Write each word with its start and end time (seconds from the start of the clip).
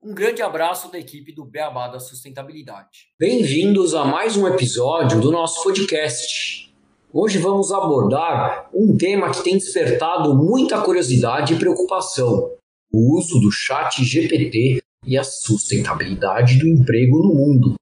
Um 0.02 0.12
grande 0.12 0.42
abraço 0.42 0.90
da 0.90 0.98
equipe 0.98 1.32
do 1.32 1.44
Beabá 1.44 1.86
da 1.86 2.00
Sustentabilidade. 2.00 3.12
Bem-vindos 3.16 3.94
a 3.94 4.04
mais 4.04 4.36
um 4.36 4.48
episódio 4.48 5.20
do 5.20 5.30
nosso 5.30 5.62
podcast. 5.62 6.74
Hoje 7.12 7.38
vamos 7.38 7.70
abordar 7.70 8.68
um 8.74 8.96
tema 8.96 9.30
que 9.30 9.44
tem 9.44 9.56
despertado 9.56 10.34
muita 10.34 10.82
curiosidade 10.82 11.54
e 11.54 11.58
preocupação: 11.58 12.50
o 12.92 13.16
uso 13.16 13.38
do 13.38 13.52
Chat 13.52 14.02
GPT 14.02 14.82
e 15.06 15.16
a 15.16 15.22
sustentabilidade 15.22 16.58
do 16.58 16.66
emprego 16.66 17.18
no 17.18 17.32
mundo. 17.32 17.74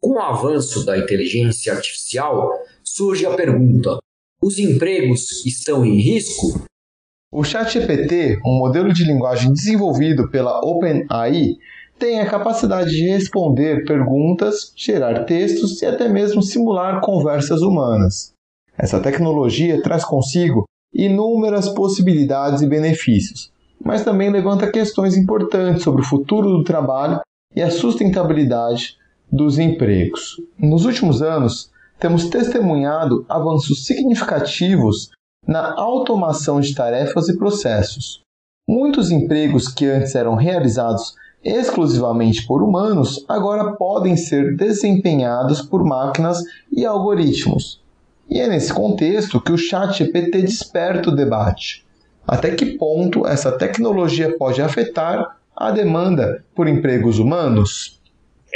Com 0.00 0.12
o 0.12 0.20
avanço 0.20 0.86
da 0.86 0.96
inteligência 0.96 1.72
artificial, 1.72 2.52
surge 2.84 3.26
a 3.26 3.34
pergunta: 3.34 3.98
os 4.44 4.58
empregos 4.58 5.42
estão 5.46 5.86
em 5.86 5.98
risco? 5.98 6.66
O 7.32 7.42
ChatGPT, 7.42 8.38
um 8.44 8.58
modelo 8.58 8.92
de 8.92 9.02
linguagem 9.02 9.50
desenvolvido 9.50 10.30
pela 10.30 10.60
OpenAI, 10.60 11.56
tem 11.98 12.20
a 12.20 12.28
capacidade 12.28 12.90
de 12.90 13.08
responder 13.08 13.86
perguntas, 13.86 14.70
gerar 14.76 15.24
textos 15.24 15.80
e 15.80 15.86
até 15.86 16.10
mesmo 16.10 16.42
simular 16.42 17.00
conversas 17.00 17.62
humanas. 17.62 18.34
Essa 18.76 19.00
tecnologia 19.00 19.80
traz 19.82 20.04
consigo 20.04 20.66
inúmeras 20.92 21.70
possibilidades 21.70 22.60
e 22.60 22.68
benefícios, 22.68 23.50
mas 23.82 24.04
também 24.04 24.30
levanta 24.30 24.70
questões 24.70 25.16
importantes 25.16 25.82
sobre 25.82 26.02
o 26.02 26.06
futuro 26.06 26.50
do 26.50 26.64
trabalho 26.64 27.18
e 27.56 27.62
a 27.62 27.70
sustentabilidade 27.70 28.98
dos 29.32 29.58
empregos. 29.58 30.38
Nos 30.58 30.84
últimos 30.84 31.22
anos, 31.22 31.72
temos 31.98 32.28
testemunhado 32.28 33.24
avanços 33.28 33.86
significativos 33.86 35.10
na 35.46 35.74
automação 35.74 36.60
de 36.60 36.74
tarefas 36.74 37.28
e 37.28 37.36
processos. 37.36 38.20
Muitos 38.68 39.10
empregos 39.10 39.68
que 39.68 39.86
antes 39.86 40.14
eram 40.14 40.34
realizados 40.34 41.14
exclusivamente 41.44 42.46
por 42.46 42.62
humanos 42.62 43.24
agora 43.28 43.72
podem 43.72 44.16
ser 44.16 44.56
desempenhados 44.56 45.60
por 45.60 45.84
máquinas 45.84 46.42
e 46.72 46.86
algoritmos. 46.86 47.82
E 48.28 48.40
é 48.40 48.48
nesse 48.48 48.72
contexto 48.72 49.40
que 49.40 49.52
o 49.52 49.58
ChatGPT 49.58 50.42
desperta 50.42 51.10
o 51.10 51.14
debate. 51.14 51.84
Até 52.26 52.54
que 52.54 52.78
ponto 52.78 53.26
essa 53.26 53.52
tecnologia 53.52 54.34
pode 54.38 54.62
afetar 54.62 55.36
a 55.54 55.70
demanda 55.70 56.42
por 56.54 56.66
empregos 56.66 57.18
humanos? 57.18 58.00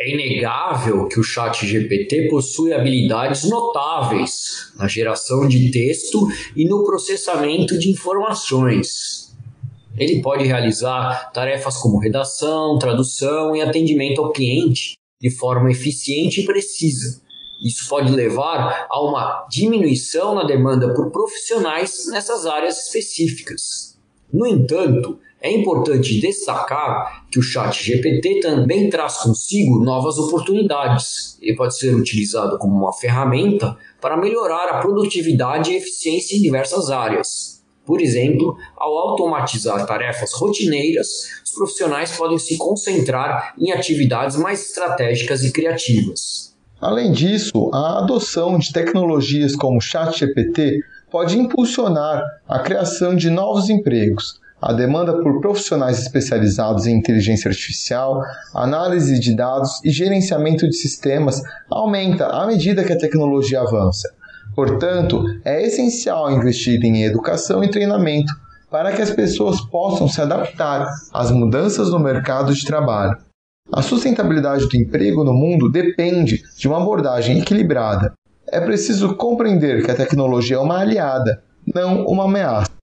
É 0.01 0.11
inegável 0.13 1.09
que 1.09 1.19
o 1.19 1.25
Chat 1.25 1.67
GPT 1.67 2.29
possui 2.29 2.73
habilidades 2.73 3.43
notáveis 3.51 4.73
na 4.77 4.87
geração 4.87 5.49
de 5.49 5.73
texto 5.73 6.29
e 6.55 6.65
no 6.65 6.85
processamento 6.85 7.77
de 7.77 7.91
informações. 7.91 9.37
Ele 9.97 10.23
pode 10.23 10.45
realizar 10.45 11.33
tarefas 11.33 11.79
como 11.79 11.99
redação, 11.99 12.79
tradução 12.79 13.57
e 13.57 13.61
atendimento 13.61 14.23
ao 14.23 14.31
cliente 14.31 14.97
de 15.21 15.31
forma 15.31 15.69
eficiente 15.69 16.43
e 16.43 16.47
precisa. 16.47 17.21
Isso 17.61 17.89
pode 17.89 18.13
levar 18.13 18.87
a 18.89 19.03
uma 19.03 19.49
diminuição 19.51 20.33
na 20.33 20.45
demanda 20.45 20.95
por 20.95 21.11
profissionais 21.11 22.07
nessas 22.07 22.47
áreas 22.47 22.87
específicas. 22.87 23.99
No 24.33 24.47
entanto, 24.47 25.19
é 25.41 25.53
importante 25.53 26.21
destacar 26.21 27.25
que 27.31 27.39
o 27.39 27.43
Chat 27.43 27.85
GPT 27.85 28.41
também 28.41 28.91
traz 28.91 29.19
consigo 29.19 29.85
novas 29.85 30.19
oportunidades. 30.19 31.39
Ele 31.41 31.57
pode 31.57 31.79
ser 31.79 31.95
utilizado 31.95 32.59
como 32.59 32.75
uma 32.75 32.93
ferramenta 32.93 33.77
para 34.01 34.17
melhorar 34.17 34.69
a 34.69 34.81
produtividade 34.81 35.71
e 35.71 35.77
eficiência 35.77 36.37
em 36.37 36.43
diversas 36.43 36.91
áreas. 36.91 37.63
Por 37.87 38.03
exemplo, 38.03 38.57
ao 38.77 38.99
automatizar 38.99 39.87
tarefas 39.87 40.33
rotineiras, 40.35 41.09
os 41.45 41.53
profissionais 41.53 42.17
podem 42.17 42.37
se 42.37 42.59
concentrar 42.59 43.55
em 43.59 43.71
atividades 43.71 44.37
mais 44.37 44.61
estratégicas 44.69 45.43
e 45.45 45.53
criativas. 45.53 46.55
Além 46.81 47.13
disso, 47.13 47.71
a 47.73 48.01
adoção 48.01 48.59
de 48.59 48.73
tecnologias 48.73 49.57
como 49.57 49.79
o 49.79 49.81
ChatGPT 49.81 50.81
pode 51.11 51.39
impulsionar 51.39 52.23
a 52.47 52.59
criação 52.59 53.17
de 53.17 53.31
novos 53.31 53.71
empregos 53.71 54.39
a 54.61 54.73
demanda 54.73 55.23
por 55.23 55.41
profissionais 55.41 56.01
especializados 56.01 56.87
em 56.87 56.97
inteligência 56.97 57.49
artificial, 57.49 58.23
análise 58.55 59.19
de 59.21 59.35
dados 59.35 59.81
e 59.85 59.91
gerenciamento 59.91 60.69
de 60.69 60.77
sistemas 60.77 61.41
aumenta 61.71 62.27
à 62.27 62.47
medida 62.47 62.85
que 62.85 62.93
a 62.93 62.99
tecnologia 62.99 63.61
avança. 63.61 64.09
Portanto, 64.55 65.25
é 65.45 65.65
essencial 65.65 66.31
investir 66.33 66.85
em 66.85 67.05
educação 67.05 67.63
e 67.63 67.71
treinamento 67.71 68.33
para 68.71 68.93
que 68.93 69.01
as 69.01 69.11
pessoas 69.11 69.61
possam 69.61 70.09
se 70.09 70.21
adaptar 70.21 70.87
às 71.13 71.31
mudanças 71.31 71.91
no 71.91 71.99
mercado 71.99 72.53
de 72.53 72.65
trabalho. 72.65 73.17
A 73.73 73.83
sustentabilidade 73.83 74.67
do 74.67 74.77
emprego 74.77 75.23
no 75.23 75.33
mundo 75.33 75.71
depende 75.71 76.43
de 76.57 76.67
uma 76.67 76.79
abordagem 76.79 77.39
equilibrada. 77.39 78.13
É 78.51 78.61
preciso 78.61 79.15
compreender 79.15 79.85
que 79.85 79.91
a 79.91 79.95
tecnologia 79.95 80.57
é 80.57 80.61
uma 80.61 80.81
aliada, 80.81 81.43
não 81.75 82.05
uma 82.07 82.25
ameaça. 82.25 82.78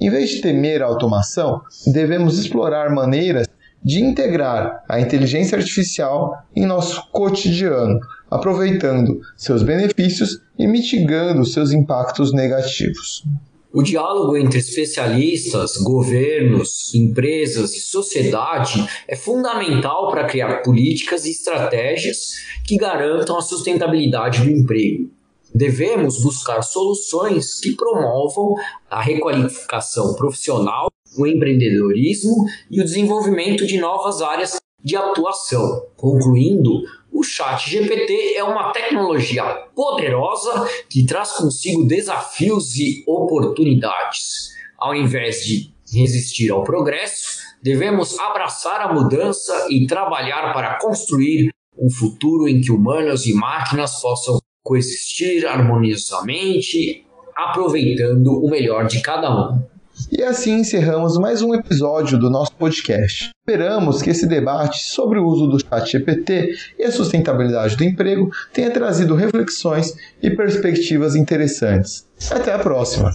Em 0.00 0.08
vez 0.08 0.30
de 0.30 0.40
temer 0.40 0.82
a 0.82 0.86
automação, 0.86 1.60
devemos 1.92 2.38
explorar 2.38 2.88
maneiras 2.90 3.46
de 3.84 4.00
integrar 4.00 4.82
a 4.88 4.98
inteligência 4.98 5.58
artificial 5.58 6.42
em 6.56 6.64
nosso 6.64 7.10
cotidiano, 7.10 8.00
aproveitando 8.30 9.20
seus 9.36 9.62
benefícios 9.62 10.40
e 10.58 10.66
mitigando 10.66 11.44
seus 11.44 11.70
impactos 11.72 12.32
negativos. 12.32 13.24
O 13.72 13.82
diálogo 13.82 14.36
entre 14.36 14.58
especialistas, 14.58 15.76
governos, 15.76 16.94
empresas 16.94 17.74
e 17.76 17.80
sociedade 17.80 18.84
é 19.06 19.14
fundamental 19.14 20.10
para 20.10 20.24
criar 20.24 20.62
políticas 20.62 21.26
e 21.26 21.30
estratégias 21.30 22.36
que 22.66 22.76
garantam 22.76 23.38
a 23.38 23.42
sustentabilidade 23.42 24.40
do 24.42 24.50
emprego. 24.50 25.10
Devemos 25.54 26.22
buscar 26.22 26.62
soluções 26.62 27.58
que 27.60 27.74
promovam 27.74 28.54
a 28.88 29.00
requalificação 29.00 30.14
profissional, 30.14 30.88
o 31.18 31.26
empreendedorismo 31.26 32.46
e 32.70 32.80
o 32.80 32.84
desenvolvimento 32.84 33.66
de 33.66 33.78
novas 33.78 34.22
áreas 34.22 34.56
de 34.82 34.96
atuação. 34.96 35.86
Concluindo, 35.96 36.82
o 37.12 37.22
Chat 37.22 37.68
GPT 37.68 38.34
é 38.36 38.44
uma 38.44 38.72
tecnologia 38.72 39.44
poderosa 39.74 40.68
que 40.88 41.04
traz 41.04 41.32
consigo 41.32 41.84
desafios 41.84 42.76
e 42.76 43.04
oportunidades. 43.06 44.50
Ao 44.78 44.94
invés 44.94 45.44
de 45.44 45.70
resistir 45.92 46.50
ao 46.50 46.62
progresso, 46.62 47.38
devemos 47.62 48.18
abraçar 48.18 48.80
a 48.80 48.94
mudança 48.94 49.66
e 49.68 49.86
trabalhar 49.86 50.54
para 50.54 50.78
construir 50.78 51.50
um 51.76 51.90
futuro 51.90 52.48
em 52.48 52.60
que 52.60 52.70
humanos 52.70 53.26
e 53.26 53.34
máquinas 53.34 54.00
possam 54.00 54.38
coexistir 54.62 55.46
harmoniosamente, 55.46 57.04
aproveitando 57.36 58.44
o 58.44 58.50
melhor 58.50 58.86
de 58.86 59.00
cada 59.00 59.30
um. 59.30 59.62
E 60.10 60.22
assim 60.22 60.60
encerramos 60.60 61.18
mais 61.18 61.42
um 61.42 61.54
episódio 61.54 62.18
do 62.18 62.30
nosso 62.30 62.52
podcast. 62.52 63.30
Esperamos 63.46 64.00
que 64.00 64.10
esse 64.10 64.26
debate 64.26 64.78
sobre 64.84 65.18
o 65.18 65.26
uso 65.26 65.46
do 65.46 65.58
chat 65.58 65.90
GPT 65.90 66.54
e 66.78 66.84
a 66.84 66.92
sustentabilidade 66.92 67.76
do 67.76 67.84
emprego 67.84 68.30
tenha 68.52 68.70
trazido 68.70 69.14
reflexões 69.14 69.94
e 70.22 70.30
perspectivas 70.30 71.14
interessantes. 71.16 72.06
Até 72.30 72.54
a 72.54 72.58
próxima! 72.58 73.10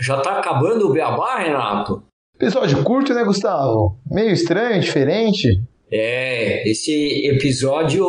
Já 0.00 0.16
está 0.18 0.38
acabando 0.38 0.88
o 0.88 0.92
beabá, 0.92 1.38
Renato? 1.38 2.02
Episódio 2.36 2.82
curto, 2.82 3.12
né, 3.12 3.22
Gustavo? 3.22 3.98
Meio 4.10 4.30
estranho, 4.30 4.80
diferente. 4.80 5.62
É, 5.92 6.66
esse 6.70 7.26
episódio 7.26 8.06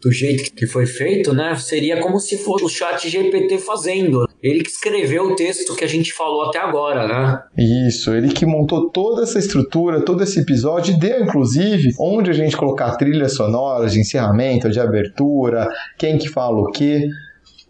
do 0.00 0.10
jeito 0.10 0.52
que 0.54 0.66
foi 0.66 0.86
feito, 0.86 1.34
né, 1.34 1.54
seria 1.56 2.00
como 2.00 2.18
se 2.18 2.38
fosse 2.38 2.64
o 2.64 2.68
chat 2.68 3.08
GPT 3.08 3.58
fazendo. 3.58 4.26
Ele 4.42 4.62
que 4.62 4.70
escreveu 4.70 5.24
o 5.24 5.36
texto 5.36 5.76
que 5.76 5.84
a 5.84 5.88
gente 5.88 6.12
falou 6.14 6.44
até 6.44 6.58
agora, 6.58 7.06
né? 7.06 7.42
Isso, 7.86 8.14
ele 8.14 8.28
que 8.28 8.46
montou 8.46 8.88
toda 8.88 9.22
essa 9.22 9.38
estrutura, 9.38 10.00
todo 10.00 10.22
esse 10.22 10.40
episódio, 10.40 10.98
deu 10.98 11.22
inclusive 11.22 11.90
onde 12.00 12.30
a 12.30 12.32
gente 12.32 12.56
colocar 12.56 12.96
trilhas 12.96 13.34
sonoras 13.34 13.92
de 13.92 14.00
encerramento, 14.00 14.70
de 14.70 14.80
abertura, 14.80 15.68
quem 15.98 16.16
que 16.16 16.28
fala 16.28 16.58
o 16.58 16.70
quê. 16.70 17.06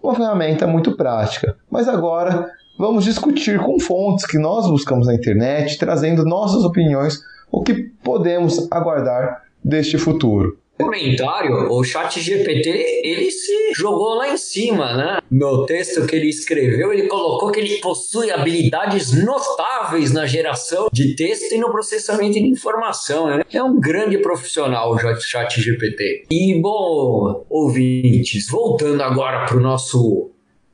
Uma 0.01 0.15
ferramenta 0.15 0.67
muito 0.67 0.97
prática. 0.97 1.57
Mas 1.69 1.89
agora 1.89 2.49
vamos 2.79 3.05
discutir 3.05 3.59
com 3.59 3.81
fontes 3.81 4.25
que 4.25 4.39
nós 4.39 4.69
buscamos 4.69 5.09
na 5.09 5.15
internet, 5.15 5.77
trazendo 5.77 6.25
nossas 6.25 6.63
opiniões, 6.63 7.19
o 7.51 7.63
que 7.63 7.91
podemos 8.05 8.69
aguardar 8.71 9.43
deste 9.65 9.99
futuro 9.99 10.57
comentário, 10.85 11.71
o 11.71 11.83
chat 11.85 12.21
GPT, 12.21 13.03
ele 13.05 13.31
se 13.31 13.73
jogou 13.75 14.15
lá 14.15 14.33
em 14.33 14.37
cima, 14.37 14.97
né? 14.97 15.19
No 15.31 15.67
texto 15.67 16.07
que 16.07 16.17
ele 16.17 16.29
escreveu, 16.29 16.93
ele 16.93 17.07
colocou 17.07 17.51
que 17.51 17.61
ele 17.61 17.77
possui 17.79 18.31
habilidades 18.31 19.13
notáveis 19.13 20.13
na 20.13 20.27
geração 20.27 20.89
de 20.93 21.15
texto 21.15 21.53
e 21.53 21.59
no 21.59 21.71
processamento 21.71 22.35
de 22.35 22.47
informação, 22.47 23.29
né? 23.29 23.43
É 23.53 23.63
um 23.63 23.79
grande 23.79 24.19
profissional 24.19 24.93
o 24.93 25.21
chat 25.21 25.61
GPT. 25.61 26.27
E, 26.31 26.61
bom, 26.61 27.45
ouvintes, 27.49 28.49
voltando 28.49 29.03
agora 29.03 29.47
para 29.47 29.57
o 29.57 29.61
nosso 29.61 30.31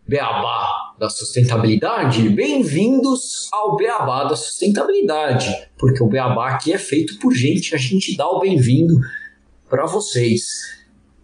Beabá 0.09 0.95
da 0.99 1.09
sustentabilidade, 1.11 2.29
bem-vindos 2.29 3.49
ao 3.53 3.77
Beabá 3.77 4.25
da 4.25 4.37
sustentabilidade, 4.37 5.53
porque 5.77 6.03
o 6.03 6.07
Beabá 6.07 6.51
aqui 6.51 6.73
é 6.73 6.79
feito 6.79 7.19
por 7.19 7.35
gente, 7.35 7.75
a 7.75 7.79
gente 7.79 8.17
dá 8.17 8.27
o 8.29 8.41
bem-vindo 8.41 8.99
para 9.69 9.87
vocês. 9.87 10.77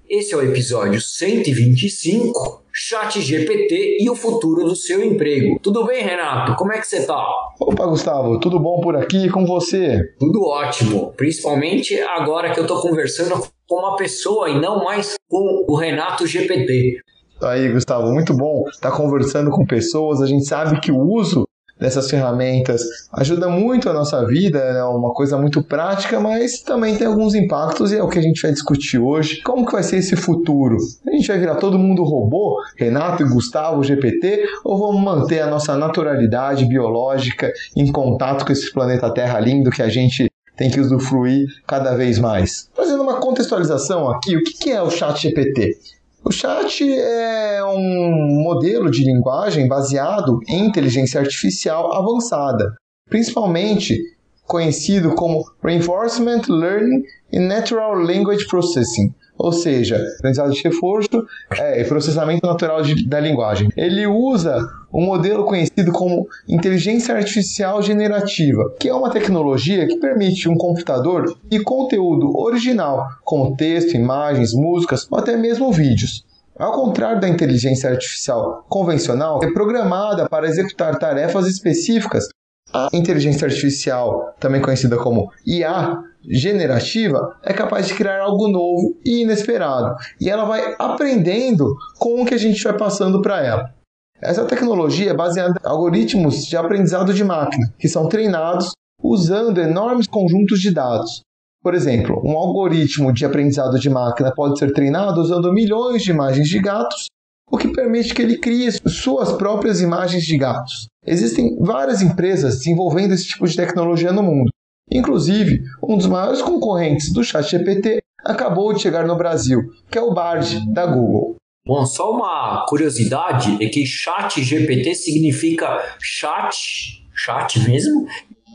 Esse 0.08 0.34
é 0.34 0.36
o 0.36 0.42
episódio 0.42 1.00
125, 1.00 2.64
Chat 2.72 3.20
GPT 3.20 3.98
e 4.00 4.10
o 4.10 4.14
futuro 4.14 4.64
do 4.64 4.76
seu 4.76 5.02
emprego. 5.02 5.58
Tudo 5.62 5.86
bem, 5.86 6.02
Renato? 6.02 6.54
Como 6.56 6.72
é 6.72 6.78
que 6.78 6.86
você 6.86 7.06
tá? 7.06 7.24
Opa, 7.60 7.86
Gustavo, 7.86 8.38
tudo 8.38 8.58
bom 8.58 8.80
por 8.80 8.96
aqui 8.96 9.30
com 9.30 9.46
você? 9.46 9.98
Tudo 10.18 10.42
ótimo, 10.44 11.12
principalmente 11.16 11.98
agora 12.00 12.52
que 12.52 12.60
eu 12.60 12.66
tô 12.66 12.80
conversando 12.80 13.42
com 13.66 13.76
uma 13.76 13.96
pessoa 13.96 14.50
e 14.50 14.60
não 14.60 14.84
mais 14.84 15.14
com 15.28 15.64
o 15.68 15.74
Renato 15.76 16.26
GPT. 16.26 16.98
Aí, 17.40 17.72
Gustavo, 17.72 18.12
muito 18.12 18.36
bom 18.36 18.64
estar 18.68 18.90
tá 18.90 18.96
conversando 18.96 19.50
com 19.50 19.64
pessoas. 19.64 20.20
A 20.20 20.26
gente 20.26 20.44
sabe 20.44 20.78
que 20.80 20.92
o 20.92 20.98
uso 20.98 21.44
dessas 21.82 22.08
ferramentas 22.08 22.80
ajuda 23.12 23.48
muito 23.48 23.90
a 23.90 23.92
nossa 23.92 24.24
vida, 24.24 24.58
é 24.58 24.84
uma 24.84 25.12
coisa 25.12 25.36
muito 25.36 25.62
prática, 25.62 26.20
mas 26.20 26.62
também 26.62 26.96
tem 26.96 27.08
alguns 27.08 27.34
impactos 27.34 27.92
e 27.92 27.96
é 27.96 28.02
o 28.02 28.08
que 28.08 28.20
a 28.20 28.22
gente 28.22 28.40
vai 28.40 28.52
discutir 28.52 28.98
hoje. 28.98 29.42
Como 29.42 29.66
que 29.66 29.72
vai 29.72 29.82
ser 29.82 29.96
esse 29.96 30.14
futuro? 30.14 30.76
A 31.06 31.10
gente 31.10 31.26
vai 31.26 31.38
virar 31.38 31.56
todo 31.56 31.78
mundo 31.78 32.04
robô, 32.04 32.56
Renato 32.76 33.24
e 33.24 33.28
Gustavo, 33.28 33.82
GPT, 33.82 34.44
ou 34.64 34.78
vamos 34.78 35.02
manter 35.02 35.40
a 35.40 35.48
nossa 35.48 35.76
naturalidade 35.76 36.64
biológica 36.66 37.52
em 37.76 37.90
contato 37.90 38.46
com 38.46 38.52
esse 38.52 38.72
planeta 38.72 39.12
Terra 39.12 39.40
lindo 39.40 39.70
que 39.70 39.82
a 39.82 39.88
gente 39.88 40.30
tem 40.56 40.70
que 40.70 40.78
usufruir 40.78 41.48
cada 41.66 41.96
vez 41.96 42.18
mais. 42.18 42.68
Fazendo 42.74 43.02
uma 43.02 43.14
contextualização 43.14 44.08
aqui, 44.08 44.36
o 44.36 44.42
que 44.44 44.70
é 44.70 44.80
o 44.80 44.90
Chat 44.90 45.20
GPT? 45.20 45.76
O 46.24 46.30
chat 46.30 46.82
é 46.88 47.64
um 47.64 48.42
modelo 48.44 48.90
de 48.90 49.04
linguagem 49.04 49.66
baseado 49.66 50.38
em 50.46 50.66
inteligência 50.66 51.20
artificial 51.20 51.92
avançada, 51.92 52.76
principalmente 53.10 53.98
conhecido 54.46 55.14
como 55.16 55.44
Reinforcement 55.62 56.42
Learning 56.48 57.02
and 57.34 57.48
Natural 57.48 57.94
Language 57.94 58.46
Processing, 58.46 59.12
ou 59.42 59.52
seja, 59.52 60.00
aprendizado 60.18 60.52
de 60.52 60.62
reforço 60.62 61.26
é, 61.58 61.80
e 61.80 61.84
processamento 61.84 62.46
natural 62.46 62.80
de, 62.80 63.06
da 63.08 63.18
linguagem. 63.18 63.68
Ele 63.76 64.06
usa 64.06 64.56
um 64.94 65.04
modelo 65.04 65.44
conhecido 65.44 65.90
como 65.90 66.28
inteligência 66.48 67.14
artificial 67.14 67.82
generativa, 67.82 68.72
que 68.78 68.88
é 68.88 68.94
uma 68.94 69.10
tecnologia 69.10 69.86
que 69.88 69.96
permite 69.96 70.48
um 70.48 70.56
computador 70.56 71.36
e 71.50 71.58
conteúdo 71.58 72.38
original, 72.38 73.08
como 73.24 73.56
texto, 73.56 73.94
imagens, 73.94 74.54
músicas 74.54 75.08
ou 75.10 75.18
até 75.18 75.36
mesmo 75.36 75.72
vídeos. 75.72 76.24
Ao 76.56 76.72
contrário 76.72 77.20
da 77.20 77.28
inteligência 77.28 77.90
artificial 77.90 78.64
convencional, 78.68 79.40
é 79.42 79.50
programada 79.50 80.28
para 80.28 80.46
executar 80.46 80.96
tarefas 80.98 81.48
específicas. 81.48 82.28
A 82.74 82.88
inteligência 82.92 83.46
artificial, 83.46 84.34
também 84.40 84.62
conhecida 84.62 84.96
como 84.96 85.30
IA, 85.46 85.98
generativa 86.24 87.36
é 87.42 87.52
capaz 87.52 87.88
de 87.88 87.94
criar 87.94 88.20
algo 88.20 88.48
novo 88.48 88.96
e 89.04 89.22
inesperado. 89.22 89.96
E 90.20 90.30
ela 90.30 90.44
vai 90.44 90.74
aprendendo 90.78 91.76
com 91.98 92.22
o 92.22 92.24
que 92.24 92.34
a 92.34 92.38
gente 92.38 92.62
vai 92.62 92.76
passando 92.76 93.20
para 93.20 93.44
ela. 93.44 93.74
Essa 94.20 94.44
tecnologia 94.44 95.10
é 95.10 95.14
baseada 95.14 95.60
em 95.62 95.68
algoritmos 95.68 96.46
de 96.46 96.56
aprendizado 96.56 97.12
de 97.12 97.24
máquina, 97.24 97.74
que 97.78 97.88
são 97.88 98.08
treinados 98.08 98.70
usando 99.02 99.60
enormes 99.60 100.06
conjuntos 100.06 100.60
de 100.60 100.72
dados. 100.72 101.22
Por 101.60 101.74
exemplo, 101.74 102.20
um 102.24 102.36
algoritmo 102.38 103.12
de 103.12 103.24
aprendizado 103.24 103.78
de 103.78 103.90
máquina 103.90 104.32
pode 104.32 104.58
ser 104.58 104.72
treinado 104.72 105.20
usando 105.20 105.52
milhões 105.52 106.02
de 106.02 106.10
imagens 106.10 106.48
de 106.48 106.58
gatos, 106.60 107.06
o 107.50 107.58
que 107.58 107.68
permite 107.68 108.14
que 108.14 108.22
ele 108.22 108.38
crie 108.38 108.70
suas 108.88 109.32
próprias 109.32 109.80
imagens 109.80 110.24
de 110.24 110.36
gatos. 110.36 110.88
Existem 111.06 111.56
várias 111.60 112.00
empresas 112.00 112.58
desenvolvendo 112.58 113.12
esse 113.12 113.26
tipo 113.26 113.46
de 113.46 113.56
tecnologia 113.56 114.12
no 114.12 114.22
mundo. 114.22 114.50
Inclusive, 114.90 115.62
um 115.82 115.96
dos 115.96 116.06
maiores 116.06 116.42
concorrentes 116.42 117.12
do 117.12 117.24
ChatGPT 117.24 118.02
acabou 118.24 118.72
de 118.72 118.82
chegar 118.82 119.06
no 119.06 119.16
Brasil, 119.16 119.60
que 119.90 119.98
é 119.98 120.02
o 120.02 120.14
Bard 120.14 120.72
da 120.72 120.86
Google. 120.86 121.36
Bom, 121.66 121.84
só 121.86 122.12
uma 122.12 122.66
curiosidade 122.68 123.56
é 123.62 123.68
que 123.68 123.86
ChatGPT 123.86 124.94
significa 124.94 125.80
chat, 126.00 127.04
chat 127.14 127.60
mesmo, 127.68 128.06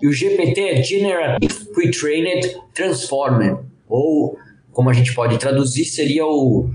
e 0.01 0.07
o 0.07 0.11
GPT 0.11 0.61
é 0.61 0.83
Generative 0.83 1.65
Pre-Trained 1.73 2.57
Transformer, 2.73 3.59
ou 3.87 4.37
como 4.71 4.89
a 4.89 4.93
gente 4.93 5.13
pode 5.15 5.39
traduzir, 5.39 5.85
seria 5.85 6.25
o, 6.25 6.69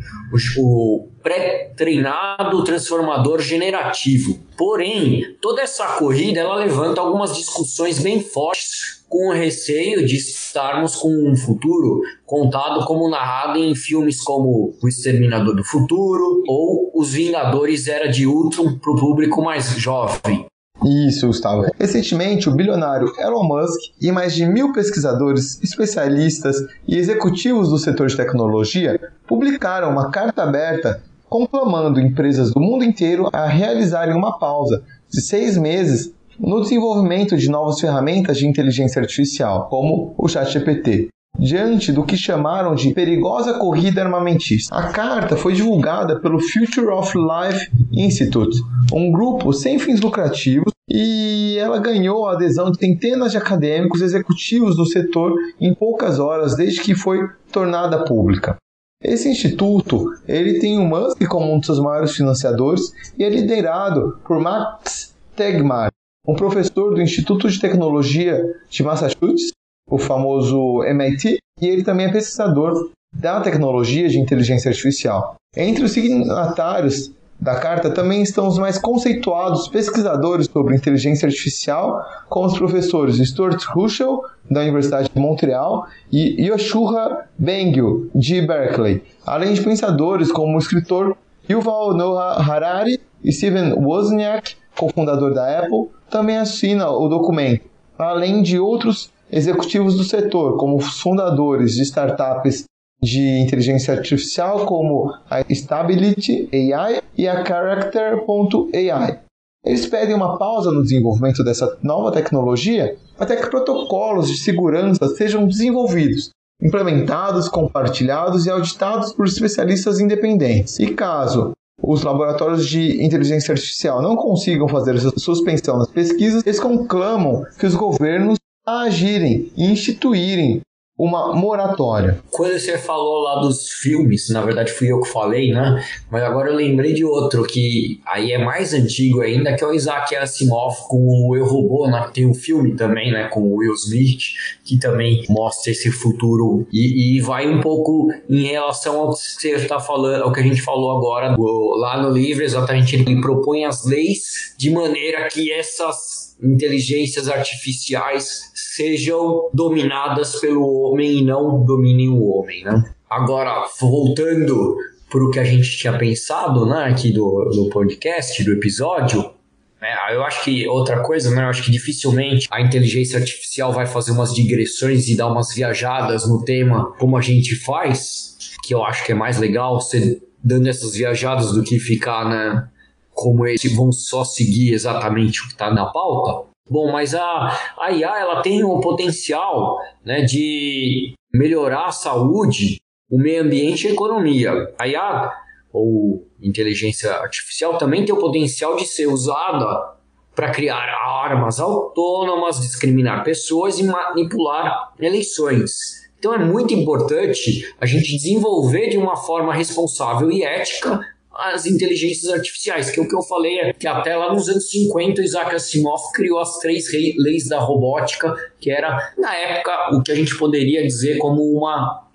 o, 0.58 0.58
o 0.58 1.11
pré-treinado 1.22 2.64
transformador 2.64 3.40
generativo. 3.40 4.38
Porém, 4.56 5.36
toda 5.40 5.62
essa 5.62 5.86
corrida 5.96 6.40
ela 6.40 6.56
levanta 6.56 7.00
algumas 7.00 7.34
discussões 7.34 7.98
bem 7.98 8.20
fortes 8.20 9.02
com 9.08 9.28
o 9.28 9.32
receio 9.32 10.06
de 10.06 10.16
estarmos 10.16 10.96
com 10.96 11.08
um 11.08 11.36
futuro 11.36 12.00
contado 12.24 12.84
como 12.86 13.10
narrado 13.10 13.58
em 13.58 13.74
filmes 13.74 14.20
como 14.22 14.74
O 14.82 14.88
Exterminador 14.88 15.55
do 15.55 15.62
Futuro 15.62 16.43
ou 16.48 16.91
Os 16.94 17.12
Vingadores 17.12 17.88
Era 17.88 18.08
de 18.08 18.26
Ultron 18.26 18.79
para 18.79 18.93
o 18.93 18.96
público 18.96 19.43
mais 19.43 19.76
jovem. 19.76 20.46
Isso, 20.84 21.26
Gustavo. 21.29 21.67
Recentemente, 21.79 22.48
o 22.48 22.55
bilionário 22.55 23.12
Elon 23.19 23.44
Musk 23.44 23.93
e 24.00 24.10
mais 24.10 24.34
de 24.34 24.44
mil 24.46 24.72
pesquisadores, 24.72 25.62
especialistas 25.62 26.56
e 26.88 26.96
executivos 26.96 27.69
do 27.69 27.79
setor 27.79 28.08
de 28.08 28.17
tecnologia 28.17 28.98
publicaram 29.26 29.91
uma 29.91 30.10
carta 30.10 30.43
aberta 30.43 31.02
conclamando 31.32 31.98
empresas 31.98 32.53
do 32.53 32.60
mundo 32.60 32.84
inteiro 32.84 33.31
a 33.32 33.46
realizarem 33.46 34.15
uma 34.15 34.39
pausa 34.39 34.84
de 35.10 35.22
seis 35.22 35.56
meses 35.56 36.12
no 36.39 36.60
desenvolvimento 36.60 37.39
de 37.39 37.48
novas 37.48 37.81
ferramentas 37.81 38.36
de 38.36 38.46
inteligência 38.46 39.01
artificial, 39.01 39.67
como 39.70 40.15
o 40.19 40.29
ChatGPT, 40.29 41.08
diante 41.39 41.91
do 41.91 42.05
que 42.05 42.19
chamaram 42.19 42.74
de 42.74 42.93
perigosa 42.93 43.55
corrida 43.55 44.03
armamentista. 44.03 44.77
A 44.77 44.93
carta 44.93 45.34
foi 45.34 45.55
divulgada 45.55 46.20
pelo 46.20 46.39
Future 46.39 46.89
of 46.89 47.17
Life 47.17 47.70
Institute, 47.91 48.58
um 48.93 49.10
grupo 49.10 49.55
sem 49.55 49.79
fins 49.79 50.03
lucrativos, 50.03 50.70
e 50.86 51.56
ela 51.58 51.79
ganhou 51.79 52.27
a 52.27 52.32
adesão 52.32 52.70
de 52.70 52.79
centenas 52.79 53.32
de 53.32 53.39
acadêmicos 53.39 54.03
executivos 54.03 54.77
do 54.77 54.84
setor 54.84 55.34
em 55.58 55.72
poucas 55.72 56.19
horas 56.19 56.55
desde 56.56 56.82
que 56.82 56.94
foi 56.94 57.27
tornada 57.51 58.05
pública. 58.05 58.58
Esse 59.02 59.28
instituto 59.28 60.14
ele 60.28 60.58
tem 60.58 60.78
o 60.78 60.84
Musk 60.84 61.26
como 61.26 61.52
um 61.52 61.58
dos 61.58 61.66
seus 61.66 61.78
maiores 61.80 62.14
financiadores 62.14 62.92
e 63.18 63.24
é 63.24 63.28
liderado 63.28 64.18
por 64.24 64.40
Max 64.40 65.14
Tegmark, 65.34 65.92
um 66.26 66.34
professor 66.34 66.94
do 66.94 67.02
Instituto 67.02 67.48
de 67.48 67.60
Tecnologia 67.60 68.42
de 68.70 68.82
Massachusetts 68.82 69.52
o 69.92 69.98
famoso 69.98 70.82
MIT, 70.84 71.38
e 71.60 71.66
ele 71.66 71.84
também 71.84 72.06
é 72.06 72.12
pesquisador 72.12 72.90
da 73.14 73.40
tecnologia 73.42 74.08
de 74.08 74.18
inteligência 74.18 74.70
artificial. 74.70 75.34
Entre 75.54 75.84
os 75.84 75.92
signatários 75.92 77.12
da 77.43 77.56
carta 77.56 77.91
também 77.91 78.22
estão 78.22 78.46
os 78.46 78.56
mais 78.56 78.79
conceituados 78.79 79.67
pesquisadores 79.67 80.46
sobre 80.46 80.77
inteligência 80.77 81.27
artificial, 81.27 82.01
como 82.29 82.46
os 82.46 82.56
professores 82.56 83.17
Stuart 83.17 83.65
Russell, 83.65 84.22
da 84.49 84.61
Universidade 84.61 85.11
de 85.13 85.20
Montreal, 85.20 85.89
e 86.13 86.41
Yoshua 86.41 87.25
Bengio, 87.37 88.08
de 88.15 88.46
Berkeley, 88.46 89.03
além 89.27 89.55
de 89.55 89.61
pensadores 89.61 90.31
como 90.31 90.55
o 90.55 90.58
escritor 90.61 91.17
Yuval 91.51 91.94
Noah 91.94 92.41
Harari 92.41 93.01
e 93.25 93.32
Steven 93.32 93.72
Wozniak, 93.72 94.55
cofundador 94.79 95.34
da 95.34 95.58
Apple, 95.58 95.89
também 96.08 96.37
assina 96.37 96.93
o 96.93 97.08
documento, 97.08 97.65
além 97.99 98.41
de 98.41 98.61
outros 98.61 99.11
executivos 99.32 99.96
do 99.96 100.05
setor, 100.05 100.56
como 100.58 100.77
os 100.77 101.01
fundadores 101.01 101.75
de 101.75 101.82
startups 101.82 102.67
de 103.02 103.40
inteligência 103.40 103.94
artificial, 103.94 104.64
como 104.64 105.12
a 105.28 105.40
Stability 105.50 106.48
AI 106.52 107.02
e 107.16 107.26
a 107.26 107.44
Character.ai. 107.44 109.18
Eles 109.64 109.86
pedem 109.86 110.14
uma 110.14 110.38
pausa 110.38 110.70
no 110.70 110.82
desenvolvimento 110.82 111.44
dessa 111.44 111.78
nova 111.82 112.12
tecnologia 112.12 112.96
até 113.18 113.36
que 113.36 113.48
protocolos 113.48 114.28
de 114.28 114.36
segurança 114.36 115.08
sejam 115.14 115.46
desenvolvidos, 115.46 116.30
implementados, 116.60 117.48
compartilhados 117.48 118.46
e 118.46 118.50
auditados 118.50 119.12
por 119.12 119.26
especialistas 119.26 120.00
independentes. 120.00 120.78
E 120.80 120.94
caso 120.94 121.52
os 121.80 122.02
laboratórios 122.02 122.66
de 122.66 123.02
inteligência 123.04 123.52
artificial 123.52 124.00
não 124.00 124.14
consigam 124.14 124.68
fazer 124.68 124.94
essa 124.94 125.12
suspensão 125.16 125.78
nas 125.78 125.88
pesquisas, 125.88 126.44
eles 126.46 126.60
conclamam 126.60 127.44
que 127.58 127.66
os 127.66 127.74
governos 127.74 128.38
agirem 128.64 129.50
e 129.56 129.64
instituírem 129.64 130.60
uma 131.04 131.34
moratória. 131.34 132.20
Quando 132.30 132.56
você 132.56 132.78
falou 132.78 133.22
lá 133.22 133.40
dos 133.40 133.68
filmes, 133.72 134.30
na 134.30 134.40
verdade 134.40 134.70
fui 134.70 134.92
eu 134.92 135.00
que 135.00 135.08
falei, 135.08 135.52
né? 135.52 135.84
Mas 136.08 136.22
agora 136.22 136.50
eu 136.50 136.54
lembrei 136.54 136.92
de 136.92 137.04
outro 137.04 137.42
que 137.42 138.00
aí 138.06 138.30
é 138.30 138.38
mais 138.38 138.72
antigo 138.72 139.20
ainda, 139.20 139.52
que 139.56 139.64
é 139.64 139.66
o 139.66 139.74
Isaac 139.74 140.14
Asimov 140.14 140.76
com 140.86 140.98
o 141.28 141.36
Eu 141.36 141.44
Robô, 141.44 141.88
né? 141.88 142.08
Tem 142.14 142.24
um 142.24 142.32
filme 142.32 142.76
também, 142.76 143.10
né? 143.10 143.24
Com 143.24 143.40
o 143.40 143.56
Will 143.56 143.74
Smith, 143.74 144.20
que 144.64 144.78
também 144.78 145.24
mostra 145.28 145.72
esse 145.72 145.90
futuro 145.90 146.68
e, 146.72 147.16
e 147.16 147.20
vai 147.20 147.48
um 147.48 147.60
pouco 147.60 148.08
em 148.30 148.44
relação 148.44 149.00
ao 149.00 149.10
que 149.10 149.16
você 149.16 149.50
está 149.56 149.80
falando, 149.80 150.22
ao 150.22 150.32
que 150.32 150.38
a 150.38 150.44
gente 150.44 150.62
falou 150.62 150.96
agora 150.96 151.34
do, 151.34 151.76
lá 151.80 152.00
no 152.00 152.10
livro, 152.10 152.44
exatamente 152.44 152.94
ele 152.94 153.20
propõe 153.20 153.64
as 153.64 153.84
leis 153.84 154.54
de 154.56 154.70
maneira 154.70 155.26
que 155.26 155.52
essas 155.52 156.36
inteligências 156.40 157.28
artificiais 157.28 158.52
sejam 158.74 159.50
dominadas 159.52 160.41
pelo 160.41 160.67
homem 160.67 161.19
e 161.19 161.24
não 161.24 161.64
dominem 161.64 162.08
o 162.08 162.24
homem, 162.24 162.64
né? 162.64 162.82
Agora, 163.08 163.67
voltando 163.79 164.76
para 165.10 165.22
o 165.22 165.31
que 165.31 165.38
a 165.38 165.44
gente 165.44 165.76
tinha 165.76 165.96
pensado, 165.98 166.64
né, 166.64 166.84
aqui 166.84 167.12
do, 167.12 167.50
do 167.50 167.69
podcast, 167.69 168.43
do 168.43 168.52
episódio, 168.52 169.31
né, 169.79 169.94
eu 170.12 170.22
acho 170.24 170.43
que 170.44 170.67
outra 170.67 171.02
coisa, 171.02 171.31
né, 171.34 171.43
eu 171.43 171.48
acho 171.48 171.62
que 171.64 171.70
dificilmente 171.70 172.48
a 172.50 172.62
inteligência 172.62 173.19
artificial 173.19 173.74
vai 173.74 173.84
fazer 173.84 174.12
umas 174.12 174.32
digressões 174.32 175.06
e 175.08 175.17
dar 175.17 175.26
umas 175.26 175.55
viajadas 175.55 176.26
no 176.26 176.43
tema 176.43 176.94
como 176.98 177.19
a 177.19 177.20
gente 177.20 177.55
faz, 177.56 178.38
que 178.64 178.72
eu 178.72 178.82
acho 178.82 179.05
que 179.05 179.12
é 179.12 179.14
mais 179.14 179.38
legal 179.38 179.79
ser 179.82 180.22
dando 180.43 180.67
essas 180.67 180.94
viajadas 180.94 181.52
do 181.52 181.62
que 181.62 181.79
ficar, 181.79 182.26
né, 182.26 182.67
como 183.12 183.46
eles 183.46 183.76
vão 183.76 183.93
só 183.93 184.24
seguir 184.24 184.72
exatamente 184.72 185.43
o 185.43 185.48
que 185.48 185.52
está 185.52 185.70
na 185.70 185.84
pauta. 185.84 186.51
Bom, 186.69 186.92
mas 186.92 187.14
a, 187.14 187.58
a 187.78 187.90
IA 187.90 188.20
ela 188.20 188.42
tem 188.42 188.64
o 188.64 188.81
potencial 188.81 189.78
né, 190.04 190.22
de 190.22 191.14
melhorar 191.32 191.86
a 191.86 191.92
saúde, 191.92 192.81
o 193.10 193.19
meio 193.19 193.42
ambiente 193.42 193.84
e 193.84 193.90
a 193.90 193.92
economia. 193.92 194.52
A 194.78 194.86
IA, 194.86 195.32
ou 195.72 196.26
inteligência 196.40 197.12
artificial, 197.12 197.76
também 197.78 198.04
tem 198.04 198.14
o 198.14 198.19
potencial 198.19 198.76
de 198.76 198.86
ser 198.86 199.06
usada 199.06 199.92
para 200.34 200.50
criar 200.50 200.78
armas 200.78 201.60
autônomas, 201.60 202.60
discriminar 202.60 203.22
pessoas 203.22 203.78
e 203.78 203.84
manipular 203.84 204.92
eleições. 204.98 206.02
Então 206.19 206.32
é 206.32 206.38
muito 206.38 206.72
importante 206.72 207.74
a 207.81 207.84
gente 207.84 208.16
desenvolver 208.16 208.88
de 208.88 208.96
uma 208.96 209.16
forma 209.16 209.52
responsável 209.52 210.31
e 210.31 210.42
ética 210.42 211.00
as 211.34 211.67
inteligências 211.67 212.31
artificiais, 212.31 212.91
que 212.91 213.01
é 213.01 213.03
o 213.03 213.08
que 213.08 213.15
eu 213.15 213.22
falei 213.22 213.58
é 213.58 213.72
que 213.72 213.86
até 213.86 214.15
lá 214.17 214.32
nos 214.32 214.48
anos 214.48 214.70
50 214.70 215.22
Isaac 215.22 215.55
Asimov 215.55 216.01
criou 216.12 216.39
as 216.39 216.58
três 216.58 216.86
leis 217.17 217.48
da 217.48 217.58
robótica, 217.58 218.34
que 218.60 218.70
era 218.70 219.12
na 219.17 219.34
época 219.34 219.96
o 219.96 220.03
que 220.03 220.12
a 220.12 220.15
gente 220.15 220.36
poderia 220.36 220.86
dizer 220.86 221.19
como 221.19 221.43
uma 221.43 222.06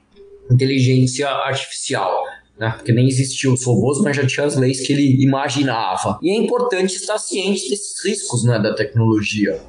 inteligência 0.52 1.28
artificial. 1.28 2.24
Né? 2.58 2.72
Porque 2.76 2.92
nem 2.92 3.08
existiam 3.08 3.54
os 3.54 3.64
robôs, 3.64 4.02
mas 4.02 4.16
já 4.16 4.26
tinha 4.26 4.46
as 4.46 4.56
leis 4.56 4.86
que 4.86 4.94
ele 4.94 5.24
imaginava. 5.24 6.20
E 6.22 6.32
é 6.32 6.36
importante 6.36 6.96
estar 6.96 7.18
ciente 7.18 7.70
desses 7.70 8.04
riscos 8.04 8.44
né, 8.44 8.60
da 8.60 8.74
tecnologia. 8.74 9.60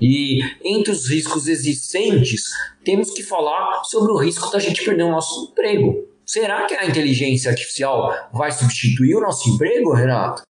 E 0.00 0.40
entre 0.64 0.92
os 0.92 1.08
riscos 1.08 1.46
existentes, 1.46 2.50
temos 2.84 3.12
que 3.12 3.22
falar 3.22 3.82
sobre 3.84 4.12
o 4.12 4.16
risco 4.16 4.50
da 4.50 4.58
gente 4.58 4.84
perder 4.84 5.04
o 5.04 5.10
nosso 5.10 5.50
emprego. 5.50 6.11
Será 6.26 6.66
que 6.66 6.74
a 6.74 6.86
inteligência 6.86 7.50
artificial 7.50 8.12
vai 8.32 8.50
substituir 8.50 9.16
o 9.16 9.20
nosso 9.20 9.48
emprego, 9.50 9.92
Renato? 9.92 10.42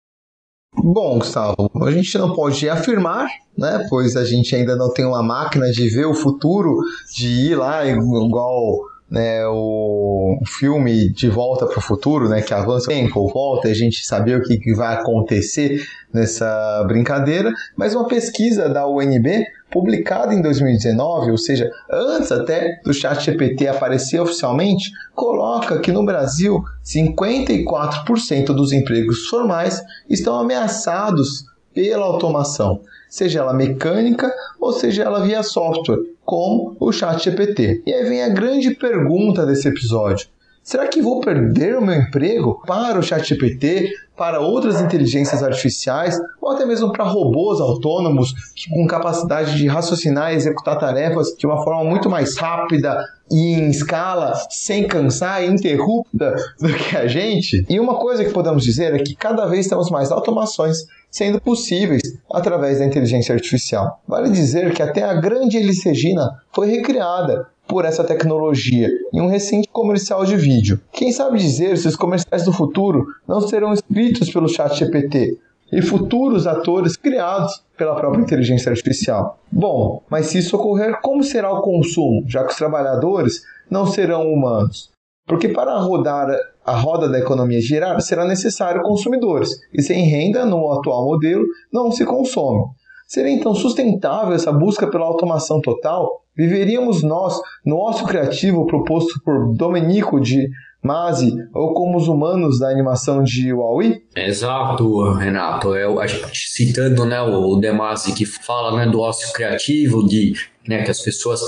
Bom, 0.75 1.19
Gustavo, 1.19 1.71
a 1.85 1.91
gente 1.91 2.17
não 2.17 2.35
pode 2.35 2.69
afirmar, 2.69 3.29
né? 3.57 3.87
Pois 3.91 4.17
a 4.17 4.25
gente 4.25 4.55
ainda 4.57 4.75
não 4.75 4.93
tem 4.93 5.05
uma 5.05 5.23
máquina 5.23 5.71
de 5.71 5.89
ver 5.89 6.07
o 6.07 6.15
futuro, 6.15 6.77
de 7.15 7.29
ir 7.29 7.55
lá 7.57 7.87
igual 7.87 8.81
né, 9.13 9.47
o 9.47 10.41
filme 10.47 11.11
De 11.11 11.29
Volta 11.29 11.67
para 11.67 11.79
o 11.79 11.83
Futuro, 11.83 12.31
né, 12.31 12.41
que 12.41 12.55
avança 12.55 12.87
o 12.87 12.89
tempo, 12.89 13.29
volta, 13.29 13.69
a 13.69 13.75
gente 13.75 14.07
saber 14.07 14.39
o 14.39 14.43
que, 14.43 14.57
que 14.57 14.73
vai 14.73 14.95
acontecer 14.95 15.85
nessa 16.11 16.83
brincadeira, 16.89 17.53
mas 17.77 17.95
uma 17.95 18.09
pesquisa 18.09 18.71
da 18.71 18.89
UNB 18.89 19.45
publicada 19.71 20.33
em 20.33 20.41
2019, 20.41 21.31
ou 21.31 21.37
seja, 21.37 21.71
antes 21.91 22.33
até 22.33 22.81
do 22.83 22.95
ChatGPT 22.95 23.69
aparecer 23.69 24.19
oficialmente, 24.19 24.91
coloca 25.15 25.79
que 25.79 25.93
no 25.93 26.07
Brasil 26.07 26.65
54% 26.83 28.47
dos 28.47 28.73
empregos 28.73 29.27
formais 29.27 29.83
estão 30.09 30.39
ameaçados 30.41 31.45
pela 31.75 32.07
automação, 32.07 32.81
seja 33.11 33.41
ela 33.41 33.53
mecânica 33.53 34.33
ou 34.59 34.73
seja 34.73 35.03
ela 35.03 35.21
via 35.21 35.43
software, 35.43 35.99
como 36.25 36.77
o 36.79 36.93
ChatGPT. 36.93 37.83
E 37.87 37.93
aí 37.93 38.09
vem 38.09 38.23
a 38.23 38.29
grande 38.29 38.75
pergunta 38.75 39.45
desse 39.45 39.69
episódio: 39.69 40.29
Será 40.63 40.87
que 40.87 41.03
vou 41.03 41.21
perder 41.21 41.77
o 41.77 41.83
meu 41.83 41.97
emprego 41.97 42.63
para 42.65 42.99
o 42.99 43.03
ChatGPT, 43.03 43.91
para 44.17 44.41
outras 44.41 44.81
inteligências 44.81 45.43
artificiais 45.43 46.17
ou 46.41 46.53
até 46.53 46.65
mesmo 46.65 46.93
para 46.93 47.05
robôs 47.05 47.61
autônomos 47.61 48.33
com 48.73 48.87
capacidade 48.87 49.57
de 49.57 49.67
raciocinar 49.67 50.33
e 50.33 50.37
executar 50.37 50.79
tarefas 50.79 51.35
de 51.37 51.47
uma 51.47 51.65
forma 51.65 51.83
muito 51.83 52.09
mais 52.09 52.37
rápida 52.37 52.97
e 53.33 53.55
em 53.55 53.71
escala, 53.71 54.35
sem 54.51 54.87
cansar 54.87 55.43
e 55.43 55.47
interrupta 55.47 56.35
do 56.61 56.69
que 56.75 56.97
a 56.97 57.07
gente? 57.07 57.65
E 57.69 57.81
uma 57.81 57.95
coisa 57.95 58.25
que 58.25 58.31
podemos 58.31 58.63
dizer 58.63 58.95
é 58.95 58.99
que 58.99 59.17
cada 59.17 59.47
vez 59.47 59.67
temos 59.67 59.91
mais 59.91 60.13
automações 60.13 60.85
sendo 61.11 61.41
possíveis 61.41 62.03
através 62.31 62.79
da 62.79 62.85
inteligência 62.85 63.35
artificial. 63.35 64.01
Vale 64.07 64.31
dizer 64.31 64.73
que 64.75 64.83
até 64.83 65.03
a 65.03 65.15
grande 65.15 65.57
Elis 65.57 65.83
Regina 65.83 66.31
foi 66.53 66.71
recriada 66.71 67.47
por 67.67 67.85
essa 67.85 68.05
tecnologia 68.05 68.91
em 69.15 69.21
um 69.21 69.29
recente 69.29 69.69
comercial 69.73 70.27
de 70.27 70.37
vídeo. 70.37 70.81
Quem 70.93 71.11
sabe 71.11 71.39
dizer 71.39 71.79
se 71.79 71.89
os 71.89 71.97
comerciais 71.97 72.45
do 72.45 72.53
futuro 72.53 73.07
não 73.27 73.41
serão 73.41 73.73
escritos 73.73 74.31
pelo 74.31 74.49
chat 74.49 74.79
GPT 74.79 75.39
e 75.73 75.81
futuros 75.81 76.47
atores 76.47 76.97
criados 76.97 77.65
pela 77.77 77.97
própria 77.97 78.21
inteligência 78.21 78.71
artificial. 78.71 79.39
Bom, 79.51 80.03
mas 80.11 80.27
se 80.27 80.39
isso 80.39 80.57
ocorrer, 80.57 81.01
como 81.01 81.25
será 81.25 81.51
o 81.51 81.63
consumo, 81.63 82.23
já 82.29 82.45
que 82.45 82.53
os 82.53 82.59
trabalhadores 82.59 83.43
não 83.71 83.87
serão 83.87 84.31
humanos? 84.31 84.91
Porque 85.27 85.49
para 85.49 85.79
rodar 85.79 86.29
a 86.65 86.77
roda 86.77 87.09
da 87.09 87.19
economia 87.19 87.61
girar, 87.61 88.01
será 88.01 88.25
necessário 88.25 88.83
consumidores, 88.83 89.51
e 89.73 89.81
sem 89.83 90.05
renda, 90.05 90.45
no 90.45 90.71
atual 90.73 91.07
modelo, 91.07 91.45
não 91.73 91.91
se 91.91 92.05
consome. 92.05 92.65
Seria 93.09 93.33
então 93.33 93.55
sustentável 93.55 94.35
essa 94.35 94.53
busca 94.53 94.87
pela 94.87 95.05
automação 95.05 95.61
total? 95.61 96.23
Viveríamos 96.35 97.03
nós 97.03 97.39
no 97.65 97.77
ócio 97.77 98.07
criativo 98.07 98.67
proposto 98.67 99.21
por 99.25 99.55
Domenico 99.55 100.19
de 100.19 100.49
Masi 100.83 101.37
ou 101.55 101.73
como 101.75 101.97
os 101.97 102.09
humanos 102.09 102.59
da 102.59 102.69
animação 102.69 103.23
de 103.23 103.53
Wall-E? 103.53 104.03
Exato, 104.17 105.13
Renato. 105.13 105.77
Eu, 105.77 105.99
citando 106.33 107.05
né, 107.05 107.21
o 107.21 107.57
Demasi 107.57 108.13
que 108.13 108.27
fala 108.27 108.77
né, 108.77 108.91
do 108.91 109.01
ócio 109.01 109.33
criativo, 109.33 110.07
de 110.07 110.35
né, 110.67 110.83
que 110.83 110.91
as 110.91 111.01
pessoas 111.01 111.41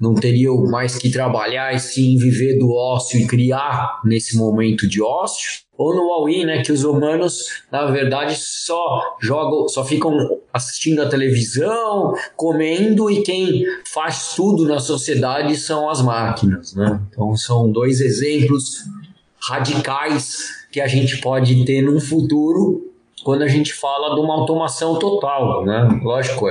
não 0.00 0.14
teriam 0.14 0.56
mais 0.64 0.96
que 0.96 1.10
trabalhar 1.10 1.74
e 1.74 1.78
sim 1.78 2.16
viver 2.16 2.58
do 2.58 2.72
ócio 2.72 3.20
e 3.20 3.26
criar 3.26 4.00
nesse 4.04 4.36
momento 4.36 4.88
de 4.88 5.02
ócio. 5.02 5.60
Ou 5.76 5.94
no 5.94 6.08
Huawei, 6.08 6.44
né, 6.44 6.62
que 6.62 6.72
os 6.72 6.84
humanos, 6.84 7.62
na 7.70 7.86
verdade, 7.86 8.34
só 8.36 9.16
jogam, 9.20 9.68
só 9.68 9.84
ficam 9.84 10.14
assistindo 10.52 11.00
a 11.00 11.08
televisão, 11.08 12.14
comendo 12.36 13.10
e 13.10 13.22
quem 13.22 13.64
faz 13.86 14.34
tudo 14.34 14.66
na 14.66 14.78
sociedade 14.78 15.56
são 15.56 15.88
as 15.88 16.02
máquinas, 16.02 16.74
né? 16.74 17.00
Então 17.10 17.34
são 17.34 17.70
dois 17.70 18.00
exemplos 18.00 18.84
radicais 19.42 20.66
que 20.70 20.80
a 20.80 20.86
gente 20.86 21.18
pode 21.20 21.64
ter 21.64 21.82
no 21.82 21.98
futuro 21.98 22.92
quando 23.24 23.42
a 23.42 23.48
gente 23.48 23.72
fala 23.72 24.14
de 24.14 24.20
uma 24.20 24.34
automação 24.34 24.98
total, 24.98 25.64
né? 25.64 26.00
Lógico, 26.02 26.46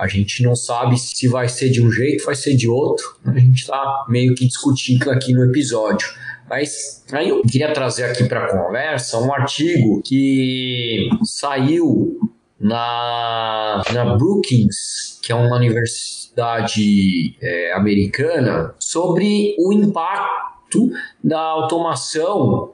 a 0.00 0.06
gente 0.08 0.42
não 0.42 0.56
sabe 0.56 0.98
se 0.98 1.28
vai 1.28 1.46
ser 1.46 1.68
de 1.68 1.82
um 1.82 1.92
jeito, 1.92 2.24
vai 2.24 2.34
ser 2.34 2.56
de 2.56 2.66
outro. 2.66 3.04
A 3.26 3.38
gente 3.38 3.60
está 3.60 4.06
meio 4.08 4.34
que 4.34 4.46
discutindo 4.46 5.10
aqui 5.10 5.34
no 5.34 5.44
episódio. 5.44 6.08
Mas 6.48 7.04
aí 7.12 7.28
eu 7.28 7.42
queria 7.42 7.70
trazer 7.74 8.04
aqui 8.04 8.24
para 8.24 8.46
a 8.46 8.48
conversa 8.48 9.18
um 9.18 9.30
artigo 9.32 10.02
que 10.02 11.10
saiu 11.22 12.18
na, 12.58 13.82
na 13.92 14.16
Brookings, 14.16 15.20
que 15.22 15.32
é 15.32 15.34
uma 15.34 15.56
universidade 15.56 17.36
é, 17.38 17.74
americana, 17.74 18.74
sobre 18.78 19.54
o 19.58 19.70
impacto 19.70 20.90
da 21.22 21.40
automação 21.40 22.72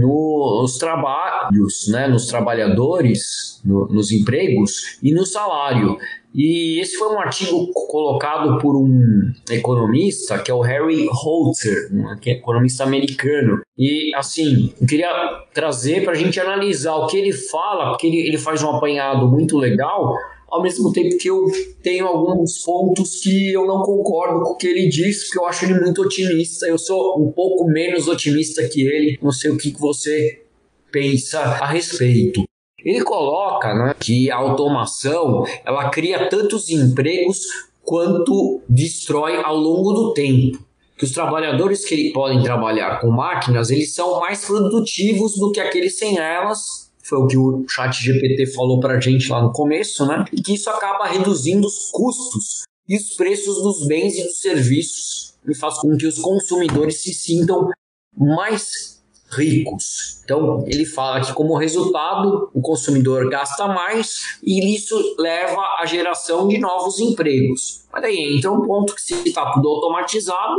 nos 0.00 0.78
trabalhos, 0.78 1.88
né, 1.88 2.06
nos 2.06 2.26
trabalhadores, 2.26 3.60
no, 3.64 3.86
nos 3.88 4.10
empregos 4.12 4.98
e 5.02 5.12
no 5.12 5.24
salário. 5.24 5.96
E 6.34 6.78
esse 6.80 6.96
foi 6.96 7.08
um 7.08 7.18
artigo 7.18 7.72
colocado 7.72 8.58
por 8.58 8.76
um 8.76 9.32
economista, 9.50 10.38
que 10.38 10.50
é 10.50 10.54
o 10.54 10.60
Harry 10.60 11.08
Holzer, 11.10 11.90
um 11.92 12.14
economista 12.30 12.84
americano. 12.84 13.60
E, 13.76 14.14
assim, 14.14 14.72
eu 14.80 14.86
queria 14.86 15.10
trazer 15.54 16.04
para 16.04 16.12
a 16.12 16.16
gente 16.16 16.38
analisar 16.38 16.94
o 16.96 17.06
que 17.06 17.16
ele 17.16 17.32
fala, 17.32 17.90
porque 17.90 18.06
ele, 18.06 18.18
ele 18.18 18.38
faz 18.38 18.62
um 18.62 18.70
apanhado 18.70 19.26
muito 19.26 19.56
legal, 19.56 20.14
ao 20.50 20.62
mesmo 20.62 20.92
tempo 20.92 21.18
que 21.18 21.28
eu 21.28 21.44
tenho 21.82 22.06
alguns 22.06 22.58
pontos 22.64 23.20
que 23.20 23.52
eu 23.52 23.66
não 23.66 23.82
concordo 23.82 24.42
com 24.42 24.52
o 24.52 24.56
que 24.56 24.66
ele 24.66 24.88
diz, 24.88 25.24
porque 25.24 25.38
eu 25.38 25.46
acho 25.46 25.64
ele 25.64 25.80
muito 25.80 26.02
otimista. 26.02 26.66
Eu 26.66 26.78
sou 26.78 27.20
um 27.20 27.30
pouco 27.30 27.66
menos 27.66 28.08
otimista 28.08 28.66
que 28.68 28.82
ele. 28.82 29.18
Não 29.22 29.30
sei 29.30 29.50
o 29.50 29.58
que 29.58 29.70
você 29.78 30.42
pensa 30.90 31.40
a 31.40 31.66
respeito. 31.66 32.44
Ele 32.82 33.02
coloca 33.02 33.74
né, 33.74 33.94
que 33.98 34.30
a 34.30 34.36
automação 34.36 35.44
ela 35.64 35.90
cria 35.90 36.28
tantos 36.28 36.70
empregos 36.70 37.40
quanto 37.82 38.62
destrói 38.68 39.36
ao 39.36 39.56
longo 39.56 39.92
do 39.92 40.14
tempo. 40.14 40.66
Que 40.96 41.04
os 41.04 41.12
trabalhadores 41.12 41.84
que 41.84 42.12
podem 42.12 42.42
trabalhar 42.42 43.00
com 43.00 43.10
máquinas 43.10 43.70
eles 43.70 43.94
são 43.94 44.18
mais 44.18 44.44
produtivos 44.44 45.36
do 45.36 45.52
que 45.52 45.60
aqueles 45.60 45.96
sem 45.96 46.18
elas 46.18 46.87
foi 47.08 47.18
o 47.18 47.26
que 47.26 47.36
o 47.36 47.64
chat 47.68 47.92
GPT 47.92 48.46
falou 48.46 48.80
para 48.80 48.94
a 48.94 49.00
gente 49.00 49.30
lá 49.30 49.42
no 49.42 49.52
começo, 49.52 50.04
né? 50.06 50.24
E 50.32 50.42
que 50.42 50.54
isso 50.54 50.68
acaba 50.68 51.06
reduzindo 51.06 51.66
os 51.66 51.90
custos 51.90 52.64
e 52.88 52.96
os 52.96 53.14
preços 53.14 53.62
dos 53.62 53.86
bens 53.86 54.16
e 54.16 54.24
dos 54.24 54.40
serviços 54.40 55.34
e 55.48 55.54
faz 55.54 55.78
com 55.78 55.96
que 55.96 56.06
os 56.06 56.18
consumidores 56.18 57.02
se 57.02 57.12
sintam 57.14 57.70
mais 58.16 58.98
ricos. 59.30 60.20
Então, 60.24 60.64
ele 60.66 60.84
fala 60.84 61.20
que 61.20 61.32
como 61.32 61.56
resultado, 61.56 62.50
o 62.54 62.60
consumidor 62.60 63.28
gasta 63.28 63.66
mais 63.68 64.38
e 64.42 64.74
isso 64.74 64.96
leva 65.18 65.60
à 65.80 65.86
geração 65.86 66.48
de 66.48 66.58
novos 66.58 66.98
empregos. 66.98 67.84
Mas 67.92 68.04
aí 68.04 68.36
entra 68.36 68.50
um 68.50 68.62
ponto 68.62 68.94
que 68.94 69.02
se 69.02 69.14
está 69.28 69.52
tudo 69.52 69.68
automatizado, 69.68 70.56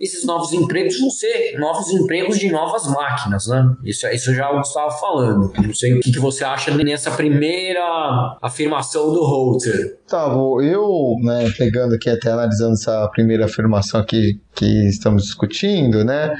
esses 0.00 0.24
novos 0.24 0.52
empregos 0.52 0.98
vão 1.00 1.10
ser 1.10 1.58
novos 1.58 1.90
empregos 1.90 2.38
de 2.38 2.50
novas 2.50 2.86
máquinas, 2.86 3.46
né? 3.48 3.74
Isso, 3.84 4.06
isso 4.08 4.32
já 4.34 4.50
o 4.50 4.62
falando. 4.90 5.52
Não 5.60 5.74
sei 5.74 5.94
o 5.94 6.00
que, 6.00 6.12
que 6.12 6.18
você 6.18 6.44
acha 6.44 6.72
nessa 6.74 7.10
primeira 7.10 8.36
afirmação 8.40 9.12
do 9.12 9.24
Holter. 9.24 9.98
Gustavo, 10.02 10.62
eu, 10.62 11.16
né, 11.22 11.50
pegando 11.56 11.94
aqui 11.94 12.08
até 12.08 12.30
analisando 12.30 12.74
essa 12.74 13.08
primeira 13.08 13.46
afirmação 13.46 14.00
aqui 14.00 14.40
que 14.54 14.88
estamos 14.88 15.24
discutindo, 15.24 16.04
né? 16.04 16.34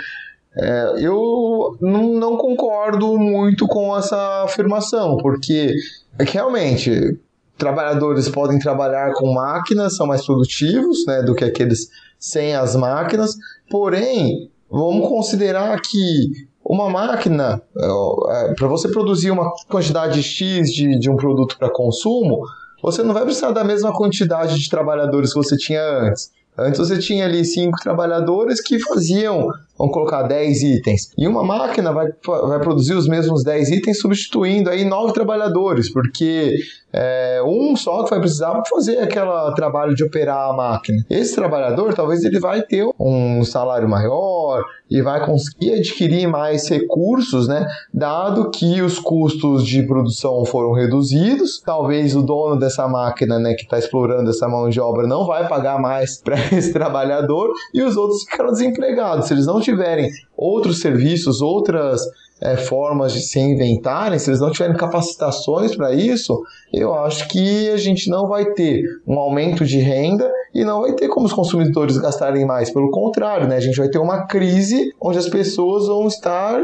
É, 0.57 0.95
eu 0.99 1.77
não, 1.81 2.15
não 2.15 2.37
concordo 2.37 3.19
muito 3.19 3.67
com 3.67 3.97
essa 3.97 4.45
afirmação, 4.45 5.17
porque 5.19 5.75
é 6.19 6.25
que 6.25 6.35
realmente 6.35 7.19
trabalhadores 7.59 8.29
podem 8.29 8.59
trabalhar 8.59 9.13
com 9.15 9.33
máquinas, 9.33 9.97
são 9.97 10.07
mais 10.07 10.25
produtivos 10.25 11.05
né, 11.07 11.23
do 11.23 11.35
que 11.35 11.45
aqueles 11.45 11.89
sem 12.19 12.55
as 12.55 12.75
máquinas, 12.75 13.37
porém, 13.71 14.51
vamos 14.71 15.09
considerar 15.09 15.81
que 15.81 16.49
uma 16.65 16.91
máquina, 16.91 17.63
é, 17.77 18.55
para 18.55 18.69
você 18.69 18.89
produzir 18.89 19.31
uma 19.31 19.51
quantidade 19.69 20.23
X 20.23 20.71
de, 20.73 20.99
de 20.99 21.11
um 21.11 21.17
produto 21.17 21.57
para 21.59 21.71
consumo, 21.71 22.43
você 22.83 23.03
não 23.03 23.15
vai 23.15 23.25
precisar 23.25 23.53
da 23.53 23.65
mesma 23.65 23.93
quantidade 23.93 24.59
de 24.59 24.69
trabalhadores 24.69 25.33
que 25.33 25.39
você 25.39 25.57
tinha 25.57 25.83
antes. 25.83 26.31
Antes 26.59 26.81
você 26.81 26.99
tinha 26.99 27.25
ali 27.25 27.45
cinco 27.45 27.79
trabalhadores 27.81 28.61
que 28.61 28.81
faziam, 28.81 29.47
vamos 29.79 29.95
colocar 29.95 30.23
10 30.25 30.63
itens. 30.65 31.13
E 31.17 31.29
uma 31.29 31.45
máquina 31.45 31.93
vai, 31.93 32.09
vai 32.27 32.59
produzir 32.59 32.95
os 32.95 33.07
mesmos 33.07 33.45
10 33.45 33.71
itens 33.71 34.01
substituindo 34.01 34.69
aí 34.69 34.85
nove 34.85 35.13
trabalhadores, 35.13 35.93
porque 35.93 36.57
é, 36.93 37.43
um 37.45 37.77
só 37.77 38.03
que 38.05 38.11
vai 38.11 38.21
precisar 38.21 38.63
fazer 38.69 38.99
aquele 38.99 39.31
trabalho 39.55 39.95
de 39.95 40.05
operar 40.05 40.51
a 40.51 40.53
máquina. 40.53 41.05
Esse 41.11 41.35
trabalhador, 41.35 41.95
talvez 41.95 42.25
ele 42.25 42.41
vai 42.41 42.63
ter 42.63 42.89
um 42.99 43.45
salário 43.45 43.89
maior 43.89 44.65
e 44.91 45.03
vai 45.03 45.25
conseguir 45.25 45.75
adquirir 45.75 46.27
mais 46.27 46.67
recursos, 46.69 47.47
né? 47.47 47.67
Dado 47.93 48.51
que 48.51 48.81
os 48.81 48.99
custos 48.99 49.67
de 49.67 49.83
produção 49.83 50.45
foram 50.47 50.73
reduzidos, 50.73 51.61
talvez 51.61 52.17
o 52.17 52.23
dono 52.23 52.59
dessa 52.59 52.89
máquina, 52.89 53.39
né, 53.39 53.53
que 53.55 53.65
está 53.65 53.79
explorando 53.79 54.31
essa 54.31 54.49
mão 54.49 54.71
de 54.71 54.81
obra, 54.81 55.07
não 55.07 55.27
vai 55.27 55.47
pagar 55.47 55.79
mais 55.79 56.21
para 56.25 56.37
esse 56.53 56.73
trabalhador 56.73 57.53
e 57.75 57.83
os 57.83 57.97
outros 57.97 58.23
ficaram 58.23 58.51
desempregados. 58.51 59.27
Se 59.27 59.35
eles 59.35 59.47
não 59.47 59.61
tiverem 59.61 60.11
outros 60.37 60.81
serviços, 60.81 61.43
outras 61.43 62.01
é, 62.41 62.57
formas 62.57 63.13
de 63.13 63.21
se 63.21 63.39
inventarem, 63.39 64.19
se 64.19 64.31
eles 64.31 64.41
não 64.41 64.51
tiverem 64.51 64.77
capacitações 64.77 65.75
para 65.75 65.93
isso, 65.93 66.41
eu 66.73 66.95
acho 66.95 67.27
que 67.29 67.69
a 67.71 67.77
gente 67.77 68.09
não 68.09 68.29
vai 68.29 68.53
ter 68.53 68.83
um 69.07 69.19
aumento 69.19 69.65
de 69.65 69.79
renda 69.79 70.31
e 70.55 70.65
não 70.65 70.83
vai 70.83 70.93
ter 70.93 71.09
como 71.09 71.27
os 71.27 71.33
consumidores 71.33 71.99
gastarem 71.99 72.45
mais. 72.45 72.71
Pelo 72.71 72.91
contrário, 72.91 73.49
né? 73.49 73.57
a 73.57 73.61
gente 73.61 73.77
vai 73.77 73.89
ter 73.89 73.99
uma 73.99 74.27
crise 74.27 74.93
onde 75.01 75.19
as 75.19 75.29
pessoas 75.29 75.87
vão 75.87 76.07
estar 76.07 76.61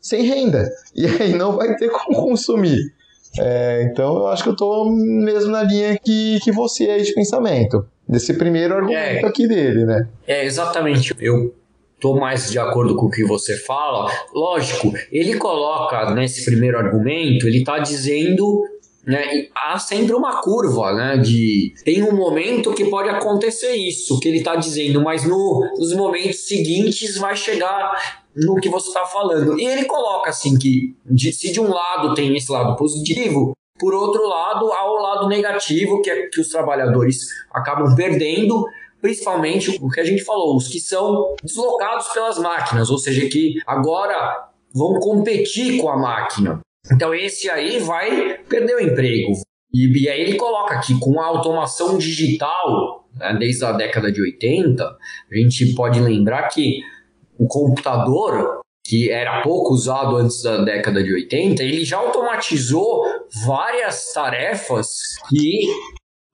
sem 0.00 0.22
renda 0.22 0.68
e 0.94 1.06
aí 1.06 1.32
não 1.34 1.56
vai 1.56 1.76
ter 1.76 1.88
como 1.88 2.20
consumir. 2.22 2.92
É, 3.38 3.88
então 3.90 4.16
eu 4.16 4.26
acho 4.26 4.42
que 4.42 4.48
eu 4.50 4.54
estou 4.54 4.90
mesmo 4.90 5.50
na 5.50 5.62
linha 5.62 5.98
que, 5.98 6.38
que 6.40 6.52
você 6.52 6.90
aí 6.90 7.02
de 7.02 7.14
pensamento. 7.14 7.86
Desse 8.06 8.34
primeiro 8.34 8.74
argumento 8.74 9.24
é, 9.24 9.28
aqui 9.28 9.46
dele, 9.46 9.86
né? 9.86 10.08
É, 10.26 10.44
exatamente. 10.44 11.14
Eu 11.18 11.54
estou 12.02 12.18
mais 12.18 12.50
de 12.50 12.58
acordo 12.58 12.96
com 12.96 13.06
o 13.06 13.10
que 13.10 13.24
você 13.24 13.56
fala. 13.56 14.10
Lógico, 14.34 14.92
ele 15.12 15.36
coloca 15.36 16.12
nesse 16.12 16.44
primeiro 16.44 16.76
argumento, 16.76 17.46
ele 17.46 17.58
está 17.58 17.78
dizendo 17.78 18.64
né, 19.06 19.46
há 19.54 19.78
sempre 19.78 20.14
uma 20.14 20.40
curva, 20.42 20.92
né? 20.92 21.16
De 21.18 21.72
tem 21.84 22.02
um 22.02 22.14
momento 22.14 22.74
que 22.74 22.86
pode 22.86 23.08
acontecer 23.08 23.72
isso, 23.74 24.18
que 24.18 24.28
ele 24.28 24.38
está 24.38 24.56
dizendo, 24.56 25.00
mas 25.00 25.24
no, 25.24 25.70
nos 25.78 25.94
momentos 25.94 26.46
seguintes 26.48 27.16
vai 27.18 27.36
chegar 27.36 27.92
no 28.34 28.56
que 28.56 28.68
você 28.68 28.88
está 28.88 29.04
falando. 29.04 29.58
E 29.58 29.64
ele 29.64 29.84
coloca 29.84 30.30
assim 30.30 30.58
que 30.58 30.96
de, 31.04 31.32
se 31.32 31.52
de 31.52 31.60
um 31.60 31.68
lado 31.68 32.14
tem 32.14 32.36
esse 32.36 32.50
lado 32.50 32.76
positivo, 32.76 33.56
por 33.78 33.94
outro 33.94 34.26
lado 34.26 34.72
há 34.72 34.90
o 34.90 35.02
lado 35.02 35.28
negativo 35.28 36.00
que 36.02 36.10
é 36.10 36.26
que 36.28 36.40
os 36.40 36.48
trabalhadores 36.48 37.18
acabam 37.52 37.94
perdendo 37.96 38.64
principalmente 39.02 39.76
o 39.82 39.90
que 39.90 40.00
a 40.00 40.04
gente 40.04 40.24
falou, 40.24 40.56
os 40.56 40.68
que 40.68 40.78
são 40.78 41.34
deslocados 41.42 42.06
pelas 42.14 42.38
máquinas, 42.38 42.88
ou 42.88 42.96
seja, 42.96 43.28
que 43.28 43.56
agora 43.66 44.48
vão 44.72 45.00
competir 45.00 45.78
com 45.78 45.88
a 45.90 45.98
máquina. 45.98 46.60
Então 46.90 47.12
esse 47.12 47.50
aí 47.50 47.80
vai 47.80 48.38
perder 48.48 48.76
o 48.76 48.80
emprego. 48.80 49.32
E, 49.74 50.04
e 50.04 50.08
aí 50.08 50.20
ele 50.20 50.36
coloca 50.36 50.74
aqui, 50.74 50.98
com 51.00 51.20
a 51.20 51.26
automação 51.26 51.98
digital, 51.98 53.08
né, 53.16 53.36
desde 53.38 53.64
a 53.64 53.72
década 53.72 54.12
de 54.12 54.22
80, 54.22 54.84
a 54.84 55.36
gente 55.36 55.74
pode 55.74 56.00
lembrar 56.00 56.48
que 56.48 56.80
o 57.38 57.46
computador, 57.46 58.60
que 58.86 59.10
era 59.10 59.42
pouco 59.42 59.74
usado 59.74 60.16
antes 60.16 60.42
da 60.42 60.62
década 60.62 61.02
de 61.02 61.12
80, 61.12 61.62
ele 61.62 61.84
já 61.84 61.98
automatizou 61.98 63.02
várias 63.44 64.12
tarefas 64.12 64.88
que 65.28 65.66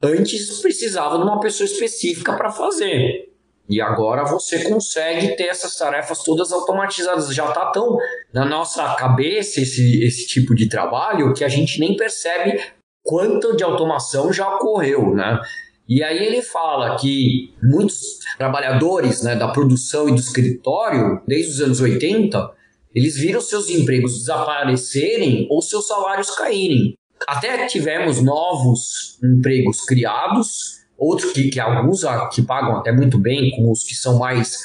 antes 0.02 0.60
precisava 0.60 1.18
de 1.18 1.24
uma 1.24 1.40
pessoa 1.40 1.66
específica 1.66 2.34
para 2.34 2.50
fazer. 2.50 3.28
E 3.68 3.82
agora 3.82 4.24
você 4.24 4.64
consegue 4.64 5.36
ter 5.36 5.44
essas 5.44 5.76
tarefas 5.76 6.22
todas 6.22 6.52
automatizadas. 6.52 7.34
Já 7.34 7.48
está 7.48 7.66
tão 7.66 7.98
na 8.32 8.44
nossa 8.44 8.94
cabeça 8.94 9.60
esse, 9.60 10.02
esse 10.02 10.26
tipo 10.26 10.54
de 10.54 10.68
trabalho 10.68 11.34
que 11.34 11.44
a 11.44 11.48
gente 11.48 11.78
nem 11.78 11.94
percebe 11.94 12.58
quanto 13.02 13.54
de 13.56 13.62
automação 13.62 14.32
já 14.32 14.48
ocorreu, 14.56 15.14
né? 15.14 15.38
E 15.86 16.02
aí 16.02 16.26
ele 16.26 16.42
fala 16.42 16.96
que 16.96 17.54
muitos 17.62 18.18
trabalhadores 18.36 19.22
né, 19.22 19.34
da 19.34 19.48
produção 19.48 20.08
e 20.08 20.12
do 20.12 20.20
escritório, 20.20 21.22
desde 21.26 21.52
os 21.52 21.60
anos 21.62 21.80
80, 21.80 22.50
eles 22.94 23.16
viram 23.16 23.40
seus 23.40 23.70
empregos 23.70 24.18
desaparecerem 24.18 25.46
ou 25.50 25.62
seus 25.62 25.86
salários 25.86 26.30
caírem. 26.30 26.97
Até 27.26 27.66
tivemos 27.66 28.22
novos 28.22 29.18
empregos 29.22 29.84
criados, 29.84 30.78
outros 30.96 31.32
que, 31.32 31.48
que 31.48 31.60
alguns 31.60 32.02
que 32.34 32.42
pagam 32.42 32.76
até 32.76 32.92
muito 32.92 33.18
bem, 33.18 33.50
como 33.52 33.72
os 33.72 33.82
que 33.82 33.94
são 33.94 34.18
mais 34.18 34.58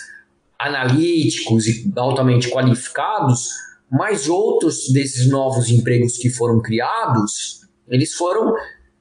analíticos 0.60 1.68
e 1.68 1.92
altamente 1.96 2.50
qualificados, 2.50 3.50
mas 3.92 4.28
outros 4.28 4.92
desses 4.92 5.30
novos 5.30 5.70
empregos 5.70 6.18
que 6.18 6.30
foram 6.30 6.62
criados, 6.62 7.62
eles 7.88 8.14
foram 8.14 8.56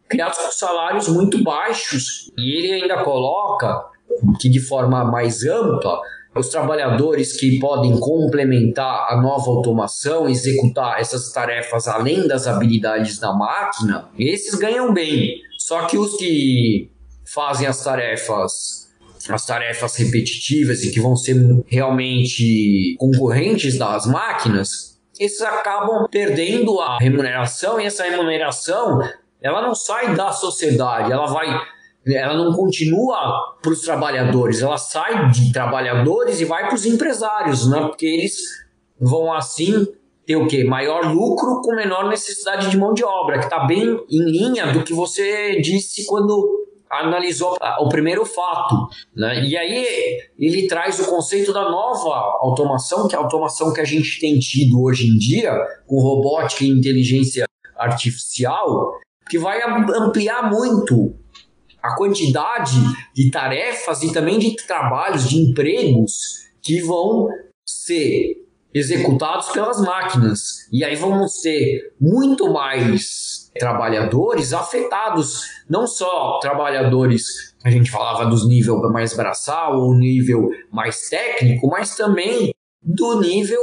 criados 0.08 0.38
com 0.38 0.50
salários 0.50 1.08
muito 1.08 1.42
baixos. 1.42 2.30
E 2.36 2.58
ele 2.58 2.82
ainda 2.82 3.02
coloca 3.02 3.84
que 4.38 4.48
de 4.48 4.60
forma 4.60 5.04
mais 5.04 5.44
ampla 5.44 6.00
os 6.34 6.48
trabalhadores 6.48 7.38
que 7.38 7.58
podem 7.58 7.98
complementar 7.98 9.08
a 9.10 9.20
nova 9.20 9.50
automação, 9.50 10.28
executar 10.28 11.00
essas 11.00 11.30
tarefas 11.32 11.86
além 11.86 12.26
das 12.26 12.46
habilidades 12.46 13.18
da 13.18 13.32
máquina, 13.32 14.08
esses 14.18 14.54
ganham 14.54 14.92
bem. 14.92 15.34
Só 15.58 15.86
que 15.86 15.98
os 15.98 16.16
que 16.16 16.90
fazem 17.24 17.66
as 17.66 17.82
tarefas 17.82 18.82
as 19.28 19.46
tarefas 19.46 19.94
repetitivas 19.96 20.82
e 20.82 20.90
que 20.90 21.00
vão 21.00 21.14
ser 21.14 21.36
realmente 21.68 22.96
concorrentes 22.98 23.78
das 23.78 24.04
máquinas, 24.04 25.00
esses 25.18 25.40
acabam 25.42 26.08
perdendo 26.10 26.80
a 26.80 26.98
remuneração 26.98 27.80
e 27.80 27.86
essa 27.86 28.02
remuneração 28.02 29.00
ela 29.40 29.62
não 29.62 29.74
sai 29.74 30.14
da 30.14 30.32
sociedade, 30.32 31.12
ela 31.12 31.26
vai 31.26 31.48
ela 32.06 32.36
não 32.36 32.52
continua 32.52 33.56
para 33.62 33.72
os 33.72 33.80
trabalhadores, 33.82 34.60
ela 34.60 34.76
sai 34.76 35.30
de 35.30 35.52
trabalhadores 35.52 36.40
e 36.40 36.44
vai 36.44 36.66
para 36.66 36.74
os 36.74 36.84
empresários, 36.84 37.68
né? 37.68 37.80
Porque 37.80 38.06
eles 38.06 38.36
vão 39.00 39.32
assim 39.32 39.86
ter 40.26 40.36
o 40.36 40.46
quê? 40.46 40.64
Maior 40.64 41.12
lucro 41.12 41.60
com 41.62 41.74
menor 41.74 42.08
necessidade 42.08 42.70
de 42.70 42.76
mão 42.76 42.92
de 42.92 43.04
obra, 43.04 43.38
que 43.38 43.44
está 43.44 43.64
bem 43.66 43.98
em 44.10 44.24
linha 44.30 44.72
do 44.72 44.82
que 44.82 44.92
você 44.92 45.60
disse 45.60 46.06
quando 46.06 46.60
analisou 46.90 47.56
o 47.80 47.88
primeiro 47.88 48.24
fato, 48.26 48.86
né? 49.16 49.44
E 49.44 49.56
aí 49.56 49.86
ele 50.38 50.66
traz 50.66 51.00
o 51.00 51.06
conceito 51.08 51.52
da 51.52 51.70
nova 51.70 52.14
automação, 52.40 53.08
que 53.08 53.14
é 53.14 53.18
a 53.18 53.22
automação 53.22 53.72
que 53.72 53.80
a 53.80 53.84
gente 53.84 54.20
tem 54.20 54.38
tido 54.38 54.82
hoje 54.82 55.06
em 55.06 55.16
dia, 55.16 55.52
com 55.86 56.00
robótica 56.00 56.64
e 56.64 56.68
inteligência 56.68 57.46
artificial, 57.76 58.92
que 59.30 59.38
vai 59.38 59.60
ampliar 59.62 60.50
muito 60.50 61.14
a 61.82 61.96
quantidade 61.96 62.78
de 63.14 63.30
tarefas 63.30 64.02
e 64.02 64.12
também 64.12 64.38
de 64.38 64.54
trabalhos, 64.66 65.28
de 65.28 65.38
empregos 65.38 66.46
que 66.62 66.80
vão 66.80 67.28
ser 67.66 68.42
executados 68.74 69.48
pelas 69.48 69.80
máquinas. 69.80 70.68
E 70.72 70.84
aí 70.84 70.94
vamos 70.96 71.40
ter 71.42 71.92
muito 72.00 72.52
mais 72.52 73.50
trabalhadores 73.58 74.52
afetados, 74.52 75.42
não 75.68 75.86
só 75.86 76.38
trabalhadores, 76.40 77.54
a 77.64 77.70
gente 77.70 77.90
falava 77.90 78.24
dos 78.26 78.48
nível 78.48 78.80
mais 78.90 79.14
braçal 79.14 79.78
ou 79.78 79.94
nível 79.94 80.50
mais 80.70 81.08
técnico, 81.08 81.68
mas 81.68 81.94
também 81.94 82.51
do 82.82 83.20
nível 83.20 83.60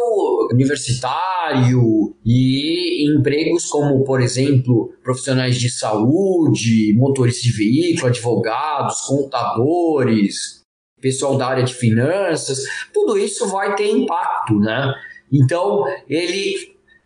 universitário 0.52 2.16
e 2.26 3.06
empregos 3.12 3.66
como, 3.66 4.04
por 4.04 4.22
exemplo, 4.22 4.94
profissionais 5.04 5.58
de 5.58 5.70
saúde, 5.70 6.94
motoristas 6.96 7.44
de 7.44 7.52
veículo, 7.52 8.08
advogados, 8.08 9.02
contadores, 9.02 10.64
pessoal 11.02 11.38
da 11.38 11.48
área 11.48 11.64
de 11.64 11.74
finanças, 11.74 12.64
tudo 12.94 13.18
isso 13.18 13.48
vai 13.48 13.76
ter 13.76 13.90
impacto, 13.90 14.58
né? 14.58 14.94
Então, 15.32 15.84
ele 16.08 16.56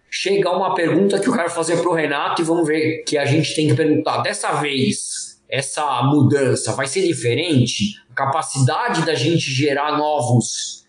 chega 0.10 0.50
a 0.50 0.56
uma 0.56 0.76
pergunta 0.76 1.20
que 1.20 1.28
eu 1.28 1.34
quero 1.34 1.50
fazer 1.50 1.78
para 1.78 1.90
o 1.90 1.94
Renato 1.94 2.42
e 2.42 2.46
vamos 2.46 2.68
ver 2.68 3.04
que 3.04 3.18
a 3.18 3.26
gente 3.26 3.56
tem 3.56 3.68
que 3.68 3.76
perguntar. 3.76 4.22
Dessa 4.22 4.54
vez, 4.54 5.42
essa 5.50 6.04
mudança 6.04 6.74
vai 6.74 6.86
ser 6.86 7.02
diferente? 7.02 7.96
A 8.12 8.14
capacidade 8.14 9.04
da 9.04 9.16
gente 9.16 9.52
gerar 9.52 9.98
novos 9.98 10.83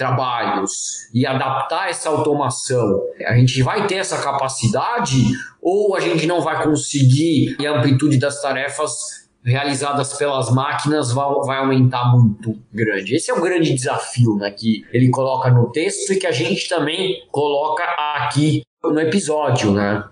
trabalhos 0.00 1.10
e 1.12 1.26
adaptar 1.26 1.90
essa 1.90 2.08
automação, 2.08 3.02
a 3.26 3.36
gente 3.36 3.62
vai 3.62 3.86
ter 3.86 3.96
essa 3.96 4.22
capacidade 4.22 5.26
ou 5.60 5.94
a 5.94 6.00
gente 6.00 6.26
não 6.26 6.40
vai 6.40 6.64
conseguir 6.64 7.54
e 7.60 7.66
a 7.66 7.76
amplitude 7.76 8.18
das 8.18 8.40
tarefas 8.40 9.28
realizadas 9.44 10.14
pelas 10.14 10.50
máquinas 10.50 11.12
vai, 11.12 11.58
aumentar 11.58 12.12
muito 12.12 12.58
grande. 12.72 13.14
Esse 13.14 13.30
é 13.30 13.34
o 13.34 13.42
grande 13.42 13.74
desafio 13.74 14.36
né, 14.36 14.50
que 14.50 14.86
ele 14.90 15.10
coloca 15.10 15.50
no 15.50 15.70
texto 15.70 16.14
e 16.14 16.16
que 16.16 16.26
a 16.26 16.32
gente 16.32 16.66
também 16.66 17.22
coloca 17.30 17.84
aqui 18.16 18.62
no 18.82 18.98
episódio, 19.00 19.72
né? 19.72 20.02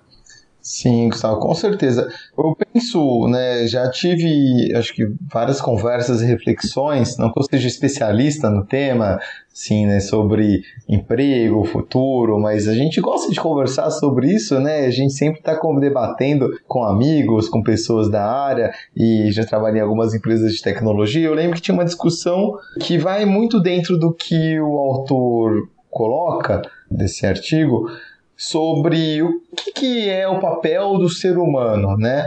Sim, 0.61 1.09
Gustavo, 1.09 1.41
com 1.41 1.55
certeza. 1.55 2.09
Eu 2.37 2.55
penso, 2.55 3.27
né, 3.29 3.67
já 3.67 3.89
tive, 3.91 4.75
acho 4.75 4.95
que 4.95 5.11
várias 5.33 5.61
conversas 5.61 6.21
e 6.21 6.27
reflexões, 6.27 7.17
não 7.17 7.33
que 7.33 7.41
eu 7.41 7.45
seja 7.45 7.69
especialista 7.69 8.51
no 8.51 8.67
tema, 8.67 9.19
sim, 9.49 9.87
né, 9.87 10.01
sobre 10.01 10.63
emprego, 10.89 11.65
futuro, 11.65 12.39
mas 12.39 12.69
a 12.69 12.75
gente 12.75 13.01
gosta 13.01 13.33
de 13.33 13.41
conversar 13.41 13.91
sobre 13.91 14.33
isso, 14.33 14.61
né? 14.61 14.87
A 14.87 14.91
gente 14.91 15.13
sempre 15.13 15.41
está 15.41 15.59
debatendo 15.81 16.51
com 16.67 16.85
amigos, 16.85 17.49
com 17.49 17.63
pessoas 17.63 18.11
da 18.11 18.25
área 18.25 18.73
e 18.95 19.31
já 19.33 19.45
trabalhei 19.45 19.81
em 19.81 19.85
algumas 19.85 20.13
empresas 20.13 20.53
de 20.53 20.63
tecnologia. 20.63 21.27
Eu 21.27 21.35
lembro 21.35 21.57
que 21.57 21.63
tinha 21.63 21.75
uma 21.75 21.85
discussão 21.85 22.53
que 22.81 22.99
vai 22.99 23.25
muito 23.25 23.61
dentro 23.61 23.99
do 23.99 24.13
que 24.13 24.61
o 24.61 24.77
autor 24.77 25.69
coloca 25.91 26.63
desse 26.91 27.27
artigo, 27.27 27.91
sobre 28.39 29.21
o 29.21 29.41
que, 29.57 29.73
que 29.73 30.09
é 30.09 30.29
o 30.29 30.39
papel 30.39 30.97
do 30.97 31.09
ser 31.09 31.37
humano, 31.37 31.97
né? 31.97 32.25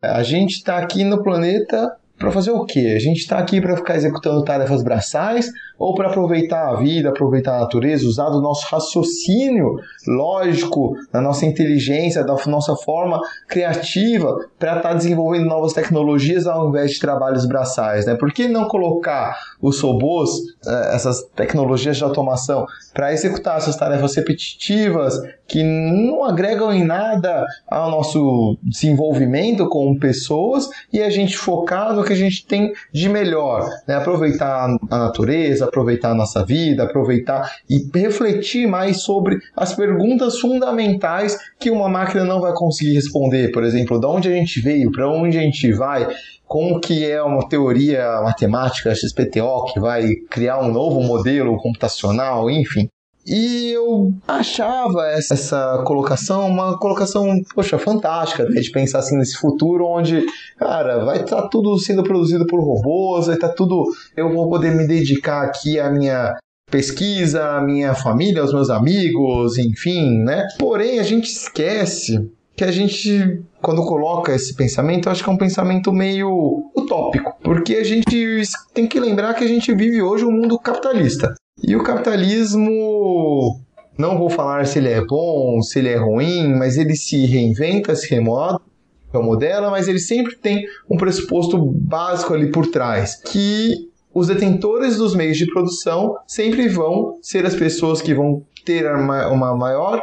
A 0.00 0.22
gente 0.22 0.52
está 0.52 0.78
aqui 0.78 1.04
no 1.04 1.22
planeta 1.22 1.97
para 2.18 2.32
fazer 2.32 2.50
o 2.50 2.64
quê? 2.64 2.94
A 2.96 2.98
gente 2.98 3.18
está 3.18 3.38
aqui 3.38 3.60
para 3.60 3.76
ficar 3.76 3.96
executando 3.96 4.42
tarefas 4.42 4.82
braçais 4.82 5.50
ou 5.78 5.94
para 5.94 6.08
aproveitar 6.08 6.70
a 6.70 6.74
vida, 6.74 7.10
aproveitar 7.10 7.56
a 7.56 7.60
natureza, 7.60 8.06
usar 8.06 8.28
do 8.30 8.40
nosso 8.40 8.66
raciocínio 8.68 9.76
lógico, 10.06 10.96
da 11.12 11.20
nossa 11.20 11.46
inteligência, 11.46 12.24
da 12.24 12.34
nossa 12.46 12.74
forma 12.74 13.20
criativa 13.46 14.36
para 14.58 14.78
estar 14.78 14.88
tá 14.88 14.94
desenvolvendo 14.94 15.46
novas 15.46 15.72
tecnologias 15.72 16.46
ao 16.46 16.68
invés 16.68 16.92
de 16.92 16.98
trabalhos 16.98 17.46
braçais, 17.46 18.04
né? 18.04 18.16
Por 18.16 18.32
que 18.32 18.48
não 18.48 18.66
colocar 18.66 19.38
os 19.62 19.80
robôs, 19.80 20.30
eh, 20.66 20.90
essas 20.94 21.22
tecnologias 21.36 21.96
de 21.96 22.02
automação, 22.02 22.66
para 22.92 23.12
executar 23.12 23.58
essas 23.58 23.76
tarefas 23.76 24.16
repetitivas 24.16 25.20
que 25.46 25.62
não 25.62 26.24
agregam 26.24 26.72
em 26.72 26.84
nada 26.84 27.46
ao 27.68 27.90
nosso 27.90 28.58
desenvolvimento 28.62 29.68
como 29.68 29.98
pessoas 29.98 30.68
e 30.92 31.00
a 31.00 31.08
gente 31.08 31.36
focar 31.36 31.94
no 31.94 32.02
que 32.08 32.12
a 32.14 32.16
gente 32.16 32.44
tem 32.46 32.72
de 32.92 33.08
melhor, 33.08 33.68
né? 33.86 33.96
Aproveitar 33.96 34.68
a 34.90 34.98
natureza, 34.98 35.66
aproveitar 35.66 36.10
a 36.10 36.14
nossa 36.14 36.44
vida, 36.44 36.84
aproveitar 36.84 37.52
e 37.68 37.86
refletir 37.94 38.66
mais 38.66 39.02
sobre 39.02 39.38
as 39.54 39.74
perguntas 39.74 40.38
fundamentais 40.40 41.38
que 41.60 41.70
uma 41.70 41.88
máquina 41.88 42.24
não 42.24 42.40
vai 42.40 42.52
conseguir 42.54 42.94
responder. 42.94 43.52
Por 43.52 43.62
exemplo, 43.62 44.00
de 44.00 44.06
onde 44.06 44.28
a 44.28 44.32
gente 44.32 44.60
veio, 44.60 44.90
para 44.90 45.08
onde 45.08 45.38
a 45.38 45.42
gente 45.42 45.70
vai, 45.72 46.08
como 46.46 46.80
que 46.80 47.08
é 47.08 47.22
uma 47.22 47.46
teoria 47.46 48.22
matemática 48.22 48.94
XPTO 48.94 49.66
que 49.72 49.78
vai 49.78 50.14
criar 50.30 50.58
um 50.60 50.72
novo 50.72 51.02
modelo 51.02 51.56
computacional, 51.58 52.50
enfim. 52.50 52.88
E 53.28 53.72
eu 53.72 54.14
achava 54.26 55.06
essa 55.08 55.82
colocação 55.84 56.48
uma 56.48 56.78
colocação, 56.78 57.42
poxa, 57.54 57.78
fantástica, 57.78 58.44
né? 58.44 58.60
de 58.60 58.70
pensar 58.70 59.00
assim 59.00 59.18
nesse 59.18 59.36
futuro 59.36 59.86
onde, 59.86 60.24
cara, 60.56 61.04
vai 61.04 61.20
estar 61.20 61.42
tá 61.42 61.48
tudo 61.48 61.78
sendo 61.78 62.02
produzido 62.02 62.46
por 62.46 62.60
robôs, 62.60 63.26
vai 63.26 63.34
estar 63.34 63.48
tá 63.48 63.54
tudo. 63.54 63.84
Eu 64.16 64.32
vou 64.32 64.48
poder 64.48 64.74
me 64.74 64.86
dedicar 64.86 65.42
aqui 65.42 65.78
à 65.78 65.90
minha 65.90 66.34
pesquisa, 66.70 67.56
à 67.56 67.60
minha 67.60 67.94
família, 67.94 68.40
aos 68.40 68.52
meus 68.52 68.70
amigos, 68.70 69.58
enfim, 69.58 70.18
né? 70.18 70.46
Porém, 70.58 70.98
a 70.98 71.02
gente 71.02 71.26
esquece 71.26 72.30
que 72.56 72.64
a 72.64 72.72
gente, 72.72 73.42
quando 73.62 73.84
coloca 73.84 74.34
esse 74.34 74.54
pensamento, 74.54 75.08
acho 75.08 75.22
que 75.22 75.30
é 75.30 75.32
um 75.32 75.38
pensamento 75.38 75.92
meio 75.92 76.70
utópico, 76.76 77.36
porque 77.42 77.76
a 77.76 77.84
gente 77.84 78.42
tem 78.74 78.86
que 78.86 78.98
lembrar 78.98 79.34
que 79.34 79.44
a 79.44 79.48
gente 79.48 79.72
vive 79.74 80.02
hoje 80.02 80.24
um 80.24 80.32
mundo 80.32 80.58
capitalista. 80.58 81.34
E 81.62 81.74
o 81.74 81.82
capitalismo, 81.82 83.60
não 83.96 84.16
vou 84.16 84.30
falar 84.30 84.66
se 84.66 84.78
ele 84.78 84.90
é 84.90 85.04
bom, 85.04 85.60
se 85.60 85.78
ele 85.80 85.88
é 85.88 85.96
ruim, 85.96 86.54
mas 86.54 86.76
ele 86.78 86.94
se 86.94 87.26
reinventa, 87.26 87.96
se 87.96 88.08
remodela, 88.08 89.70
mas 89.70 89.88
ele 89.88 89.98
sempre 89.98 90.36
tem 90.36 90.64
um 90.88 90.96
pressuposto 90.96 91.58
básico 91.58 92.32
ali 92.32 92.50
por 92.50 92.66
trás, 92.68 93.16
que 93.16 93.88
os 94.14 94.28
detentores 94.28 94.96
dos 94.96 95.14
meios 95.14 95.36
de 95.36 95.46
produção 95.46 96.16
sempre 96.26 96.68
vão 96.68 97.18
ser 97.22 97.44
as 97.44 97.54
pessoas 97.54 98.00
que 98.00 98.14
vão 98.14 98.42
ter 98.64 98.86
uma 98.94 99.54
maior 99.56 100.00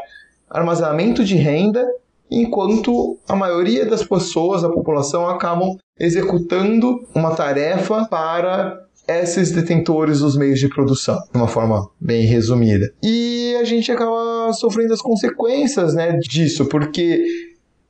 armazenamento 0.50 1.24
de 1.24 1.36
renda, 1.36 1.86
enquanto 2.30 3.18
a 3.28 3.36
maioria 3.36 3.86
das 3.86 4.04
pessoas, 4.04 4.62
da 4.62 4.70
população, 4.70 5.28
acabam 5.28 5.78
executando 6.00 7.08
uma 7.14 7.36
tarefa 7.36 8.06
para 8.06 8.85
esses 9.08 9.52
detentores 9.52 10.20
dos 10.20 10.38
meios 10.38 10.60
de 10.60 10.68
produção, 10.68 11.18
de 11.32 11.38
uma 11.38 11.48
forma 11.48 11.90
bem 12.00 12.26
resumida. 12.26 12.92
E 13.02 13.56
a 13.60 13.64
gente 13.64 13.92
acaba 13.92 14.52
sofrendo 14.54 14.94
as 14.94 15.02
consequências 15.02 15.94
né, 15.94 16.18
disso, 16.18 16.66
porque 16.66 17.24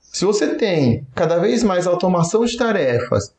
se 0.01 0.23
você 0.25 0.55
tem 0.55 1.05
cada 1.13 1.37
vez 1.37 1.63
mais 1.63 1.85
automação 1.85 2.45
de 2.45 2.55
tarefas 2.55 3.33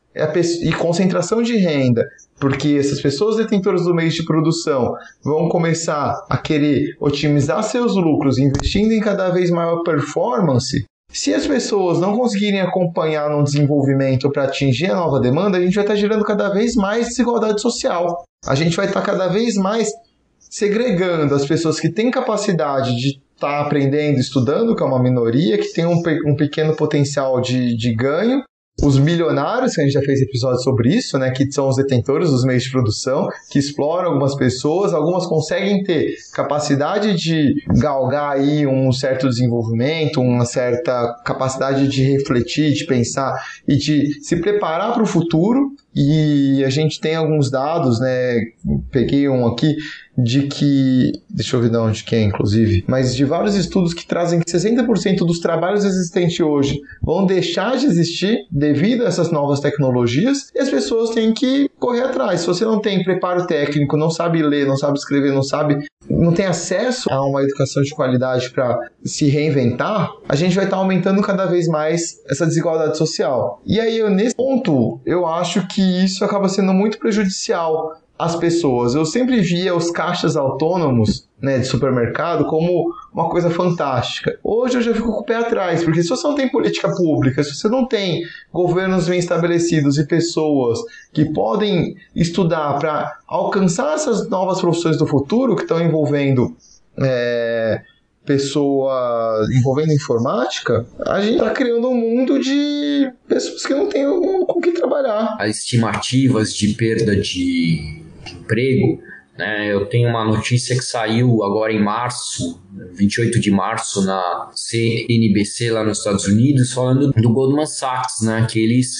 e 0.62 0.72
concentração 0.72 1.42
de 1.42 1.56
renda, 1.56 2.06
porque 2.38 2.76
essas 2.78 3.00
pessoas 3.00 3.36
detentoras 3.36 3.84
do 3.84 3.94
meio 3.94 4.10
de 4.10 4.24
produção 4.24 4.94
vão 5.22 5.48
começar 5.48 6.24
a 6.28 6.36
querer 6.36 6.96
otimizar 7.00 7.62
seus 7.62 7.94
lucros 7.94 8.38
investindo 8.38 8.92
em 8.92 9.00
cada 9.00 9.30
vez 9.30 9.50
maior 9.50 9.82
performance, 9.82 10.84
Se 11.10 11.32
as 11.32 11.46
pessoas 11.46 11.98
não 12.00 12.16
conseguirem 12.16 12.60
acompanhar 12.60 13.30
no 13.30 13.42
desenvolvimento 13.42 14.30
para 14.30 14.44
atingir 14.44 14.90
a 14.90 14.96
nova 14.96 15.18
demanda, 15.18 15.56
a 15.56 15.60
gente 15.60 15.74
vai 15.74 15.84
estar 15.84 15.96
gerando 15.96 16.24
cada 16.24 16.48
vez 16.50 16.74
mais 16.74 17.08
desigualdade 17.08 17.60
social. 17.60 18.24
A 18.46 18.54
gente 18.54 18.76
vai 18.76 18.86
estar 18.86 19.02
cada 19.02 19.28
vez 19.28 19.54
mais 19.54 19.90
segregando 20.38 21.34
as 21.34 21.46
pessoas 21.46 21.80
que 21.80 21.88
têm 21.88 22.10
capacidade 22.10 22.94
de 22.96 23.20
estar 23.34 23.60
tá 23.60 23.60
aprendendo, 23.60 24.18
estudando, 24.18 24.74
que 24.74 24.82
é 24.82 24.86
uma 24.86 25.02
minoria, 25.02 25.58
que 25.58 25.72
tem 25.72 25.86
um, 25.86 26.02
um 26.26 26.36
pequeno 26.36 26.76
potencial 26.76 27.40
de, 27.40 27.76
de 27.76 27.94
ganho, 27.94 28.42
os 28.82 28.98
milionários, 28.98 29.74
que 29.74 29.80
a 29.80 29.84
gente 29.84 29.94
já 29.94 30.02
fez 30.02 30.20
episódio 30.20 30.60
sobre 30.60 30.94
isso, 30.94 31.18
né, 31.18 31.30
que 31.30 31.50
são 31.50 31.68
os 31.68 31.76
detentores 31.76 32.30
dos 32.30 32.44
meios 32.44 32.64
de 32.64 32.70
produção, 32.70 33.28
que 33.50 33.58
exploram 33.58 34.08
algumas 34.08 34.34
pessoas, 34.34 34.92
algumas 34.92 35.26
conseguem 35.26 35.82
ter 35.82 36.14
capacidade 36.32 37.14
de 37.14 37.54
galgar 37.68 38.32
aí 38.32 38.66
um 38.66 38.92
certo 38.92 39.28
desenvolvimento, 39.28 40.20
uma 40.20 40.44
certa 40.44 41.14
capacidade 41.24 41.88
de 41.88 42.02
refletir, 42.02 42.74
de 42.74 42.84
pensar 42.84 43.42
e 43.66 43.76
de 43.76 44.22
se 44.22 44.36
preparar 44.36 44.92
para 44.92 45.02
o 45.02 45.06
futuro. 45.06 45.72
E 45.96 46.62
a 46.62 46.68
gente 46.68 47.00
tem 47.00 47.14
alguns 47.14 47.50
dados, 47.50 47.98
né, 47.98 48.42
peguei 48.90 49.26
um 49.30 49.46
aqui 49.46 49.76
de 50.16 50.42
que, 50.42 51.12
deixa 51.28 51.56
eu 51.56 51.61
ver 51.61 51.70
de 51.70 51.76
onde 51.76 52.04
que 52.04 52.14
é, 52.14 52.22
inclusive, 52.22 52.85
mas 52.87 53.14
de 53.14 53.24
vários 53.24 53.54
estudos 53.54 53.92
que 53.92 54.06
trazem 54.06 54.40
que 54.40 54.50
60% 54.50 55.18
dos 55.18 55.40
trabalhos 55.40 55.85
existentes 55.85 56.40
hoje 56.40 56.80
vão 57.02 57.26
deixar 57.26 57.76
de 57.76 57.87
existir 57.87 58.46
devido 58.50 59.04
a 59.04 59.09
essas 59.09 59.30
novas 59.30 59.61
tecnologias 59.61 60.50
e 60.54 60.59
as 60.59 60.70
pessoas 60.70 61.11
têm 61.11 61.35
que 61.35 61.70
correr 61.78 62.02
atrás. 62.02 62.40
Se 62.40 62.46
você 62.46 62.64
não 62.64 62.80
tem 62.80 63.04
preparo 63.04 63.46
técnico, 63.46 63.96
não 63.96 64.11
sabe 64.11 64.42
ler, 64.42 64.66
não 64.66 64.76
sabe 64.76 64.98
escrever, 64.98 65.32
não 65.32 65.42
sabe, 65.42 65.87
não 66.09 66.32
tem 66.32 66.46
acesso 66.46 67.11
a 67.11 67.24
uma 67.26 67.42
educação 67.42 67.82
de 67.82 67.94
qualidade 67.94 68.50
para 68.50 68.78
se 69.04 69.28
reinventar, 69.28 70.11
a 70.28 70.35
gente 70.35 70.54
vai 70.54 70.64
estar 70.64 70.76
tá 70.76 70.82
aumentando 70.82 71.20
cada 71.20 71.44
vez 71.44 71.68
mais 71.68 72.16
essa 72.30 72.46
desigualdade 72.46 72.96
social. 72.96 73.61
E 73.66 73.78
aí, 73.78 73.98
eu, 73.98 74.09
nesse 74.09 74.35
ponto, 74.35 75.00
eu 75.04 75.26
acho 75.26 75.66
que 75.68 75.86
isso 76.05 76.25
acaba 76.25 76.49
sendo 76.49 76.72
muito 76.72 76.99
prejudicial 76.99 77.96
as 78.18 78.35
pessoas. 78.37 78.94
Eu 78.94 79.05
sempre 79.05 79.40
via 79.40 79.75
os 79.75 79.90
caixas 79.90 80.37
autônomos 80.37 81.29
né, 81.40 81.59
de 81.59 81.66
supermercado 81.66 82.46
como 82.46 82.90
uma 83.12 83.29
coisa 83.29 83.51
fantástica. 83.51 84.38
Hoje 84.42 84.79
eu 84.79 84.83
já 84.83 84.94
fico 84.94 85.12
com 85.12 85.20
o 85.20 85.25
pé 85.25 85.37
atrás, 85.37 85.85
porque 85.85 86.03
se 86.03 86.09
você 86.09 86.27
não 86.27 86.35
tem 86.35 86.51
política 86.51 86.94
pública, 86.94 87.44
se 87.44 87.55
você 87.55 87.68
não 87.68 87.87
tem 87.87 88.22
governos 88.53 89.07
bem 89.07 89.18
estabelecidos 89.18 89.99
e 89.99 90.07
pessoas 90.07 90.79
que 91.12 91.27
podem 91.27 91.96
estudar 92.14 92.79
para 92.79 93.18
alcançar 93.27 93.94
essas 93.94 94.29
novas 94.29 94.61
profissões 94.61 94.96
do 94.96 95.07
futuro 95.07 95.55
que 95.55 95.62
estão 95.62 95.81
envolvendo. 95.81 96.57
É, 96.99 97.83
pessoa 98.26 99.46
envolvendo 99.52 99.92
informática, 99.92 100.86
a 101.06 101.20
gente 101.20 101.36
está 101.36 101.50
criando 101.50 101.88
um 101.88 101.94
mundo 101.94 102.38
de 102.38 103.10
pessoas 103.28 103.64
que 103.64 103.72
não 103.72 103.88
têm 103.88 104.04
com 104.04 104.58
o 104.58 104.60
que 104.60 104.72
trabalhar. 104.72 105.36
As 105.38 105.58
estimativas 105.58 106.52
de 106.54 106.74
perda 106.74 107.16
de 107.16 108.02
emprego. 108.30 109.00
Né? 109.38 109.72
Eu 109.72 109.86
tenho 109.86 110.08
uma 110.08 110.24
notícia 110.24 110.76
que 110.76 110.84
saiu 110.84 111.44
agora 111.44 111.72
em 111.72 111.82
março, 111.82 112.60
28 112.94 113.38
de 113.38 113.50
março, 113.50 114.04
na 114.04 114.50
CNBC 114.54 115.70
lá 115.70 115.84
nos 115.84 115.98
Estados 115.98 116.26
Unidos, 116.26 116.72
falando 116.72 117.12
do 117.12 117.32
Goldman 117.32 117.66
Sachs, 117.66 118.22
né? 118.22 118.46
que 118.50 118.58
eles 118.58 118.96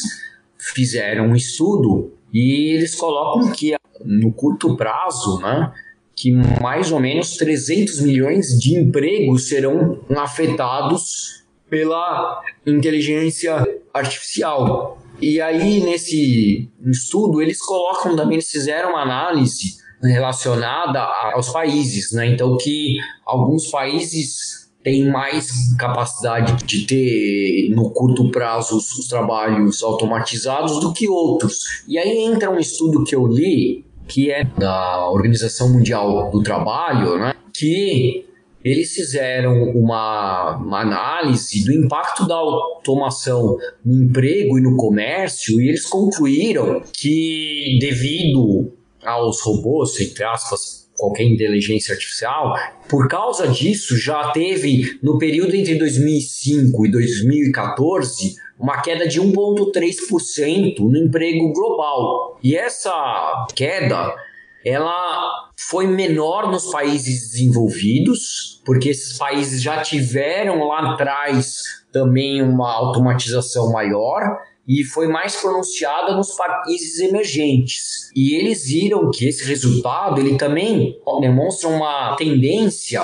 fizeram 0.59 1.29
um 1.29 1.37
estudo 1.37 2.13
e 2.33 2.75
eles 2.75 2.95
colocam 2.95 3.53
que 3.53 3.75
no 4.05 4.33
curto 4.33 4.77
prazo, 4.77 5.41
né, 5.41 5.73
que 6.17 6.33
mais 6.33 6.91
ou 6.91 6.99
menos 6.99 7.37
300 7.37 8.01
milhões 8.01 8.59
de 8.59 8.75
empregos 8.75 9.49
serão 9.49 10.01
afetados 10.17 11.45
pela 11.69 12.43
inteligência 12.67 13.55
artificial. 13.93 14.99
E 15.21 15.41
aí, 15.41 15.83
nesse 15.83 16.71
estudo, 16.87 17.43
eles 17.43 17.61
colocam 17.61 18.17
também, 18.17 18.37
eles 18.37 18.51
fizeram 18.51 18.91
uma 18.91 19.03
análise 19.03 19.77
relacionada 20.03 21.01
aos 21.35 21.51
países, 21.51 22.13
né? 22.13 22.27
Então, 22.27 22.57
que 22.57 22.97
alguns 23.25 23.71
países 23.71 24.71
têm 24.83 25.11
mais 25.11 25.51
capacidade 25.79 26.65
de 26.65 26.87
ter, 26.87 27.75
no 27.75 27.91
curto 27.91 28.31
prazo, 28.31 28.77
os, 28.77 28.93
os 28.99 29.09
trabalhos 29.09 29.83
automatizados 29.83 30.79
do 30.81 30.93
que 30.93 31.09
outros. 31.09 31.83
E 31.89 31.99
aí 31.99 32.19
entra 32.25 32.51
um 32.51 32.59
estudo 32.59 33.03
que 33.03 33.15
eu 33.15 33.27
li, 33.27 33.85
que 34.07 34.31
é 34.31 34.45
da 34.45 35.11
Organização 35.11 35.73
Mundial 35.73 36.31
do 36.31 36.43
Trabalho, 36.43 37.19
né? 37.19 37.35
Que 37.53 38.27
eles 38.65 38.93
fizeram 38.93 39.71
uma, 39.71 40.57
uma, 40.57 40.81
análise 40.81 41.65
do 41.65 41.73
impacto 41.73 42.27
da 42.27 42.35
automação 42.35 43.57
no 43.85 44.05
emprego 44.05 44.59
e 44.59 44.63
no 44.63 44.77
comércio 44.77 45.61
e 45.61 45.69
eles 45.69 45.87
concluíram 45.87 46.83
que 46.93 47.79
devido 47.81 48.73
aos 49.05 49.41
robôs, 49.41 50.01
entre 50.01 50.25
aspas, 50.25 50.86
qualquer 50.97 51.25
inteligência 51.25 51.93
artificial, 51.93 52.55
por 52.89 53.09
causa 53.09 53.49
disso 53.49 53.97
já 53.99 54.31
teve 54.33 54.99
no 55.03 55.19
período 55.19 55.55
entre 55.55 55.77
2005 55.77 56.87
e 56.87 56.91
2014 56.91 58.37
uma 58.59 58.81
queda 58.81 59.07
de 59.07 59.21
1,3% 59.21 60.79
no 60.79 60.97
emprego 60.97 61.53
global. 61.53 62.39
E 62.43 62.57
essa 62.57 63.47
queda 63.55 64.15
ela 64.65 65.53
foi 65.57 65.87
menor 65.87 66.51
nos 66.51 66.71
países 66.73 67.31
desenvolvidos, 67.31 68.61
porque 68.65 68.89
esses 68.89 69.17
países 69.17 69.63
já 69.63 69.81
tiveram 69.81 70.67
lá 70.67 70.93
atrás 70.93 71.63
também 71.93 72.43
uma 72.43 72.73
automatização 72.73 73.71
maior 73.71 74.39
e 74.67 74.83
foi 74.85 75.07
mais 75.09 75.37
pronunciada 75.37 76.17
nos 76.17 76.33
países 76.37 77.01
emergentes. 77.01 78.11
E 78.15 78.35
eles 78.35 78.65
viram 78.67 79.11
que 79.11 79.27
esse 79.27 79.45
resultado 79.45 80.21
ele 80.21 80.37
também 80.37 80.99
demonstra 81.21 81.69
uma 81.69 82.17
tendência 82.17 83.01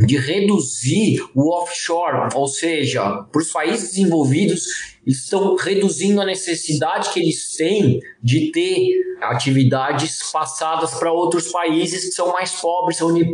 de 0.00 0.16
reduzir 0.16 1.22
o 1.34 1.54
offshore, 1.54 2.30
ou 2.34 2.46
seja, 2.46 3.24
para 3.30 3.42
os 3.42 3.52
países 3.52 3.90
desenvolvidos 3.90 4.64
estão 5.06 5.54
reduzindo 5.56 6.20
a 6.20 6.24
necessidade 6.24 7.10
que 7.12 7.20
eles 7.20 7.54
têm 7.56 8.00
de 8.22 8.50
ter 8.52 8.88
atividades 9.20 10.30
passadas 10.32 10.94
para 10.94 11.12
outros 11.12 11.48
países 11.48 12.06
que 12.06 12.12
são 12.12 12.32
mais 12.32 12.52
pobres, 12.52 13.02
onde 13.02 13.24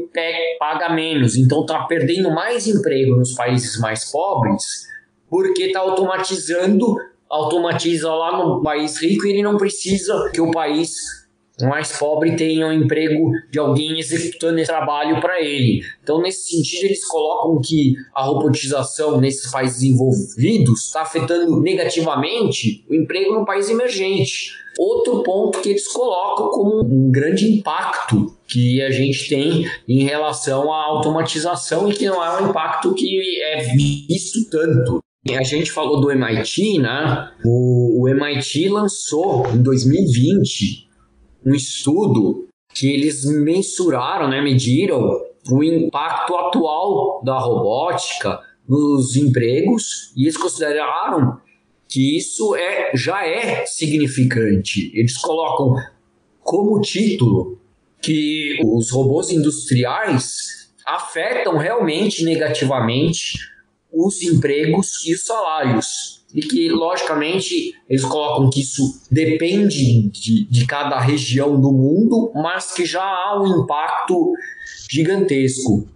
paga 0.59 0.88
menos. 0.88 1.37
Então 1.37 1.61
está 1.61 1.85
perdendo 1.85 2.31
mais 2.31 2.67
emprego 2.67 3.17
nos 3.17 3.35
países 3.35 3.79
mais 3.79 4.11
pobres 4.11 4.88
porque 5.31 5.64
está 5.64 5.81
automatizando, 5.81 6.97
automatiza 7.29 8.12
lá 8.12 8.38
no 8.38 8.62
país 8.62 9.01
rico 9.01 9.27
e 9.27 9.31
ele 9.31 9.43
não 9.43 9.57
precisa 9.57 10.31
que 10.33 10.41
o 10.41 10.51
país 10.51 11.19
mais 11.67 11.97
pobre 11.99 12.37
tenha 12.37 12.67
um 12.69 12.73
emprego 12.73 13.33
de 13.51 13.59
alguém 13.59 13.99
executando 13.99 14.59
esse 14.59 14.69
trabalho 14.69 15.21
para 15.21 15.41
ele. 15.41 15.83
Então, 16.03 16.21
nesse 16.21 16.49
sentido, 16.51 16.85
eles 16.85 17.05
colocam 17.05 17.61
que 17.61 17.95
a 18.14 18.23
robotização 18.23 19.21
nesses 19.21 19.51
países 19.51 19.81
desenvolvidos 19.81 20.87
está 20.87 21.03
afetando 21.03 21.61
negativamente 21.61 22.85
o 22.88 22.95
emprego 22.95 23.35
no 23.35 23.45
país 23.45 23.69
emergente. 23.69 24.53
Outro 24.79 25.25
ponto 25.25 25.61
que 25.61 25.71
eles 25.71 25.88
colocam 25.88 26.51
como 26.51 26.85
um 26.85 27.11
grande 27.11 27.53
impacto 27.53 28.37
que 28.47 28.81
a 28.81 28.91
gente 28.93 29.29
tem 29.29 29.69
em 29.88 30.05
relação 30.05 30.73
à 30.73 30.85
automatização 30.85 31.91
e 31.91 31.95
que 31.95 32.07
não 32.07 32.25
é 32.25 32.41
um 32.41 32.51
impacto 32.51 32.95
que 32.95 33.43
é 33.43 33.75
visto 33.75 34.49
tanto. 34.49 35.03
A 35.26 35.42
gente 35.42 35.70
falou 35.70 36.00
do 36.00 36.11
MIT, 36.11 36.78
né? 36.78 37.31
O, 37.44 38.02
o 38.02 38.09
MIT 38.09 38.68
lançou 38.68 39.46
em 39.48 39.62
2020 39.62 40.88
um 41.44 41.54
estudo 41.54 42.48
que 42.74 42.92
eles 42.92 43.24
mensuraram, 43.24 44.28
né, 44.28 44.40
mediram 44.40 45.20
o 45.50 45.64
impacto 45.64 46.37
atual 46.37 47.22
da 47.24 47.38
robótica 47.38 48.40
nos 48.68 49.16
empregos 49.16 50.12
e 50.16 50.24
eles 50.24 50.37
consideraram 50.37 51.40
que 51.88 52.16
isso 52.16 52.54
é, 52.54 52.90
já 52.94 53.26
é 53.26 53.64
significante. 53.64 54.92
Eles 54.94 55.16
colocam 55.16 55.74
como 56.40 56.81
título 56.81 57.59
que 58.00 58.59
os 58.64 58.90
robôs 58.90 59.31
industriais 59.31 60.70
afetam 60.87 61.57
realmente 61.57 62.24
negativamente 62.24 63.38
os 63.92 64.22
empregos 64.22 65.05
e 65.07 65.14
os 65.14 65.24
salários 65.24 66.18
e 66.35 66.42
que, 66.42 66.68
logicamente, 66.68 67.74
eles 67.88 68.05
colocam 68.05 68.51
que 68.51 68.61
isso 68.61 69.01
depende 69.11 70.09
de, 70.11 70.44
de 70.44 70.66
cada 70.66 70.98
região 71.01 71.59
do 71.59 71.72
mundo, 71.72 72.31
mas 72.35 72.72
que 72.72 72.85
já 72.85 73.03
há 73.03 73.40
um 73.40 73.62
impacto 73.62 74.35
gigantesco. 74.90 75.88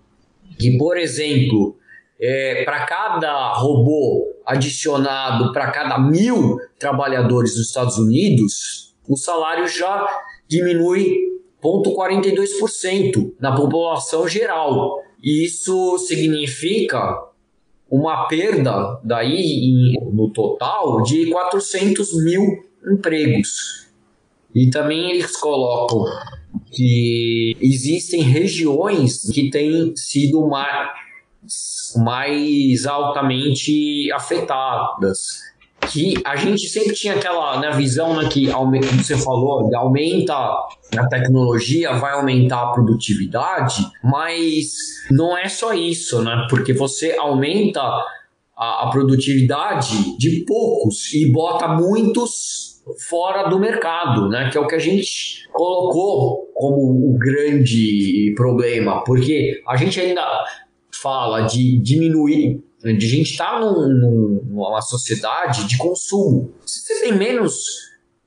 Que, 0.58 0.78
por 0.78 0.96
exemplo, 0.96 1.76
é, 2.18 2.64
para 2.64 2.86
cada 2.86 3.52
robô 3.54 4.32
adicionado 4.46 5.52
para 5.52 5.70
cada 5.70 5.98
mil 5.98 6.56
trabalhadores 6.78 7.54
dos 7.54 7.66
Estados 7.66 7.98
Unidos, 7.98 8.94
o 9.08 9.16
salário 9.16 9.68
já 9.68 10.06
diminui 10.48 11.16
0,42% 11.62 13.34
na 13.38 13.54
população 13.54 14.26
geral. 14.26 15.00
E 15.22 15.44
isso 15.44 15.98
significa 15.98 17.31
uma 17.92 18.26
perda 18.26 18.98
daí 19.04 19.92
no 20.14 20.30
total 20.30 21.02
de 21.02 21.30
400 21.30 22.24
mil 22.24 22.64
empregos. 22.90 23.86
E 24.54 24.70
também 24.70 25.10
eles 25.10 25.36
colocam 25.36 26.06
que 26.70 27.54
existem 27.60 28.22
regiões 28.22 29.30
que 29.30 29.50
têm 29.50 29.94
sido 29.94 30.48
mais, 30.48 30.90
mais 31.96 32.86
altamente 32.86 34.10
afetadas 34.12 35.51
que 35.90 36.14
a 36.24 36.36
gente 36.36 36.68
sempre 36.68 36.94
tinha 36.94 37.14
aquela 37.14 37.60
né, 37.60 37.70
visão 37.72 38.16
né, 38.16 38.28
que, 38.28 38.50
como 38.50 38.80
você 38.80 39.16
falou, 39.16 39.68
aumenta 39.74 40.34
a 40.34 41.06
tecnologia, 41.08 41.94
vai 41.94 42.12
aumentar 42.12 42.62
a 42.62 42.72
produtividade, 42.72 43.86
mas 44.02 44.72
não 45.10 45.36
é 45.36 45.48
só 45.48 45.72
isso, 45.72 46.22
né? 46.22 46.46
Porque 46.48 46.72
você 46.72 47.16
aumenta 47.18 47.80
a, 48.56 48.86
a 48.86 48.90
produtividade 48.90 50.16
de 50.18 50.44
poucos 50.46 51.12
e 51.14 51.30
bota 51.30 51.68
muitos 51.68 52.82
fora 53.08 53.48
do 53.48 53.58
mercado, 53.58 54.28
né? 54.28 54.50
Que 54.50 54.58
é 54.58 54.60
o 54.60 54.66
que 54.66 54.74
a 54.74 54.78
gente 54.78 55.48
colocou 55.52 56.50
como 56.54 57.10
o 57.10 57.18
grande 57.18 58.32
problema, 58.36 59.02
porque 59.04 59.62
a 59.68 59.76
gente 59.76 60.00
ainda 60.00 60.22
fala 61.02 61.42
de 61.42 61.80
diminuir 61.80 62.62
de 62.82 63.08
gente 63.08 63.32
estar 63.32 63.52
tá 63.52 63.60
num, 63.60 64.42
numa 64.44 64.80
sociedade 64.80 65.68
de 65.68 65.78
consumo. 65.78 66.52
Se 66.66 66.80
você 66.80 67.00
tem 67.02 67.12
menos 67.12 67.64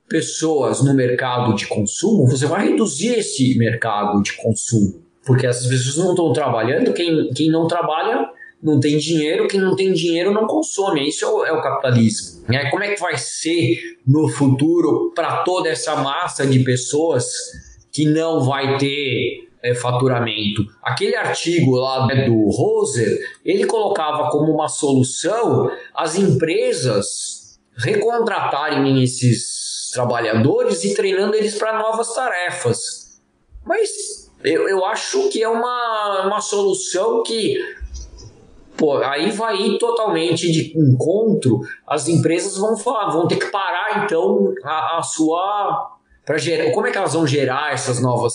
pessoas 0.08 0.82
no 0.82 0.94
mercado 0.94 1.54
de 1.54 1.66
consumo, 1.66 2.26
você 2.26 2.46
vai 2.46 2.68
reduzir 2.68 3.18
esse 3.18 3.56
mercado 3.58 4.22
de 4.22 4.32
consumo. 4.34 5.02
Porque 5.24 5.46
as 5.46 5.66
pessoas 5.66 5.96
não 5.96 6.10
estão 6.10 6.32
trabalhando, 6.32 6.92
quem, 6.92 7.30
quem 7.34 7.50
não 7.50 7.66
trabalha 7.66 8.30
não 8.62 8.80
tem 8.80 8.96
dinheiro, 8.96 9.48
quem 9.48 9.60
não 9.60 9.76
tem 9.76 9.92
dinheiro 9.92 10.32
não 10.32 10.46
consome. 10.46 11.08
Isso 11.08 11.24
é 11.24 11.28
o, 11.28 11.44
é 11.44 11.52
o 11.52 11.60
capitalismo. 11.60 12.42
Né? 12.48 12.70
Como 12.70 12.82
é 12.82 12.94
que 12.94 13.00
vai 13.00 13.16
ser 13.18 13.76
no 14.06 14.28
futuro 14.28 15.12
para 15.14 15.42
toda 15.42 15.68
essa 15.68 15.96
massa 15.96 16.46
de 16.46 16.60
pessoas 16.60 17.26
que 17.92 18.04
não 18.04 18.40
vai 18.40 18.78
ter 18.78 19.48
é, 19.62 19.74
faturamento. 19.74 20.64
Aquele 20.82 21.16
artigo 21.16 21.76
lá 21.76 22.06
né, 22.06 22.26
do 22.26 22.48
Roser, 22.48 23.18
ele 23.44 23.66
colocava 23.66 24.30
como 24.30 24.52
uma 24.52 24.68
solução 24.68 25.70
as 25.94 26.16
empresas 26.16 27.58
recontratarem 27.76 29.02
esses 29.02 29.90
trabalhadores 29.92 30.84
e 30.84 30.94
treinando 30.94 31.34
eles 31.34 31.56
para 31.56 31.78
novas 31.78 32.14
tarefas. 32.14 33.20
Mas 33.64 34.30
eu, 34.44 34.68
eu 34.68 34.84
acho 34.84 35.28
que 35.28 35.42
é 35.42 35.48
uma, 35.48 36.26
uma 36.26 36.40
solução 36.40 37.22
que 37.22 37.56
pô, 38.76 38.98
aí 38.98 39.30
vai 39.30 39.56
ir 39.56 39.78
totalmente 39.78 40.50
de 40.50 40.78
encontro, 40.78 41.60
as 41.86 42.08
empresas 42.08 42.56
vão 42.58 42.76
falar, 42.76 43.10
vão 43.10 43.26
ter 43.26 43.36
que 43.36 43.46
parar 43.46 44.04
então 44.04 44.52
a, 44.62 44.98
a 44.98 45.02
sua 45.02 45.96
para 46.24 46.38
gerar, 46.38 46.72
como 46.72 46.86
é 46.86 46.90
que 46.90 46.98
elas 46.98 47.14
vão 47.14 47.26
gerar 47.26 47.72
essas 47.72 48.02
novas 48.02 48.34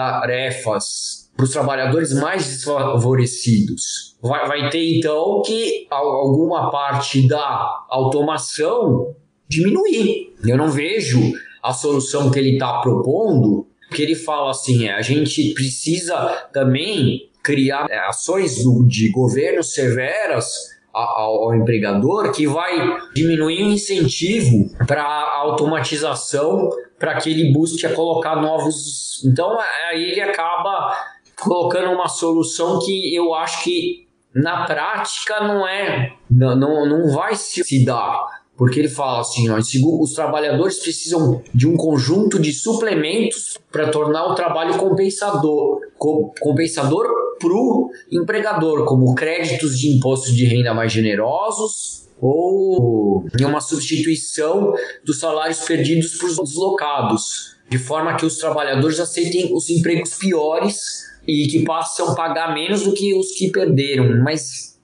tarefas 0.00 1.30
para 1.36 1.44
os 1.44 1.50
trabalhadores 1.50 2.12
mais 2.12 2.46
desfavorecidos. 2.46 4.16
Vai, 4.20 4.46
vai 4.48 4.70
ter 4.70 4.98
então 4.98 5.42
que 5.44 5.86
alguma 5.90 6.70
parte 6.70 7.28
da 7.28 7.86
automação 7.88 9.14
diminuir. 9.48 10.34
Eu 10.44 10.56
não 10.56 10.70
vejo 10.70 11.32
a 11.62 11.72
solução 11.72 12.30
que 12.30 12.38
ele 12.38 12.54
está 12.54 12.80
propondo, 12.80 13.66
que 13.92 14.02
ele 14.02 14.14
fala 14.14 14.50
assim: 14.50 14.86
é, 14.86 14.94
a 14.94 15.02
gente 15.02 15.54
precisa 15.54 16.48
também 16.52 17.30
criar 17.42 17.86
é, 17.88 17.98
ações 17.98 18.62
do, 18.62 18.84
de 18.86 19.10
governo 19.10 19.62
severas 19.62 20.77
ao, 20.98 21.44
ao 21.44 21.54
empregador 21.54 22.32
que 22.32 22.46
vai 22.46 22.96
diminuir 23.14 23.62
o 23.62 23.70
incentivo 23.72 24.70
para 24.86 25.04
automatização 25.04 26.70
para 26.98 27.16
que 27.16 27.30
ele 27.30 27.52
busque 27.52 27.86
a 27.86 27.94
colocar 27.94 28.36
novos. 28.36 29.22
Então 29.24 29.56
aí 29.90 30.02
ele 30.12 30.20
acaba 30.20 30.94
colocando 31.40 31.92
uma 31.92 32.08
solução 32.08 32.78
que 32.80 33.14
eu 33.14 33.34
acho 33.34 33.62
que 33.62 34.08
na 34.34 34.64
prática 34.66 35.40
não 35.40 35.66
é, 35.66 36.12
não, 36.30 36.56
não, 36.56 36.86
não 36.86 37.14
vai 37.14 37.34
se 37.34 37.84
dar. 37.84 38.38
Porque 38.56 38.80
ele 38.80 38.88
fala 38.88 39.20
assim, 39.20 39.48
ó, 39.48 39.56
os 39.56 40.12
trabalhadores 40.14 40.80
precisam 40.80 41.40
de 41.54 41.68
um 41.68 41.76
conjunto 41.76 42.40
de 42.40 42.52
suplementos 42.52 43.56
para 43.70 43.88
tornar 43.88 44.26
o 44.26 44.34
trabalho 44.34 44.76
compensador, 44.76 45.78
compensador 45.96 47.06
para 47.38 47.52
o 47.52 47.90
empregador, 48.10 48.84
como 48.84 49.14
créditos 49.14 49.78
de 49.78 49.88
imposto 49.88 50.32
de 50.32 50.44
renda 50.44 50.74
mais 50.74 50.92
generosos, 50.92 52.08
ou 52.20 53.24
em 53.38 53.44
uma 53.44 53.60
substituição 53.60 54.74
dos 55.04 55.18
salários 55.18 55.60
perdidos 55.60 56.16
para 56.16 56.26
os 56.26 56.36
deslocados, 56.36 57.56
de 57.68 57.78
forma 57.78 58.16
que 58.16 58.26
os 58.26 58.38
trabalhadores 58.38 58.98
aceitem 58.98 59.54
os 59.54 59.68
empregos 59.70 60.14
piores 60.14 61.06
e 61.26 61.46
que 61.46 61.64
passam 61.64 62.08
a 62.08 62.14
pagar 62.14 62.54
menos 62.54 62.82
do 62.82 62.92
que 62.92 63.14
os 63.14 63.32
que 63.32 63.50
perderam. 63.50 64.22
Mas 64.22 64.80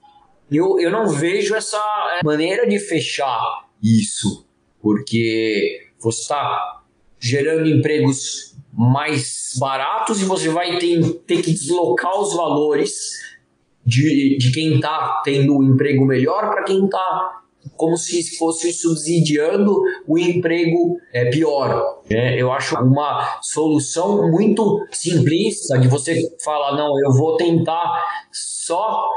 eu, 0.51 0.79
eu 0.79 0.91
não 0.91 1.07
vejo 1.07 1.55
essa 1.55 1.81
maneira 2.23 2.67
de 2.67 2.79
fechar 2.79 3.67
isso, 3.81 4.45
porque 4.81 5.89
você 5.99 6.21
está 6.21 6.83
gerando 7.19 7.67
empregos 7.67 8.54
mais 8.77 9.51
baratos 9.57 10.21
e 10.21 10.25
você 10.25 10.49
vai 10.49 10.77
ter, 10.77 11.01
ter 11.25 11.41
que 11.41 11.51
deslocar 11.51 12.19
os 12.19 12.35
valores 12.35 12.93
de, 13.85 14.37
de 14.37 14.51
quem 14.51 14.75
está 14.75 15.21
tendo 15.23 15.57
um 15.57 15.63
emprego 15.63 16.05
melhor 16.05 16.49
para 16.49 16.63
quem 16.63 16.85
está 16.85 17.41
como 17.75 17.97
se 17.97 18.37
fosse 18.37 18.71
subsidiando 18.71 19.81
o 20.07 20.17
emprego 20.17 20.97
é, 21.11 21.25
pior. 21.29 22.01
É, 22.09 22.39
eu 22.39 22.51
acho 22.51 22.75
uma 22.77 23.39
solução 23.41 24.29
muito 24.29 24.85
simplista 24.91 25.77
de 25.79 25.87
você 25.87 26.15
falar, 26.43 26.77
não, 26.77 26.93
eu 27.03 27.11
vou 27.11 27.35
tentar 27.37 28.03
só 28.31 29.09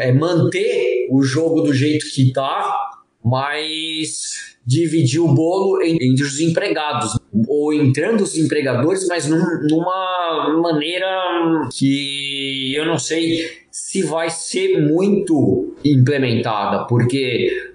é, 0.00 0.12
manter 0.12 1.08
o 1.10 1.22
jogo 1.22 1.62
do 1.62 1.72
jeito 1.72 2.06
que 2.12 2.28
está, 2.28 2.76
mas 3.24 4.51
dividir 4.64 5.20
o 5.20 5.34
bolo 5.34 5.82
entre 5.82 6.24
os 6.24 6.40
empregados, 6.40 7.18
ou 7.48 7.72
entrando 7.72 8.22
os 8.22 8.36
empregadores, 8.36 9.06
mas 9.08 9.28
num, 9.28 9.42
numa 9.68 10.60
maneira 10.62 11.68
que 11.72 12.72
eu 12.74 12.86
não 12.86 12.98
sei 12.98 13.62
se 13.70 14.02
vai 14.02 14.30
ser 14.30 14.80
muito 14.80 15.74
implementada, 15.84 16.86
porque 16.86 17.72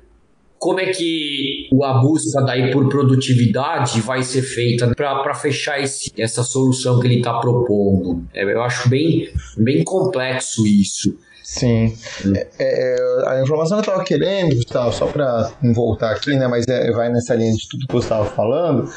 como 0.57 0.79
é 0.79 0.87
que 0.87 1.69
a 1.83 1.93
busca 1.99 2.41
daí 2.41 2.71
por 2.71 2.89
produtividade 2.89 4.01
vai 4.01 4.23
ser 4.23 4.41
feita 4.41 4.93
para 4.95 5.33
fechar 5.33 5.79
esse, 5.81 6.11
essa 6.17 6.43
solução 6.43 6.99
que 6.99 7.07
ele 7.07 7.17
está 7.17 7.39
propondo? 7.39 8.23
É, 8.33 8.43
eu 8.43 8.61
acho 8.61 8.89
bem, 8.89 9.29
bem 9.57 9.83
complexo 9.83 10.65
isso. 10.65 11.17
Sim. 11.47 11.93
É, 12.35 12.47
é, 12.59 13.29
a 13.29 13.41
informação 13.41 13.77
que 13.77 13.87
eu 13.87 13.93
estava 13.93 14.03
querendo, 14.03 14.53
Gustavo, 14.53 14.91
só 14.91 15.05
para 15.07 15.49
não 15.61 15.73
voltar 15.73 16.11
aqui, 16.11 16.35
né, 16.35 16.45
mas 16.45 16.67
é, 16.67 16.91
vai 16.91 17.09
nessa 17.09 17.33
linha 17.35 17.53
de 17.53 17.69
tudo 17.69 17.87
que 17.87 17.95
eu 17.95 18.01
estava 18.01 18.25
falando, 18.25 18.91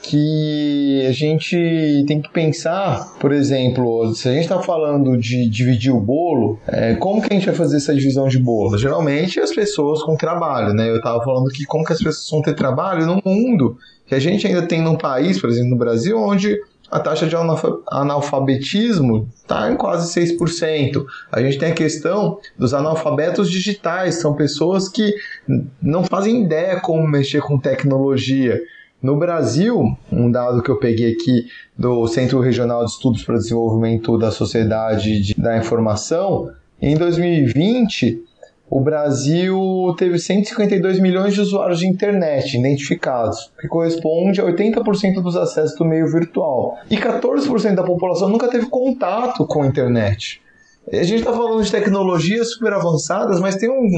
que 0.00 1.04
a 1.06 1.12
gente 1.12 2.04
tem 2.08 2.22
que 2.22 2.32
pensar, 2.32 3.18
por 3.20 3.32
exemplo, 3.32 4.14
se 4.14 4.30
a 4.30 4.32
gente 4.32 4.44
está 4.44 4.62
falando 4.62 5.14
de 5.18 5.46
dividir 5.46 5.92
o 5.92 6.00
bolo, 6.00 6.58
é, 6.66 6.94
como 6.94 7.20
que 7.20 7.30
a 7.30 7.36
gente 7.36 7.44
vai 7.44 7.54
fazer 7.54 7.76
essa 7.76 7.94
divisão 7.94 8.28
de 8.28 8.38
bolo? 8.38 8.78
Geralmente 8.78 9.38
as 9.38 9.54
pessoas 9.54 10.02
com 10.02 10.16
trabalho, 10.16 10.72
né? 10.72 10.88
Eu 10.88 10.96
estava 10.96 11.22
falando 11.22 11.50
que 11.50 11.66
como 11.66 11.84
que 11.84 11.92
as 11.92 11.98
pessoas 11.98 12.30
vão 12.30 12.40
ter 12.40 12.54
trabalho 12.54 13.04
num 13.04 13.20
mundo 13.22 13.76
que 14.06 14.14
a 14.14 14.18
gente 14.18 14.46
ainda 14.46 14.62
tem 14.62 14.80
num 14.80 14.96
país, 14.96 15.38
por 15.38 15.50
exemplo, 15.50 15.68
no 15.68 15.76
Brasil, 15.76 16.18
onde 16.18 16.58
a 16.90 16.98
taxa 16.98 17.26
de 17.26 17.36
analfabetismo 17.36 19.28
está 19.36 19.70
em 19.70 19.76
quase 19.76 20.12
6%. 20.20 21.04
A 21.30 21.40
gente 21.40 21.58
tem 21.58 21.70
a 21.70 21.74
questão 21.74 22.38
dos 22.58 22.74
analfabetos 22.74 23.50
digitais, 23.50 24.16
são 24.16 24.34
pessoas 24.34 24.88
que 24.88 25.14
não 25.80 26.02
fazem 26.04 26.42
ideia 26.42 26.80
como 26.80 27.06
mexer 27.06 27.40
com 27.40 27.58
tecnologia. 27.58 28.60
No 29.00 29.16
Brasil, 29.16 29.96
um 30.12 30.30
dado 30.30 30.62
que 30.62 30.70
eu 30.70 30.76
peguei 30.76 31.12
aqui 31.12 31.46
do 31.78 32.06
Centro 32.06 32.40
Regional 32.40 32.84
de 32.84 32.90
Estudos 32.90 33.22
para 33.22 33.36
o 33.36 33.38
Desenvolvimento 33.38 34.18
da 34.18 34.30
Sociedade 34.30 35.20
de, 35.20 35.34
da 35.34 35.56
Informação, 35.56 36.50
em 36.82 36.96
2020 36.96 38.24
o 38.70 38.80
Brasil 38.80 39.58
teve 39.98 40.16
152 40.16 41.00
milhões 41.00 41.34
de 41.34 41.40
usuários 41.40 41.80
de 41.80 41.88
internet 41.88 42.56
identificados, 42.56 43.50
que 43.60 43.66
corresponde 43.66 44.40
a 44.40 44.44
80% 44.44 45.20
dos 45.20 45.36
acessos 45.36 45.76
do 45.76 45.84
meio 45.84 46.06
virtual. 46.06 46.78
E 46.88 46.96
14% 46.96 47.74
da 47.74 47.82
população 47.82 48.28
nunca 48.28 48.48
teve 48.48 48.66
contato 48.66 49.44
com 49.44 49.64
a 49.64 49.66
internet. 49.66 50.40
A 50.92 51.02
gente 51.02 51.18
está 51.18 51.32
falando 51.32 51.62
de 51.64 51.70
tecnologias 51.70 52.52
super 52.52 52.72
avançadas, 52.72 53.40
mas 53.40 53.56
tem 53.56 53.68
um, 53.68 53.88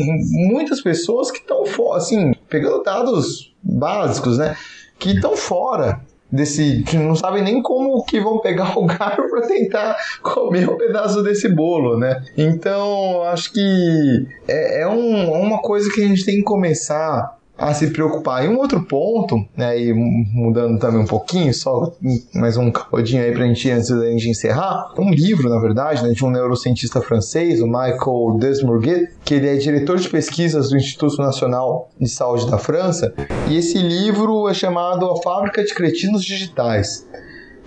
muitas 0.49 0.81
pessoas 0.81 1.31
que 1.31 1.39
estão 1.39 1.65
assim, 1.95 2.33
pegando 2.49 2.83
dados 2.83 3.55
básicos, 3.63 4.39
né? 4.39 4.57
Que 4.99 5.11
estão 5.11 5.37
fora 5.37 6.01
desse. 6.33 6.85
não 6.95 7.15
sabem 7.15 7.43
nem 7.43 7.63
como 7.63 8.03
que 8.05 8.19
vão 8.21 8.41
pegar 8.41 8.79
o 8.79 8.87
garfo 8.87 9.29
para 9.29 9.43
tentar 9.43 9.97
comer 10.23 10.69
um 10.69 10.79
pedaço 10.79 11.23
desse 11.23 11.49
bolo, 11.49 11.99
né? 11.99 12.23
Então, 12.37 13.23
acho 13.25 13.53
que 13.53 14.27
é, 14.49 14.83
é 14.83 14.89
um, 14.89 15.31
uma 15.31 15.61
coisa 15.61 15.91
que 15.93 16.03
a 16.03 16.09
gente 16.09 16.25
tem 16.25 16.37
que 16.37 16.43
começar 16.43 17.39
a 17.63 17.73
se 17.73 17.91
preocupar. 17.91 18.45
E 18.45 18.49
um 18.49 18.59
outro 18.59 18.83
ponto, 18.83 19.37
né, 19.57 19.81
e 19.81 19.93
mudando 19.95 20.81
também 20.81 21.01
um 21.01 21.07
pouquinho, 21.07 21.55
só 21.55 21.93
mais 22.35 22.57
um 22.57 22.73
capodinho 22.73 23.23
aí 23.23 23.31
pra 23.31 23.47
gente 23.47 23.71
antes 23.71 23.89
da 23.89 24.11
gente 24.11 24.29
encerrar, 24.29 24.93
um 24.99 25.11
livro, 25.11 25.49
na 25.49 25.61
verdade, 25.61 26.03
né, 26.03 26.11
de 26.11 26.25
um 26.25 26.31
neurocientista 26.31 27.01
francês, 27.01 27.61
o 27.61 27.67
Michael 27.67 28.37
Desmourguet, 28.41 29.13
que 29.25 29.35
ele 29.35 29.49
é 29.49 29.55
diretor 29.55 29.97
de 29.97 30.09
pesquisas 30.09 30.71
do 30.71 30.77
Instituto 30.77 31.19
Nacional 31.19 31.89
de 32.01 32.09
Saúde 32.09 32.51
da 32.51 32.59
França, 32.59 33.15
e 33.49 33.57
esse 33.57 33.79
livro 33.79 34.49
é 34.49 34.55
chamado 34.55 35.09
A 35.09 35.23
Fábrica 35.23 35.63
de 35.63 35.73
Cretinos 35.73 36.25
Digitais 36.25 37.07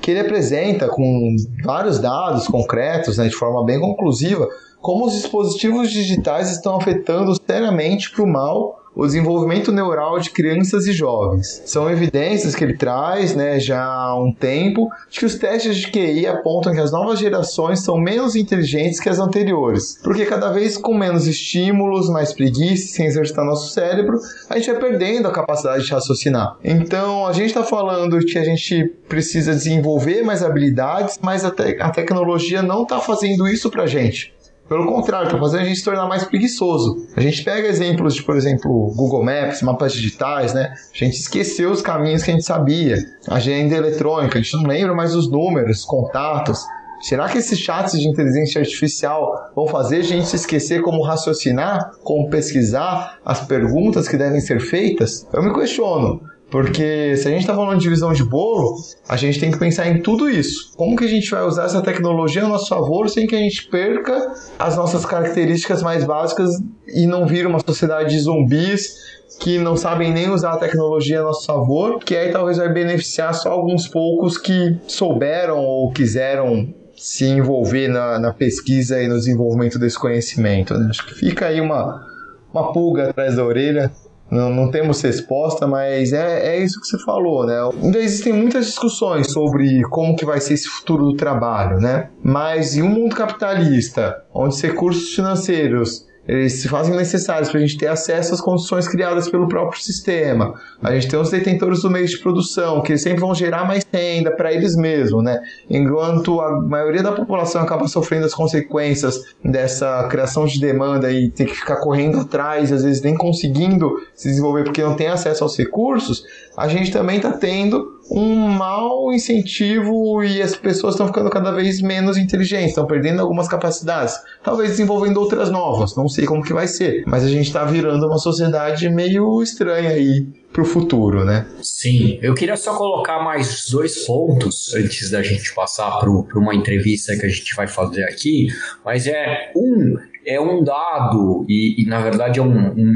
que 0.01 0.11
ele 0.11 0.19
apresenta 0.19 0.87
com 0.87 1.35
vários 1.63 1.97
dados 1.97 2.47
concretos, 2.47 3.17
né, 3.17 3.27
de 3.27 3.33
forma 3.33 3.65
bem 3.65 3.79
conclusiva, 3.79 4.47
como 4.79 5.07
os 5.07 5.13
dispositivos 5.13 5.89
digitais 5.89 6.51
estão 6.51 6.75
afetando 6.75 7.33
seriamente 7.47 8.11
para 8.11 8.23
o 8.23 8.27
mal 8.27 8.84
o 8.95 9.05
desenvolvimento 9.05 9.71
neural 9.71 10.19
de 10.19 10.29
crianças 10.29 10.87
e 10.87 10.93
jovens. 10.93 11.61
São 11.65 11.89
evidências 11.89 12.55
que 12.55 12.63
ele 12.63 12.77
traz 12.77 13.35
né, 13.35 13.59
já 13.59 13.83
há 13.83 14.17
um 14.17 14.31
tempo 14.31 14.89
de 15.09 15.19
que 15.19 15.25
os 15.25 15.35
testes 15.35 15.75
de 15.77 15.91
QI 15.91 16.25
apontam 16.27 16.73
que 16.73 16.79
as 16.79 16.91
novas 16.91 17.19
gerações 17.19 17.81
são 17.81 17.97
menos 17.97 18.35
inteligentes 18.35 18.99
que 18.99 19.09
as 19.09 19.19
anteriores, 19.19 19.99
porque 20.03 20.25
cada 20.25 20.51
vez 20.51 20.77
com 20.77 20.93
menos 20.93 21.27
estímulos, 21.27 22.09
mais 22.09 22.31
preguiça, 22.31 22.93
sem 22.93 23.05
exercitar 23.05 23.43
nosso 23.43 23.73
cérebro, 23.73 24.17
a 24.49 24.57
gente 24.57 24.71
vai 24.71 24.79
perdendo 24.79 25.27
a 25.27 25.31
capacidade 25.31 25.83
de 25.83 25.91
raciocinar. 25.91 26.57
Então 26.63 27.27
a 27.27 27.33
gente 27.33 27.47
está 27.47 27.63
falando 27.63 28.19
que 28.19 28.37
a 28.37 28.43
gente 28.43 28.85
precisa 29.09 29.51
desenvolver 29.51 30.23
mais 30.23 30.43
habilidades, 30.43 31.19
mas 31.21 31.43
a, 31.43 31.51
te 31.51 31.77
a 31.79 31.89
tecnologia 31.89 32.61
não 32.61 32.83
está 32.83 32.99
fazendo 32.99 33.47
isso 33.47 33.69
para 33.69 33.83
a 33.83 33.87
gente. 33.87 34.34
Pelo 34.67 34.87
contrário, 34.87 35.27
está 35.27 35.37
fazendo 35.37 35.61
a 35.61 35.65
gente 35.65 35.77
se 35.77 35.85
tornar 35.85 36.07
mais 36.07 36.23
preguiçoso. 36.23 37.07
A 37.15 37.21
gente 37.21 37.43
pega 37.43 37.67
exemplos 37.67 38.15
de, 38.15 38.23
por 38.23 38.35
exemplo, 38.35 38.91
Google 38.95 39.23
Maps, 39.23 39.61
mapas 39.61 39.93
digitais, 39.93 40.55
né? 40.55 40.73
A 40.73 40.97
gente 40.97 41.19
esqueceu 41.19 41.71
os 41.71 41.83
caminhos 41.83 42.23
que 42.23 42.31
a 42.31 42.33
gente 42.33 42.45
sabia. 42.45 42.97
Agenda 43.29 43.75
eletrônica, 43.75 44.39
a 44.39 44.41
gente 44.41 44.57
não 44.57 44.63
lembra 44.63 44.95
mais 44.95 45.13
os 45.13 45.29
números, 45.29 45.85
contatos. 45.85 46.65
Será 46.99 47.29
que 47.29 47.37
esses 47.37 47.59
chats 47.59 47.99
de 47.99 48.07
inteligência 48.07 48.59
artificial 48.59 49.51
vão 49.55 49.67
fazer 49.67 49.97
a 49.97 50.03
gente 50.03 50.27
se 50.27 50.35
esquecer 50.37 50.81
como 50.81 51.03
raciocinar, 51.03 51.91
como 52.03 52.29
pesquisar 52.31 53.19
as 53.23 53.41
perguntas 53.45 54.07
que 54.07 54.17
devem 54.17 54.41
ser 54.41 54.59
feitas? 54.59 55.27
Eu 55.31 55.43
me 55.43 55.53
questiono. 55.53 56.21
Porque 56.49 57.15
se 57.17 57.27
a 57.27 57.31
gente 57.31 57.41
está 57.41 57.55
falando 57.55 57.77
de 57.77 57.83
divisão 57.83 58.13
de 58.13 58.23
bolo, 58.23 58.75
a 59.09 59.17
gente 59.17 59.39
tem 59.39 59.51
que 59.51 59.57
pensar 59.57 59.87
em 59.87 60.01
tudo 60.01 60.29
isso. 60.29 60.73
Como 60.77 60.95
que 60.95 61.03
a 61.03 61.07
gente 61.07 61.29
vai 61.29 61.43
usar 61.43 61.65
essa 61.65 61.81
tecnologia 61.81 62.43
a 62.45 62.47
nosso 62.47 62.67
favor 62.67 63.09
sem 63.09 63.27
que 63.27 63.35
a 63.35 63.39
gente 63.39 63.67
perca 63.67 64.33
as 64.57 64.75
nossas 64.75 65.05
características 65.05 65.81
mais 65.81 66.03
básicas 66.03 66.51
e 66.87 67.07
não 67.07 67.25
vire 67.25 67.47
uma 67.47 67.59
sociedade 67.59 68.11
de 68.11 68.19
zumbis 68.19 69.05
que 69.39 69.57
não 69.57 69.75
sabem 69.75 70.13
nem 70.13 70.29
usar 70.29 70.53
a 70.53 70.57
tecnologia 70.57 71.19
a 71.19 71.23
nosso 71.23 71.45
favor, 71.45 71.99
que 71.99 72.15
aí 72.15 72.31
talvez 72.31 72.57
vai 72.57 72.71
beneficiar 72.71 73.33
só 73.33 73.51
alguns 73.51 73.87
poucos 73.87 74.37
que 74.37 74.77
souberam 74.87 75.59
ou 75.59 75.91
quiseram 75.91 76.73
se 76.95 77.25
envolver 77.25 77.89
na, 77.89 78.17
na 78.17 78.33
pesquisa 78.33 79.01
e 79.01 79.07
no 79.07 79.15
desenvolvimento 79.15 79.77
desse 79.77 79.99
conhecimento. 79.99 80.73
Né? 80.73 80.87
Acho 80.89 81.05
que 81.05 81.15
fica 81.15 81.47
aí 81.47 81.59
uma, 81.59 82.07
uma 82.53 82.71
pulga 82.71 83.09
atrás 83.09 83.35
da 83.35 83.43
orelha 83.43 83.91
não, 84.29 84.49
não 84.49 84.71
temos 84.71 85.01
resposta, 85.01 85.67
mas 85.67 86.11
é, 86.11 86.55
é 86.55 86.63
isso 86.63 86.79
que 86.81 86.87
você 86.87 86.97
falou, 87.03 87.45
né? 87.45 87.55
Ainda 87.81 87.99
existem 87.99 88.33
muitas 88.33 88.65
discussões 88.65 89.31
sobre 89.31 89.83
como 89.83 90.15
que 90.15 90.25
vai 90.25 90.39
ser 90.41 90.55
esse 90.55 90.67
futuro 90.67 91.05
do 91.05 91.15
trabalho, 91.15 91.79
né? 91.79 92.09
Mas 92.23 92.75
em 92.75 92.81
um 92.81 92.89
mundo 92.89 93.15
capitalista, 93.15 94.23
onde 94.33 94.55
os 94.55 94.61
recursos 94.61 95.13
financeiros 95.13 96.05
eles 96.27 96.53
se 96.53 96.67
fazem 96.67 96.95
necessários 96.95 97.49
para 97.49 97.59
a 97.59 97.61
gente 97.61 97.77
ter 97.77 97.87
acesso 97.87 98.33
às 98.33 98.41
condições 98.41 98.87
criadas 98.87 99.29
pelo 99.29 99.47
próprio 99.47 99.81
sistema. 99.81 100.55
A 100.81 100.93
gente 100.93 101.07
tem 101.07 101.19
os 101.19 101.29
detentores 101.29 101.81
do 101.81 101.89
meio 101.89 102.07
de 102.07 102.17
produção, 102.17 102.81
que 102.81 102.97
sempre 102.97 103.19
vão 103.19 103.35
gerar 103.35 103.65
mais 103.65 103.85
renda 103.93 104.31
para 104.31 104.51
eles 104.51 104.75
mesmos, 104.75 105.23
né? 105.23 105.39
Enquanto 105.69 106.41
a 106.41 106.59
maioria 106.61 107.03
da 107.03 107.11
população 107.11 107.61
acaba 107.61 107.87
sofrendo 107.87 108.25
as 108.25 108.33
consequências 108.33 109.21
dessa 109.43 110.07
criação 110.09 110.45
de 110.45 110.59
demanda 110.59 111.11
e 111.11 111.29
ter 111.29 111.45
que 111.45 111.55
ficar 111.55 111.77
correndo 111.77 112.19
atrás, 112.19 112.71
às 112.71 112.83
vezes 112.83 113.01
nem 113.01 113.15
conseguindo 113.15 113.95
se 114.15 114.27
desenvolver 114.27 114.63
porque 114.63 114.81
não 114.81 114.95
tem 114.95 115.07
acesso 115.07 115.43
aos 115.43 115.55
recursos, 115.57 116.25
a 116.57 116.67
gente 116.67 116.91
também 116.91 117.17
está 117.17 117.31
tendo 117.31 117.94
um 118.09 118.35
mau 118.47 119.11
incentivo 119.11 120.23
e 120.23 120.41
as 120.41 120.55
pessoas 120.55 120.93
estão 120.93 121.07
ficando 121.07 121.29
cada 121.29 121.51
vez 121.51 121.81
menos 121.81 122.17
inteligentes, 122.17 122.69
estão 122.69 122.85
perdendo 122.85 123.21
algumas 123.21 123.47
capacidades, 123.47 124.15
talvez 124.43 124.71
desenvolvendo 124.71 125.17
outras 125.17 125.49
novas, 125.49 125.95
não 125.95 126.07
sei 126.07 126.25
como 126.25 126.43
que 126.43 126.53
vai 126.53 126.67
ser, 126.67 127.03
mas 127.07 127.23
a 127.23 127.29
gente 127.29 127.47
está 127.47 127.65
virando 127.65 128.05
uma 128.05 128.17
sociedade 128.17 128.87
meio 128.89 129.41
estranha 129.41 129.89
aí 129.89 130.27
para 130.53 130.61
o 130.61 130.65
futuro, 130.65 131.25
né? 131.25 131.45
Sim, 131.61 132.17
eu 132.21 132.33
queria 132.33 132.55
só 132.55 132.75
colocar 132.77 133.21
mais 133.23 133.69
dois 133.69 134.05
pontos 134.05 134.73
antes 134.73 135.09
da 135.09 135.21
gente 135.21 135.53
passar 135.53 135.99
para 135.99 136.09
uma 136.09 136.55
entrevista 136.55 137.17
que 137.17 137.25
a 137.25 137.29
gente 137.29 137.53
vai 137.55 137.67
fazer 137.67 138.03
aqui, 138.03 138.47
mas 138.83 139.07
é 139.07 139.51
um 139.55 139.97
é 140.25 140.41
um 140.41 140.63
dado 140.63 141.45
e, 141.47 141.83
e 141.83 141.85
na 141.85 141.99
verdade 141.99 142.39
é 142.39 142.41
um, 142.41 142.69
um, 142.69 142.95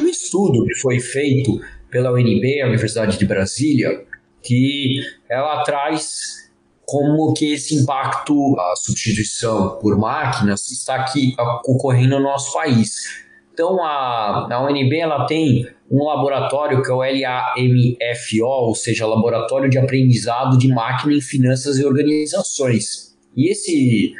um 0.00 0.06
estudo 0.06 0.64
que 0.66 0.74
foi 0.76 1.00
feito 1.00 1.60
pela 1.90 2.12
UNB, 2.12 2.60
a 2.62 2.68
Universidade 2.68 3.18
de 3.18 3.26
Brasília, 3.26 4.04
que 4.42 5.00
ela 5.28 5.62
traz 5.62 6.50
como 6.84 7.32
que 7.32 7.52
esse 7.52 7.76
impacto, 7.76 8.58
a 8.58 8.74
substituição 8.76 9.78
por 9.78 9.96
máquinas, 9.96 10.70
está 10.72 10.96
aqui 10.96 11.34
ocorrendo 11.64 12.18
no 12.18 12.24
nosso 12.24 12.52
país. 12.52 13.24
Então, 13.52 13.80
a, 13.82 14.48
a 14.52 14.66
UNB 14.66 14.98
ela 14.98 15.24
tem 15.26 15.68
um 15.90 16.04
laboratório 16.04 16.82
que 16.82 16.90
é 16.90 16.94
o 16.94 16.98
LAMFO, 16.98 18.44
ou 18.44 18.74
seja, 18.74 19.06
Laboratório 19.06 19.68
de 19.68 19.78
Aprendizado 19.78 20.58
de 20.58 20.68
Máquina 20.68 21.14
em 21.14 21.20
Finanças 21.20 21.78
e 21.78 21.84
Organizações. 21.84 23.16
E 23.36 23.50
esse 23.50 24.12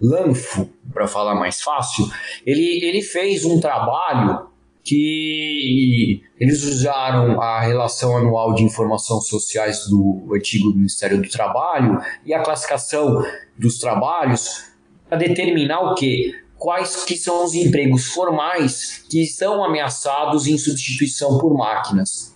LANFO, 0.00 0.68
para 0.92 1.06
falar 1.06 1.34
mais 1.34 1.62
fácil, 1.62 2.06
ele, 2.44 2.84
ele 2.84 3.00
fez 3.00 3.44
um 3.44 3.60
trabalho 3.60 4.46
que 4.84 6.22
eles 6.38 6.62
usaram 6.62 7.40
a 7.40 7.60
relação 7.62 8.16
anual 8.18 8.54
de 8.54 8.62
informações 8.62 9.26
sociais 9.26 9.86
do 9.88 10.30
antigo 10.34 10.74
Ministério 10.74 11.22
do 11.22 11.28
Trabalho 11.28 11.98
e 12.24 12.34
a 12.34 12.42
classificação 12.42 13.24
dos 13.58 13.78
trabalhos 13.78 14.66
para 15.08 15.16
determinar 15.16 15.80
o 15.80 15.94
que 15.94 16.34
quais 16.58 17.04
que 17.04 17.16
são 17.16 17.44
os 17.44 17.54
empregos 17.54 18.06
formais 18.06 19.04
que 19.10 19.22
estão 19.22 19.64
ameaçados 19.64 20.46
em 20.46 20.56
substituição 20.56 21.38
por 21.38 21.56
máquinas. 21.56 22.34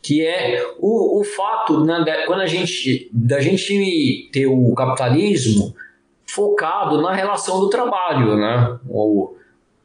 que 0.01 0.25
é 0.25 0.63
o, 0.79 1.19
o 1.19 1.23
fato 1.23 1.83
né, 1.83 2.03
de, 2.03 2.25
quando 2.25 2.41
a 2.41 2.47
gente, 2.47 3.09
da 3.13 3.41
gente 3.41 4.29
ter 4.31 4.47
o 4.47 4.73
capitalismo 4.73 5.75
focado 6.25 7.01
na 7.01 7.13
relação 7.13 7.59
do 7.59 7.69
trabalho, 7.69 8.37
né? 8.37 8.79
O, 8.87 9.33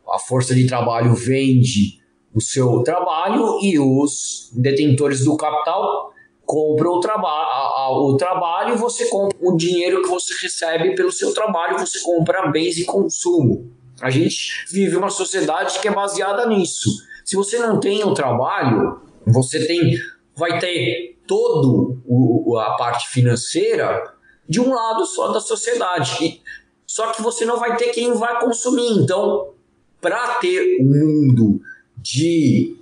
a 0.08 0.18
força 0.18 0.54
de 0.54 0.66
trabalho 0.66 1.14
vende 1.14 2.00
o 2.34 2.40
seu 2.40 2.82
trabalho 2.82 3.58
e 3.62 3.78
os 3.78 4.50
detentores 4.54 5.24
do 5.24 5.36
capital 5.36 6.12
compram 6.44 6.92
o, 6.92 7.00
traba 7.00 7.90
o 7.92 8.16
trabalho, 8.16 8.76
você 8.76 9.06
compra 9.06 9.36
o 9.40 9.56
dinheiro 9.56 10.02
que 10.02 10.08
você 10.08 10.34
recebe 10.42 10.94
pelo 10.94 11.10
seu 11.10 11.32
trabalho, 11.32 11.78
você 11.78 12.00
compra 12.00 12.50
bens 12.50 12.76
e 12.76 12.84
consumo. 12.84 13.72
A 14.00 14.10
gente 14.10 14.66
vive 14.70 14.96
uma 14.96 15.08
sociedade 15.08 15.78
que 15.78 15.88
é 15.88 15.90
baseada 15.90 16.46
nisso. 16.46 16.90
Se 17.24 17.36
você 17.36 17.58
não 17.58 17.80
tem 17.80 18.04
o 18.04 18.14
trabalho, 18.14 19.00
você 19.26 19.66
tem 19.66 19.96
vai 20.36 20.58
ter 20.58 21.18
todo 21.26 22.02
o, 22.06 22.58
a 22.58 22.76
parte 22.76 23.08
financeira 23.08 24.14
de 24.48 24.60
um 24.60 24.74
lado 24.74 25.06
só 25.06 25.28
da 25.32 25.40
sociedade. 25.40 26.42
Só 26.86 27.12
que 27.12 27.22
você 27.22 27.44
não 27.44 27.58
vai 27.58 27.76
ter 27.76 27.88
quem 27.88 28.12
vai 28.12 28.38
consumir. 28.40 28.98
Então, 28.98 29.52
para 30.00 30.34
ter 30.34 30.78
um 30.80 30.84
mundo 30.84 31.60
de 31.96 32.76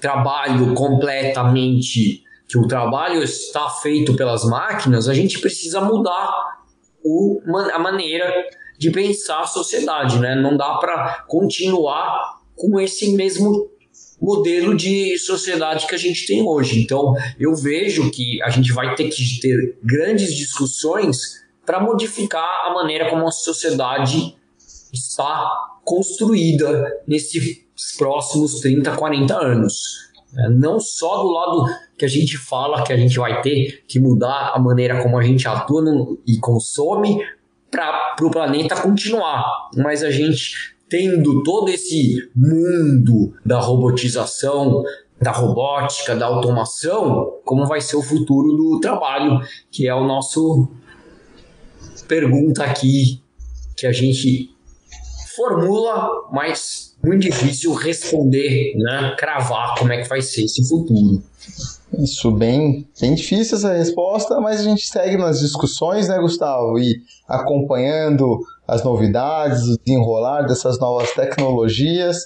trabalho 0.00 0.74
completamente 0.74 2.22
que 2.46 2.58
o 2.58 2.66
trabalho 2.66 3.22
está 3.22 3.68
feito 3.68 4.14
pelas 4.14 4.44
máquinas, 4.44 5.08
a 5.08 5.14
gente 5.14 5.38
precisa 5.40 5.80
mudar 5.80 6.58
o, 7.04 7.40
a 7.72 7.78
maneira 7.78 8.32
de 8.78 8.90
pensar 8.90 9.40
a 9.40 9.46
sociedade, 9.46 10.18
né? 10.18 10.34
Não 10.34 10.56
dá 10.56 10.76
para 10.76 11.24
continuar 11.26 12.37
com 12.58 12.78
esse 12.78 13.14
mesmo 13.14 13.70
modelo 14.20 14.76
de 14.76 15.16
sociedade 15.18 15.86
que 15.86 15.94
a 15.94 15.98
gente 15.98 16.26
tem 16.26 16.42
hoje. 16.42 16.82
Então, 16.82 17.14
eu 17.38 17.54
vejo 17.54 18.10
que 18.10 18.42
a 18.42 18.50
gente 18.50 18.72
vai 18.72 18.94
ter 18.94 19.08
que 19.08 19.40
ter 19.40 19.78
grandes 19.82 20.34
discussões 20.34 21.44
para 21.64 21.80
modificar 21.80 22.66
a 22.66 22.74
maneira 22.74 23.08
como 23.08 23.26
a 23.26 23.30
sociedade 23.30 24.36
está 24.92 25.78
construída 25.84 27.00
nesses 27.06 27.64
próximos 27.96 28.60
30, 28.60 28.96
40 28.96 29.34
anos. 29.34 30.08
É, 30.36 30.48
não 30.50 30.78
só 30.78 31.22
do 31.22 31.28
lado 31.28 31.74
que 31.96 32.04
a 32.04 32.08
gente 32.08 32.36
fala 32.36 32.82
que 32.82 32.92
a 32.92 32.96
gente 32.96 33.18
vai 33.18 33.40
ter 33.40 33.84
que 33.88 33.98
mudar 33.98 34.52
a 34.54 34.58
maneira 34.58 35.02
como 35.02 35.16
a 35.16 35.22
gente 35.22 35.48
atua 35.48 35.82
e 36.26 36.38
consome 36.38 37.18
para 37.70 38.16
o 38.20 38.30
planeta 38.30 38.80
continuar, 38.80 39.70
mas 39.76 40.02
a 40.02 40.10
gente 40.10 40.76
tendo 40.88 41.42
todo 41.42 41.68
esse 41.68 42.30
mundo 42.34 43.34
da 43.44 43.60
robotização, 43.60 44.82
da 45.20 45.32
robótica, 45.32 46.14
da 46.14 46.26
automação, 46.26 47.40
como 47.44 47.66
vai 47.66 47.80
ser 47.80 47.96
o 47.96 48.02
futuro 48.02 48.56
do 48.56 48.80
trabalho, 48.80 49.40
que 49.70 49.86
é 49.86 49.94
o 49.94 50.06
nosso 50.06 50.68
pergunta 52.06 52.64
aqui 52.64 53.22
que 53.76 53.86
a 53.86 53.92
gente 53.92 54.50
formula, 55.36 56.28
mas 56.32 56.96
muito 57.04 57.22
difícil 57.22 57.72
responder, 57.74 58.74
né? 58.76 59.14
Cravar 59.16 59.76
como 59.78 59.92
é 59.92 60.02
que 60.02 60.08
vai 60.08 60.20
ser 60.20 60.44
esse 60.44 60.66
futuro. 60.66 61.22
Isso, 61.98 62.30
bem, 62.30 62.86
bem 63.00 63.14
difícil 63.14 63.58
essa 63.58 63.72
resposta, 63.72 64.40
mas 64.40 64.60
a 64.60 64.62
gente 64.62 64.86
segue 64.86 65.16
nas 65.16 65.40
discussões, 65.40 66.08
né, 66.08 66.16
Gustavo? 66.20 66.78
E 66.78 67.02
acompanhando 67.26 68.38
as 68.68 68.84
novidades, 68.84 69.64
o 69.64 69.76
desenrolar 69.84 70.42
dessas 70.42 70.78
novas 70.78 71.10
tecnologias. 71.10 72.18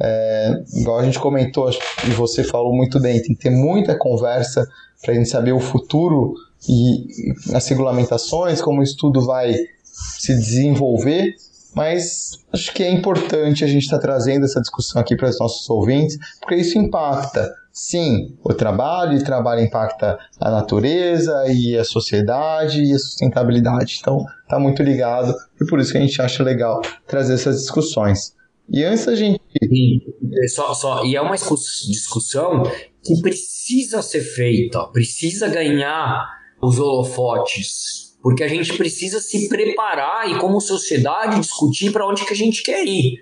É, 0.00 0.64
igual 0.74 0.98
a 0.98 1.04
gente 1.04 1.20
comentou, 1.20 1.70
e 2.04 2.10
você 2.10 2.42
falou 2.42 2.74
muito 2.74 2.98
bem, 2.98 3.22
tem 3.22 3.36
que 3.36 3.42
ter 3.42 3.50
muita 3.50 3.96
conversa 3.96 4.66
para 5.00 5.12
a 5.12 5.14
gente 5.14 5.28
saber 5.28 5.52
o 5.52 5.60
futuro 5.60 6.34
e 6.68 7.06
as 7.54 7.68
regulamentações, 7.68 8.60
como 8.60 8.80
o 8.80 8.82
estudo 8.82 9.24
vai 9.24 9.54
se 9.84 10.34
desenvolver, 10.34 11.36
mas 11.76 12.40
acho 12.52 12.74
que 12.74 12.82
é 12.82 12.90
importante 12.90 13.62
a 13.62 13.68
gente 13.68 13.84
estar 13.84 13.98
tá 13.98 14.02
trazendo 14.02 14.46
essa 14.46 14.60
discussão 14.60 15.00
aqui 15.00 15.14
para 15.14 15.28
os 15.28 15.38
nossos 15.38 15.68
ouvintes, 15.70 16.18
porque 16.40 16.56
isso 16.56 16.76
impacta 16.76 17.61
Sim, 17.72 18.36
o 18.44 18.52
trabalho, 18.52 19.14
e 19.14 19.22
o 19.22 19.24
trabalho 19.24 19.62
impacta 19.62 20.18
a 20.38 20.50
natureza 20.50 21.44
e 21.48 21.76
a 21.76 21.84
sociedade 21.84 22.82
e 22.82 22.92
a 22.92 22.98
sustentabilidade. 22.98 23.98
Então, 24.00 24.24
está 24.42 24.58
muito 24.58 24.82
ligado 24.82 25.34
e 25.60 25.64
por 25.64 25.80
isso 25.80 25.92
que 25.92 25.98
a 25.98 26.00
gente 26.02 26.20
acha 26.20 26.42
legal 26.42 26.82
trazer 27.06 27.32
essas 27.32 27.60
discussões. 27.60 28.34
E 28.68 28.84
antes 28.84 29.08
a 29.08 29.14
gente. 29.14 29.40
E, 29.62 30.02
é 30.44 30.48
só, 30.48 30.74
só, 30.74 31.04
e 31.04 31.16
é 31.16 31.20
uma 31.20 31.34
discussão 31.34 32.62
que 33.02 33.20
precisa 33.22 34.02
ser 34.02 34.20
feita, 34.20 34.86
precisa 34.88 35.48
ganhar 35.48 36.28
os 36.62 36.78
holofotes, 36.78 38.16
porque 38.22 38.44
a 38.44 38.48
gente 38.48 38.76
precisa 38.76 39.18
se 39.18 39.48
preparar 39.48 40.30
e, 40.30 40.38
como 40.38 40.60
sociedade, 40.60 41.40
discutir 41.40 41.90
para 41.90 42.06
onde 42.06 42.24
que 42.24 42.32
a 42.32 42.36
gente 42.36 42.62
quer 42.62 42.84
ir. 42.86 43.18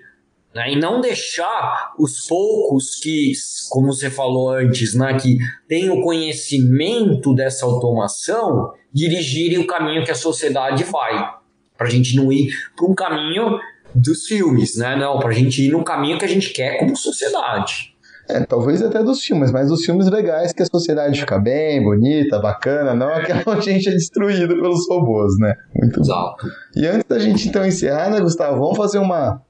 Né? 0.53 0.73
E 0.73 0.79
não 0.79 0.99
deixar 0.99 1.93
os 1.97 2.27
poucos 2.27 2.95
que, 2.95 3.31
como 3.69 3.93
você 3.93 4.09
falou 4.09 4.49
antes, 4.49 4.93
né, 4.93 5.17
que 5.17 5.37
têm 5.67 5.89
o 5.89 6.01
conhecimento 6.01 7.33
dessa 7.33 7.65
automação 7.65 8.73
dirigirem 8.93 9.59
o 9.59 9.67
caminho 9.67 10.03
que 10.03 10.11
a 10.11 10.15
sociedade 10.15 10.83
vai. 10.83 11.33
Para 11.77 11.87
a 11.87 11.89
gente 11.89 12.15
não 12.15 12.31
ir 12.31 12.53
para 12.75 12.85
um 12.85 12.93
caminho 12.93 13.57
dos 13.95 14.25
filmes, 14.25 14.77
né? 14.77 14.95
Não, 14.95 15.19
para 15.19 15.29
a 15.29 15.33
gente 15.33 15.65
ir 15.65 15.71
no 15.71 15.83
caminho 15.83 16.17
que 16.17 16.25
a 16.25 16.27
gente 16.27 16.51
quer 16.51 16.77
como 16.77 16.95
sociedade. 16.95 17.91
É, 18.29 18.39
talvez 18.45 18.81
até 18.81 19.03
dos 19.03 19.23
filmes, 19.23 19.51
mas 19.51 19.67
dos 19.67 19.83
filmes 19.83 20.07
legais 20.09 20.53
que 20.53 20.61
a 20.61 20.65
sociedade 20.65 21.19
fica 21.19 21.37
bem, 21.37 21.83
bonita, 21.83 22.39
bacana, 22.39 22.93
não 22.93 23.09
aquela 23.09 23.43
onde 23.57 23.69
a 23.69 23.73
gente 23.73 23.89
é 23.89 23.91
destruído 23.91 24.55
pelos 24.55 24.87
robôs, 24.87 25.37
né? 25.39 25.55
Muito 25.75 25.99
Exato. 25.99 26.45
Bom. 26.45 26.51
E 26.75 26.87
antes 26.87 27.05
da 27.05 27.19
gente 27.19 27.49
então 27.49 27.65
encerrar, 27.65 28.09
né, 28.09 28.21
Gustavo, 28.21 28.59
vamos 28.59 28.77
fazer 28.77 28.99
uma 28.99 29.41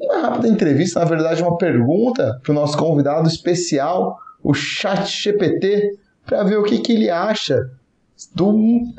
uma 0.00 0.20
rápida 0.20 0.48
entrevista, 0.48 1.00
na 1.00 1.06
verdade, 1.06 1.42
uma 1.42 1.56
pergunta 1.56 2.40
para 2.42 2.52
o 2.52 2.54
nosso 2.54 2.76
convidado 2.76 3.28
especial, 3.28 4.18
o 4.42 4.54
Chat 4.54 5.06
GPT, 5.06 5.98
para 6.24 6.44
ver 6.44 6.58
o 6.58 6.62
que, 6.62 6.78
que 6.78 6.92
ele 6.92 7.10
acha 7.10 7.70
do, 8.34 8.52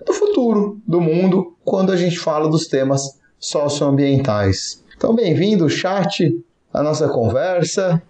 do 0.05 0.13
futuro 0.13 0.81
do 0.87 0.99
mundo 0.99 1.55
quando 1.63 1.91
a 1.91 1.95
gente 1.95 2.17
fala 2.17 2.49
dos 2.49 2.67
temas 2.67 3.19
socioambientais. 3.39 4.83
Então, 4.95 5.15
bem-vindo, 5.15 5.69
chat, 5.69 6.31
à 6.73 6.83
nossa 6.83 7.07
conversa. 7.07 8.01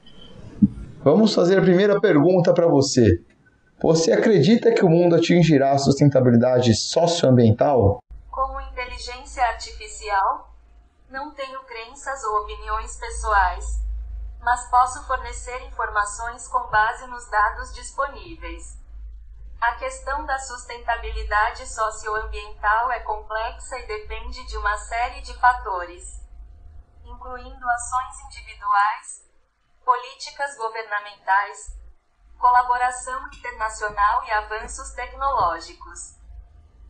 Vamos 1.03 1.33
fazer 1.33 1.57
a 1.57 1.61
primeira 1.61 1.99
pergunta 1.99 2.53
para 2.53 2.67
você. 2.67 3.21
Você 3.81 4.11
acredita 4.11 4.71
que 4.71 4.85
o 4.85 4.89
mundo 4.89 5.15
atingirá 5.15 5.71
a 5.71 5.77
sustentabilidade 5.77 6.75
socioambiental? 6.75 7.99
Como 8.29 8.61
inteligência 8.61 9.43
artificial, 9.43 10.50
não 11.11 11.33
tenho 11.33 11.61
crenças 11.65 12.23
ou 12.23 12.41
opiniões 12.41 12.95
pessoais, 12.95 13.65
mas 14.39 14.69
posso 14.69 15.05
fornecer 15.05 15.61
informações 15.63 16.47
com 16.47 16.69
base 16.69 17.05
nos 17.07 17.29
dados 17.29 17.73
disponíveis. 17.73 18.79
A 19.59 19.75
questão 19.75 20.25
da 20.25 20.39
sustentabilidade 20.39 21.67
socioambiental 21.67 22.91
é 22.91 23.01
complexa 23.01 23.77
e 23.77 23.87
depende 23.87 24.43
de 24.47 24.57
uma 24.57 24.75
série 24.77 25.21
de 25.21 25.37
fatores, 25.37 26.25
incluindo 27.03 27.69
ações 27.69 28.19
individuais, 28.27 29.29
políticas 29.83 30.55
governamentais, 30.55 31.77
colaboração 32.39 33.27
internacional 33.27 34.23
e 34.23 34.31
avanços 34.31 34.91
tecnológicos. 34.91 36.15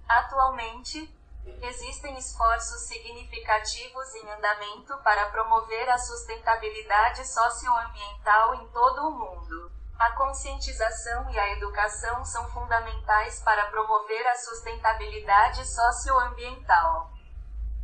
Atualmente, 0.07 1.20
Existem 1.45 2.17
esforços 2.17 2.81
significativos 2.81 4.15
em 4.15 4.29
andamento 4.31 4.97
para 5.03 5.29
promover 5.29 5.89
a 5.89 5.97
sustentabilidade 5.97 7.27
socioambiental 7.27 8.55
em 8.55 8.67
todo 8.69 9.07
o 9.07 9.11
mundo. 9.11 9.71
A 9.97 10.11
conscientização 10.11 11.29
e 11.29 11.39
a 11.39 11.51
educação 11.53 12.23
são 12.25 12.49
fundamentais 12.49 13.39
para 13.41 13.67
promover 13.67 14.27
a 14.27 14.35
sustentabilidade 14.35 15.65
socioambiental. 15.67 17.11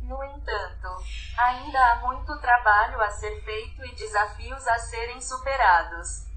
No 0.00 0.22
entanto, 0.24 0.88
ainda 1.36 1.92
há 1.92 1.96
muito 1.96 2.40
trabalho 2.40 3.00
a 3.00 3.10
ser 3.10 3.42
feito 3.44 3.84
e 3.84 3.94
desafios 3.94 4.66
a 4.66 4.78
serem 4.78 5.20
superados. 5.20 6.27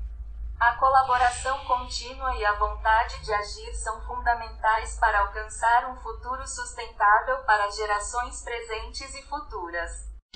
A 0.62 0.74
colaboração 0.74 1.57
contínua 1.66 2.38
e 2.38 2.45
a 2.45 2.53
vontade 2.53 3.26
de 3.26 3.34
agir 3.34 3.74
são 3.74 3.99
fundamentais 4.01 4.95
para 4.99 5.22
alcançar 5.22 5.91
um 5.91 5.95
futuro 6.03 6.47
sustentável 6.47 7.38
para 7.47 7.68
gerações 7.72 8.43
presentes 8.43 9.16
e 9.16 9.24
futuras. 9.24 9.89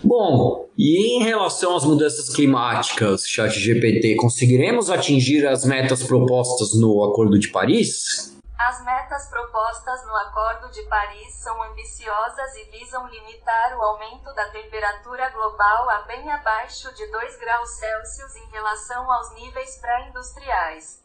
Bom, 0.04 0.68
e 0.76 1.16
em 1.16 1.24
relação 1.24 1.78
às 1.78 1.86
mudanças 1.86 2.34
climáticas, 2.34 3.28
ChatGPT, 3.28 4.16
conseguiremos 4.16 4.90
atingir 4.90 5.46
as 5.46 5.64
metas 5.64 6.02
propostas 6.02 6.74
no 6.74 7.04
Acordo 7.04 7.38
de 7.38 7.50
Paris? 7.50 8.35
As 8.58 8.82
metas 8.84 9.28
propostas 9.28 10.06
no 10.06 10.16
Acordo 10.16 10.70
de 10.72 10.82
Paris 10.84 11.36
são 11.36 11.62
ambiciosas 11.64 12.56
e 12.56 12.64
visam 12.72 13.06
limitar 13.08 13.78
o 13.78 13.82
aumento 13.82 14.34
da 14.34 14.50
temperatura 14.50 15.30
global 15.30 15.90
a 15.90 16.02
bem 16.04 16.32
abaixo 16.32 16.94
de 16.94 17.06
2 17.12 17.38
graus 17.38 17.70
Celsius 17.72 18.36
em 18.36 18.50
relação 18.50 19.12
aos 19.12 19.32
níveis 19.34 19.78
pré-industriais, 19.80 21.04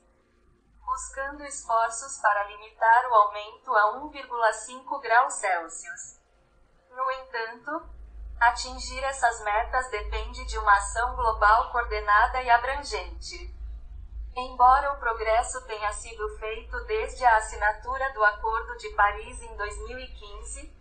buscando 0.84 1.44
esforços 1.44 2.18
para 2.18 2.44
limitar 2.44 3.10
o 3.10 3.14
aumento 3.14 3.74
a 3.74 4.00
1,5 4.00 5.00
graus 5.00 5.34
Celsius. 5.34 6.20
No 6.90 7.10
entanto, 7.10 8.00
Atingir 8.40 9.04
essas 9.04 9.38
metas 9.42 9.90
depende 9.90 10.46
de 10.46 10.56
uma 10.56 10.72
ação 10.72 11.14
global 11.14 11.70
coordenada 11.70 12.42
e 12.42 12.48
abrangente. 12.48 13.54
Embora 14.40 14.94
o 14.94 14.98
progresso 14.98 15.60
tenha 15.66 15.92
sido 15.92 16.26
feito 16.38 16.82
desde 16.86 17.22
a 17.26 17.36
assinatura 17.36 18.10
do 18.14 18.24
Acordo 18.24 18.74
de 18.78 18.88
Paris 18.94 19.42
em 19.42 19.54
2015, 19.54 20.74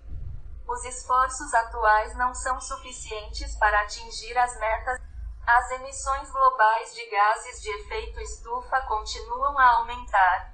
os 0.66 0.86
esforços 0.86 1.53
atuais 1.53 2.16
não 2.16 2.34
são 2.34 2.62
suficientes 2.62 3.55
para 3.55 3.82
atingir 3.82 4.38
as 4.38 4.57
metas. 4.57 5.01
As 5.45 5.72
emissões 5.72 6.32
globais 6.32 6.95
de 6.95 7.05
gases 7.10 7.62
de 7.62 7.70
efeito 7.70 8.22
estufa 8.22 8.80
continuam 8.84 9.60
a 9.60 9.80
aumentar, 9.80 10.53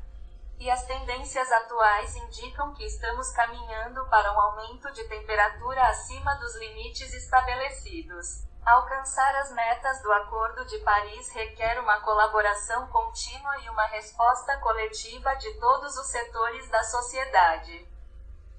e 0.58 0.68
as 0.72 0.84
tendências 0.88 1.52
atuais 1.52 2.16
indicam 2.16 2.74
que 2.74 2.86
estamos 2.86 3.30
caminhando 3.34 4.04
para 4.10 4.34
um 4.34 4.40
aumento 4.40 4.92
de 4.94 5.04
temperatura 5.04 5.90
acima 5.90 6.34
dos 6.38 6.56
limites 6.56 7.14
estabelecidos. 7.14 8.48
Alcançar 8.66 9.36
as 9.42 9.52
metas 9.52 10.02
do 10.02 10.12
Acordo 10.12 10.66
de 10.66 10.80
Paris 10.80 11.30
requer 11.30 11.80
uma 11.80 12.02
colaboração 12.02 12.88
contínua 12.88 13.60
e 13.60 13.70
uma 13.70 13.86
resposta 13.86 14.58
coletiva 14.58 15.36
de 15.36 15.54
todos 15.60 15.96
os 15.96 16.08
setores 16.08 16.68
da 16.70 16.84
sociedade. 16.84 17.88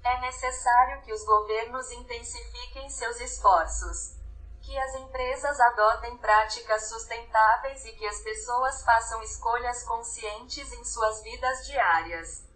É 0.05 0.21
necessário 0.21 1.01
que 1.01 1.11
os 1.11 1.25
governos 1.25 1.91
intensifiquem 1.91 2.89
seus 2.89 3.19
esforços, 3.19 4.15
que 4.61 4.77
as 4.79 4.95
empresas 4.95 5.59
adotem 5.59 6.17
práticas 6.19 6.87
sustentáveis 6.87 7.83
e 7.83 7.91
que 7.91 8.07
as 8.07 8.21
pessoas 8.21 8.81
façam 8.83 9.21
escolhas 9.23 9.83
conscientes 9.83 10.71
em 10.71 10.85
suas 10.85 11.21
vidas 11.21 11.65
diárias. 11.65 12.47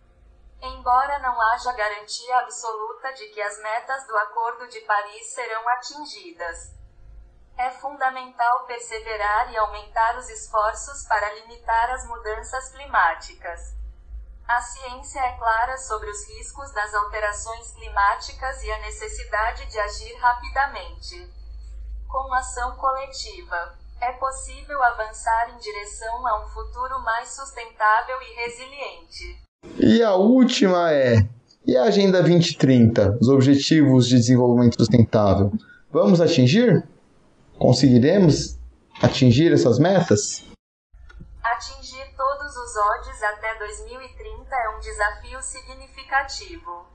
Embora 0.62 1.20
não 1.20 1.42
haja 1.50 1.74
garantia 1.74 2.38
absoluta 2.38 3.12
de 3.12 3.28
que 3.28 3.42
as 3.42 3.62
metas 3.62 4.08
do 4.08 4.16
Acordo 4.20 4.70
de 4.70 4.80
Paris 4.82 5.34
serão 5.34 5.68
atingidas, 5.68 6.80
é 7.62 7.70
fundamental 7.70 8.66
perseverar 8.66 9.54
e 9.54 9.58
aumentar 9.58 10.18
os 10.18 10.28
esforços 10.30 11.06
para 11.08 11.32
limitar 11.36 11.92
as 11.92 12.08
mudanças 12.08 12.70
climáticas. 12.70 13.76
A 14.48 14.60
ciência 14.60 15.20
é 15.20 15.38
clara 15.38 15.78
sobre 15.78 16.10
os 16.10 16.28
riscos 16.28 16.74
das 16.74 16.92
alterações 16.96 17.72
climáticas 17.74 18.64
e 18.64 18.72
a 18.72 18.80
necessidade 18.80 19.68
de 19.68 19.80
agir 19.80 20.16
rapidamente. 20.16 21.30
Com 22.08 22.34
ação 22.34 22.76
coletiva, 22.78 23.78
é 24.02 24.12
possível 24.14 24.82
avançar 24.84 25.52
em 25.54 25.60
direção 25.60 26.28
a 26.28 26.44
um 26.44 26.48
futuro 26.48 27.00
mais 27.02 27.30
sustentável 27.30 28.18
e 28.24 28.34
resiliente. 28.34 29.40
E 29.80 30.02
a 30.02 30.16
última 30.16 30.92
é: 30.92 31.18
e 31.66 31.78
a 31.78 31.84
Agenda 31.84 32.22
2030, 32.22 33.20
os 33.22 33.30
Objetivos 33.30 34.08
de 34.08 34.16
Desenvolvimento 34.16 34.80
Sustentável? 34.80 35.52
Vamos 35.92 36.20
atingir? 36.20 36.91
Conseguiremos 37.62 38.58
atingir 39.04 39.54
essas 39.54 39.78
metas? 39.78 40.44
Atingir 41.44 42.12
todos 42.18 42.58
os 42.58 42.76
odds 42.76 43.22
até 43.22 43.54
2030 43.60 44.56
é 44.56 44.70
um 44.70 44.80
desafio 44.80 45.40
significativo. 45.44 46.88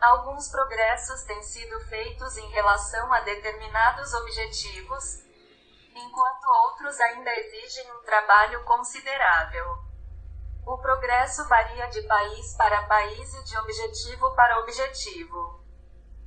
Alguns 0.00 0.48
progressos 0.50 1.24
têm 1.24 1.42
sido 1.42 1.80
feitos 1.88 2.36
em 2.36 2.48
relação 2.50 3.12
a 3.12 3.22
determinados 3.22 4.14
objetivos, 4.14 5.24
enquanto 5.92 6.46
outros 6.68 7.00
ainda 7.00 7.32
exigem 7.34 7.90
um 7.90 8.04
trabalho 8.04 8.62
considerável. 8.66 9.78
O 10.64 10.78
progresso 10.78 11.44
varia 11.48 11.88
de 11.88 12.02
país 12.02 12.54
para 12.56 12.84
país 12.84 13.34
e 13.34 13.42
de 13.42 13.58
objetivo 13.58 14.30
para 14.36 14.60
objetivo. 14.60 15.57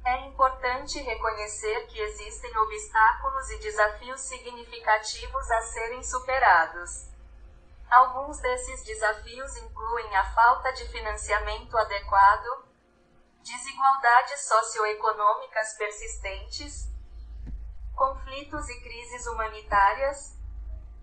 É 0.03 0.27
importante 0.27 0.99
reconhecer 0.99 1.87
que 1.87 1.99
existem 1.99 2.57
obstáculos 2.57 3.49
e 3.51 3.59
desafios 3.59 4.21
significativos 4.21 5.51
a 5.51 5.61
serem 5.61 6.03
superados. 6.03 7.07
Alguns 7.89 8.39
desses 8.39 8.83
desafios 8.83 9.55
incluem 9.57 10.15
a 10.15 10.33
falta 10.33 10.71
de 10.73 10.87
financiamento 10.87 11.77
adequado, 11.77 12.65
desigualdades 13.43 14.47
socioeconômicas 14.47 15.73
persistentes, 15.77 16.89
conflitos 17.93 18.69
e 18.69 18.81
crises 18.81 19.27
humanitárias, 19.27 20.35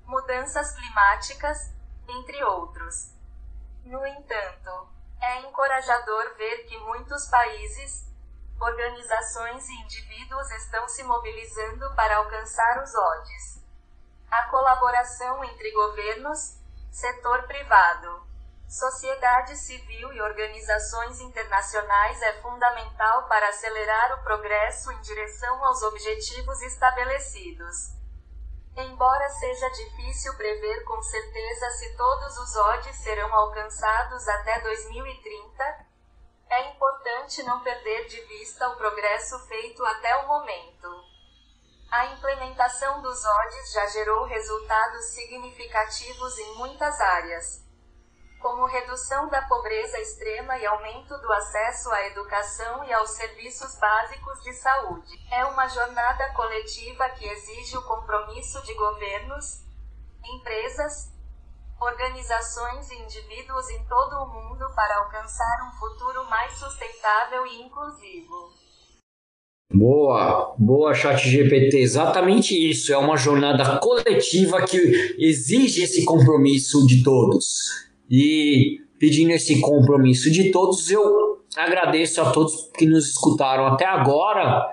mudanças 0.06 0.72
climáticas, 0.72 1.72
entre 2.08 2.42
outros. 2.42 3.12
No 3.84 4.04
entanto, 4.04 4.88
é 5.20 5.40
encorajador 5.40 6.34
ver 6.36 6.64
que 6.66 6.78
muitos 6.78 7.26
países, 7.26 8.07
organizações 8.60 9.68
e 9.68 9.74
indivíduos 9.82 10.50
estão 10.52 10.88
se 10.88 11.02
mobilizando 11.04 11.94
para 11.94 12.16
alcançar 12.16 12.82
os 12.82 12.94
odds. 12.94 13.62
A 14.30 14.42
colaboração 14.44 15.42
entre 15.44 15.70
governos, 15.72 16.58
setor 16.90 17.44
privado, 17.44 18.26
sociedade 18.68 19.56
civil 19.56 20.12
e 20.12 20.20
organizações 20.20 21.20
internacionais 21.20 22.20
é 22.20 22.42
fundamental 22.42 23.26
para 23.26 23.48
acelerar 23.48 24.18
o 24.18 24.22
progresso 24.22 24.92
em 24.92 25.00
direção 25.00 25.64
aos 25.64 25.82
objetivos 25.82 26.60
estabelecidos. 26.62 27.96
Embora 28.76 29.28
seja 29.30 29.68
difícil 29.70 30.36
prever 30.36 30.84
com 30.84 31.02
certeza 31.02 31.70
se 31.70 31.96
todos 31.96 32.36
os 32.36 32.56
odds 32.56 32.96
serão 32.96 33.34
alcançados 33.34 34.28
até 34.28 34.60
2030, 34.60 35.64
é 35.64 35.87
importante 37.28 37.42
não 37.42 37.60
perder 37.60 38.06
de 38.06 38.20
vista 38.22 38.66
o 38.70 38.76
progresso 38.76 39.38
feito 39.46 39.84
até 39.84 40.16
o 40.16 40.26
momento. 40.26 40.88
A 41.90 42.06
implementação 42.06 43.02
dos 43.02 43.22
ODs 43.24 43.72
já 43.72 43.86
gerou 43.86 44.24
resultados 44.24 45.04
significativos 45.06 46.38
em 46.38 46.54
muitas 46.56 46.98
áreas, 47.00 47.64
como 48.40 48.66
redução 48.66 49.28
da 49.28 49.42
pobreza 49.42 49.98
extrema 50.00 50.58
e 50.58 50.66
aumento 50.66 51.18
do 51.18 51.32
acesso 51.32 51.90
à 51.90 52.06
educação 52.06 52.84
e 52.84 52.92
aos 52.92 53.10
serviços 53.10 53.78
básicos 53.78 54.42
de 54.42 54.54
saúde. 54.54 55.12
É 55.30 55.44
uma 55.44 55.68
jornada 55.68 56.32
coletiva 56.32 57.10
que 57.10 57.28
exige 57.28 57.76
o 57.76 57.84
compromisso 57.84 58.62
de 58.62 58.72
governos, 58.74 59.64
empresas, 60.24 61.12
organizações 61.80 62.90
e 62.90 62.96
indivíduos 62.96 63.70
em 63.70 63.84
todo 63.84 64.14
o 64.16 64.26
mundo 64.26 64.66
para 64.74 64.98
alcançar 64.98 65.68
um 65.68 65.78
futuro 65.78 66.28
mais 66.28 66.52
sustentável 66.52 67.46
e 67.46 67.62
inclusivo. 67.62 68.52
Boa, 69.72 70.54
boa 70.58 70.94
chat 70.94 71.28
GPT, 71.28 71.78
exatamente 71.78 72.54
isso. 72.54 72.92
É 72.92 72.96
uma 72.96 73.16
jornada 73.16 73.78
coletiva 73.78 74.62
que 74.62 75.14
exige 75.18 75.82
esse 75.82 76.04
compromisso 76.04 76.86
de 76.86 77.02
todos. 77.02 77.86
E 78.10 78.80
pedindo 78.98 79.32
esse 79.32 79.60
compromisso 79.60 80.30
de 80.30 80.50
todos, 80.50 80.90
eu 80.90 81.44
agradeço 81.54 82.20
a 82.22 82.30
todos 82.30 82.70
que 82.76 82.86
nos 82.86 83.08
escutaram 83.10 83.66
até 83.66 83.84
agora 83.84 84.66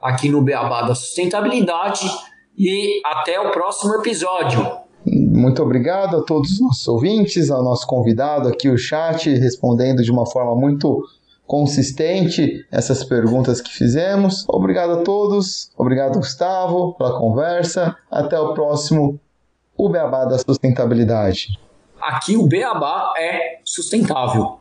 aqui 0.00 0.28
no 0.30 0.40
Beabá 0.40 0.82
da 0.82 0.94
Sustentabilidade 0.94 2.08
e 2.56 3.00
até 3.04 3.38
o 3.38 3.50
próximo 3.50 3.96
episódio. 3.96 4.87
Muito 5.38 5.62
obrigado 5.62 6.16
a 6.16 6.22
todos 6.24 6.50
os 6.50 6.60
nossos 6.60 6.88
ouvintes, 6.88 7.48
ao 7.48 7.62
nosso 7.62 7.86
convidado 7.86 8.48
aqui, 8.48 8.68
o 8.68 8.76
chat, 8.76 9.32
respondendo 9.34 10.02
de 10.02 10.10
uma 10.10 10.26
forma 10.26 10.52
muito 10.56 11.00
consistente 11.46 12.66
essas 12.72 13.04
perguntas 13.04 13.60
que 13.60 13.72
fizemos. 13.72 14.44
Obrigado 14.48 14.94
a 14.94 15.02
todos, 15.04 15.70
obrigado 15.78 16.18
Gustavo 16.18 16.94
pela 16.94 17.16
conversa. 17.16 17.96
Até 18.10 18.36
o 18.36 18.52
próximo 18.52 19.20
O 19.76 19.88
Beabá 19.88 20.24
da 20.24 20.38
Sustentabilidade. 20.38 21.56
Aqui 22.02 22.36
o 22.36 22.48
Beabá 22.48 23.14
é 23.16 23.60
sustentável. 23.64 24.57